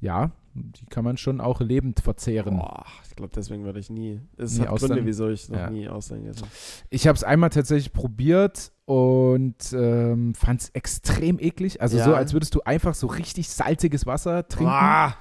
[0.00, 2.56] ja, die kann man schon auch lebend verzehren.
[2.56, 4.20] Boah, ich glaube, deswegen würde ich nie.
[4.36, 5.06] Es Nie hat Gründe, Austern?
[5.06, 5.70] wieso ich noch Ja.
[5.70, 6.50] nie Austern gegessen habe.
[6.90, 11.80] Ich habe es einmal tatsächlich probiert und ähm, fand es extrem eklig.
[11.82, 12.04] Also Ja.
[12.04, 15.14] so, als würdest du einfach so richtig salziges Wasser trinken Ah!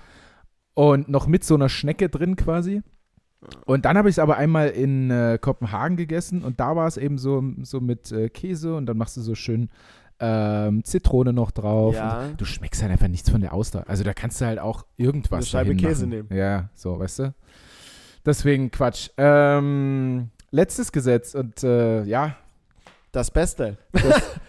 [0.77, 2.83] Und noch mit so einer Schnecke drin quasi.
[3.65, 6.97] Und dann habe ich es aber einmal in äh, Kopenhagen gegessen und da war es
[6.97, 9.69] eben so, so mit äh, Käse und dann machst du so schön
[10.19, 11.95] ähm, Zitrone noch drauf.
[11.95, 12.27] Ja.
[12.37, 13.85] Du schmeckst halt einfach nichts von der Auster.
[13.87, 16.29] Also da kannst du halt auch irgendwas Eine Scheibe Käse nehmen.
[16.31, 17.33] Ja, so, weißt du.
[18.23, 19.09] Deswegen Quatsch.
[19.17, 22.35] Ähm, letztes Gesetz und äh, ja,
[23.11, 23.77] Das Beste.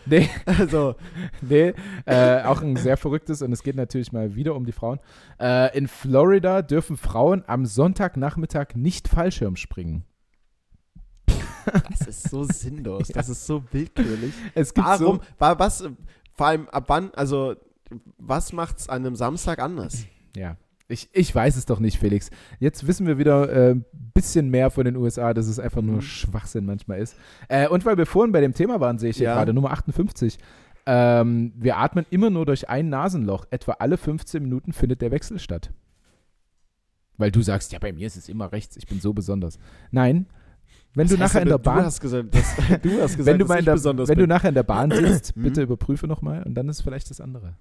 [0.09, 0.95] Nee, Also,
[1.41, 1.75] nee,
[2.07, 4.99] äh, auch ein sehr verrücktes und es geht natürlich mal wieder um die Frauen.
[5.41, 10.05] Äh, in Florida dürfen Frauen am Sonntagnachmittag nicht Fallschirm springen.
[11.91, 13.09] das ist so sinnlos.
[13.09, 14.33] Das ist so willkürlich.
[14.55, 15.17] Es gibt Warum?
[15.17, 15.85] so, Wa- Was,
[16.35, 17.57] vor allem, ab wann, also,
[18.17, 20.07] was macht's an einem Samstag anders?
[20.37, 20.57] ja,
[20.89, 22.31] ich, ich weiß es doch nicht, Felix.
[22.61, 23.85] Jetzt wissen wir wieder ein äh,
[24.15, 26.01] bisschen mehr von den USA, dass es einfach nur Mhm.
[26.01, 27.15] Schwachsinn manchmal ist.
[27.49, 29.35] Äh, und weil wir vorhin bei dem Thema waren, sehe ich hier Ja.
[29.35, 30.39] gerade, Nummer 58.
[30.87, 33.45] Ähm, wir atmen immer nur durch ein Nasenloch.
[33.51, 35.71] Etwa alle 15 Minuten findet der Wechsel statt.
[37.19, 39.59] Weil du sagst, ja, bei mir ist es immer rechts, ich bin so besonders.
[39.91, 40.27] Nein,
[40.95, 43.45] wenn du nachher in der Bahn, Du hast gesagt, dass, du hast gesagt wenn du,
[43.45, 45.43] dass ich der, besonders wenn du nachher in der Bahn sitzt, Mhm.
[45.43, 47.55] bitte überprüfe nochmal und dann ist vielleicht das andere.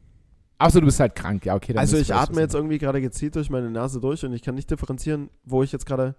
[0.59, 1.75] Außer du bist halt krank, ja, okay.
[1.77, 4.69] Also ich atme jetzt irgendwie gerade gezielt durch meine Nase durch und ich kann nicht
[4.71, 6.15] differenzieren, wo ich jetzt gerade,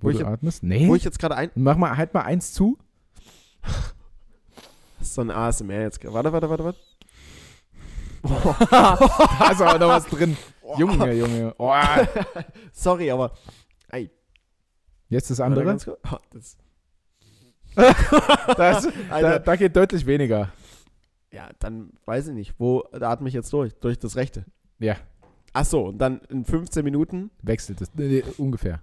[0.00, 0.62] Wo wo du ich- atmest?
[0.62, 0.86] Nee.
[0.88, 2.78] wo ich jetzt gerade ein, Mach mal, halt mal eins zu.
[4.98, 6.00] das ist so ein ASMR jetzt.
[6.00, 6.14] gerade.
[6.14, 6.78] Warte, warte, warte, warte.
[8.70, 10.36] da ist aber noch was drin.
[10.78, 11.54] Junge, Junge.
[11.58, 11.74] Oh,
[12.72, 13.32] Sorry, aber
[15.10, 15.76] jetzt das andere.
[15.86, 16.56] Oh, das,
[18.56, 20.50] Das, da, da geht deutlich weniger.
[21.34, 23.74] Ja, dann weiß ich nicht, wo da atme ich jetzt durch?
[23.74, 24.44] Durch das rechte.
[24.78, 24.96] Ja.
[25.52, 27.30] Ach so, und dann in 15 Minuten.
[27.42, 27.94] Wechselt es.
[27.94, 28.80] Nee, nee, ungefähr.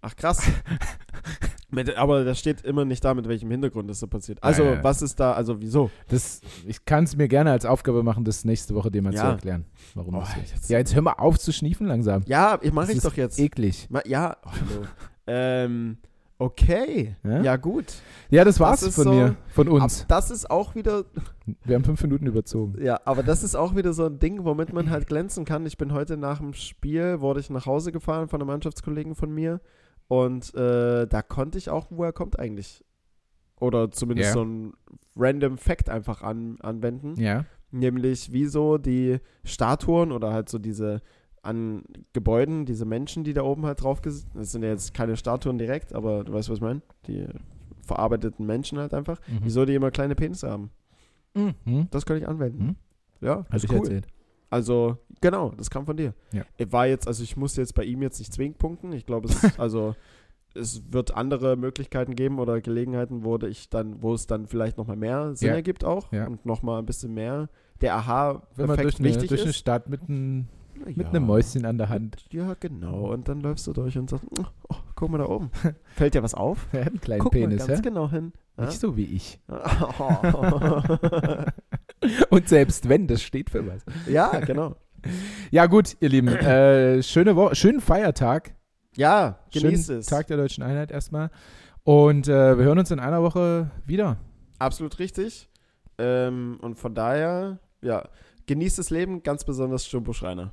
[0.00, 0.42] Ach krass.
[1.70, 4.40] Mit, aber das steht immer nicht da, mit welchem Hintergrund das so passiert.
[4.42, 4.84] Also, Ja, ja, ja.
[4.84, 5.90] was ist da, also wieso?
[6.08, 9.22] Das, ich kann es mir gerne als Aufgabe machen, das nächste Woche dir mal zu
[9.24, 10.52] erklären, warum Oh, das so ist.
[10.52, 12.22] jetzt- Ja, jetzt hör mal auf zu schniefen langsam.
[12.26, 13.38] Ja, ich mache ich doch jetzt.
[13.40, 13.88] Eklig.
[13.90, 14.86] Ma, ja, oh, hallo.
[15.26, 15.98] ähm,
[16.38, 17.16] okay.
[17.24, 17.42] Ja?
[17.42, 17.94] Ja, gut.
[18.30, 20.04] Ja, das war's ist von so- mir, von uns.
[20.08, 21.04] das ist auch wieder,
[21.64, 22.82] Wir haben fünf Minuten überzogen.
[22.82, 25.64] ja, aber das ist auch wieder so ein Ding, womit man halt glänzen kann.
[25.66, 29.32] Ich bin heute nach dem Spiel, wurde ich nach Hause gefahren von einem Mannschaftskollegen von
[29.32, 29.60] mir
[30.08, 32.84] und äh, da konnte ich auch, woher kommt eigentlich?
[33.58, 34.32] Oder zumindest Ja.
[34.34, 34.72] so ein
[35.16, 37.14] random Fact einfach an, anwenden.
[37.18, 37.44] Ja.
[37.70, 41.00] Nämlich, wieso die Statuen oder halt so diese
[41.46, 45.16] an Gebäuden, diese Menschen, die da oben halt drauf ges- das sind ja jetzt keine
[45.16, 46.82] Statuen direkt, aber du weißt, was ich meine?
[47.06, 47.26] Die
[47.82, 49.20] verarbeiteten Menschen halt einfach.
[49.28, 49.38] Mhm.
[49.42, 50.70] Wieso die immer kleine Penisse haben.
[51.34, 51.88] Mhm.
[51.90, 52.64] Das kann ich anwenden.
[52.64, 52.76] Mhm.
[53.20, 53.78] Ja, Hast ist cool.
[53.78, 54.06] erzählt.
[54.50, 56.14] Also, genau, das kam von dir.
[56.32, 56.42] Ja.
[56.56, 58.92] Ich war jetzt, also ich muss jetzt bei ihm jetzt nicht zwingend punkten.
[58.92, 59.94] Ich glaube, es ist, also
[60.54, 64.96] es wird andere Möglichkeiten geben oder Gelegenheiten, wo ich dann, wo es dann vielleicht nochmal
[64.96, 65.54] mehr Sinn Ja.
[65.54, 66.26] ergibt auch Ja.
[66.26, 67.48] und nochmal ein bisschen mehr
[67.82, 69.52] der Aha-Effekt durch eine, wichtig durch eine.
[69.52, 70.48] Stadt mit, ein,
[70.78, 71.08] Na mit ja.
[71.08, 72.24] einem Mäuschen an der Hand.
[72.30, 73.12] Ja, genau.
[73.12, 75.50] Und dann läufst du durch und sagst, oh, guck mal da oben.
[75.94, 76.66] Fällt dir was auf?
[76.72, 77.82] Hat einen kleinen Guck Penis, mal ganz hä?
[77.82, 78.32] genau hin.
[78.58, 78.66] Ja?
[78.66, 79.40] Nicht so wie ich.
[79.98, 80.82] Oh.
[82.30, 83.84] Und selbst wenn, das steht für was.
[84.06, 84.76] ja, genau.
[85.50, 86.28] Ja, gut, ihr Lieben.
[86.36, 88.54] Äh, schöne Woche, schönen Feiertag.
[88.96, 90.06] Ja, genieß Schönen es.
[90.06, 91.30] Tag der Deutschen Einheit erstmal.
[91.84, 94.16] Und äh, wir hören uns in einer Woche wieder.
[94.58, 95.48] Absolut richtig.
[95.98, 98.08] Ähm, und von daher, ja,
[98.46, 100.52] genießt das Leben, ganz besonders Jumbo Schreiner.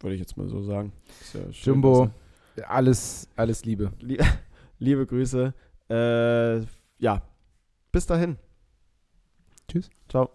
[0.00, 0.92] Würde ich jetzt mal so sagen.
[1.32, 2.10] Ja Jumbo,
[2.66, 3.92] alles, alles Liebe.
[4.00, 4.18] Lie
[4.78, 5.54] liebe Grüße.
[5.88, 6.60] Äh,
[6.98, 7.22] ja,
[7.92, 8.36] bis dahin.
[9.68, 9.90] Tschüss.
[10.08, 10.30] Ciao.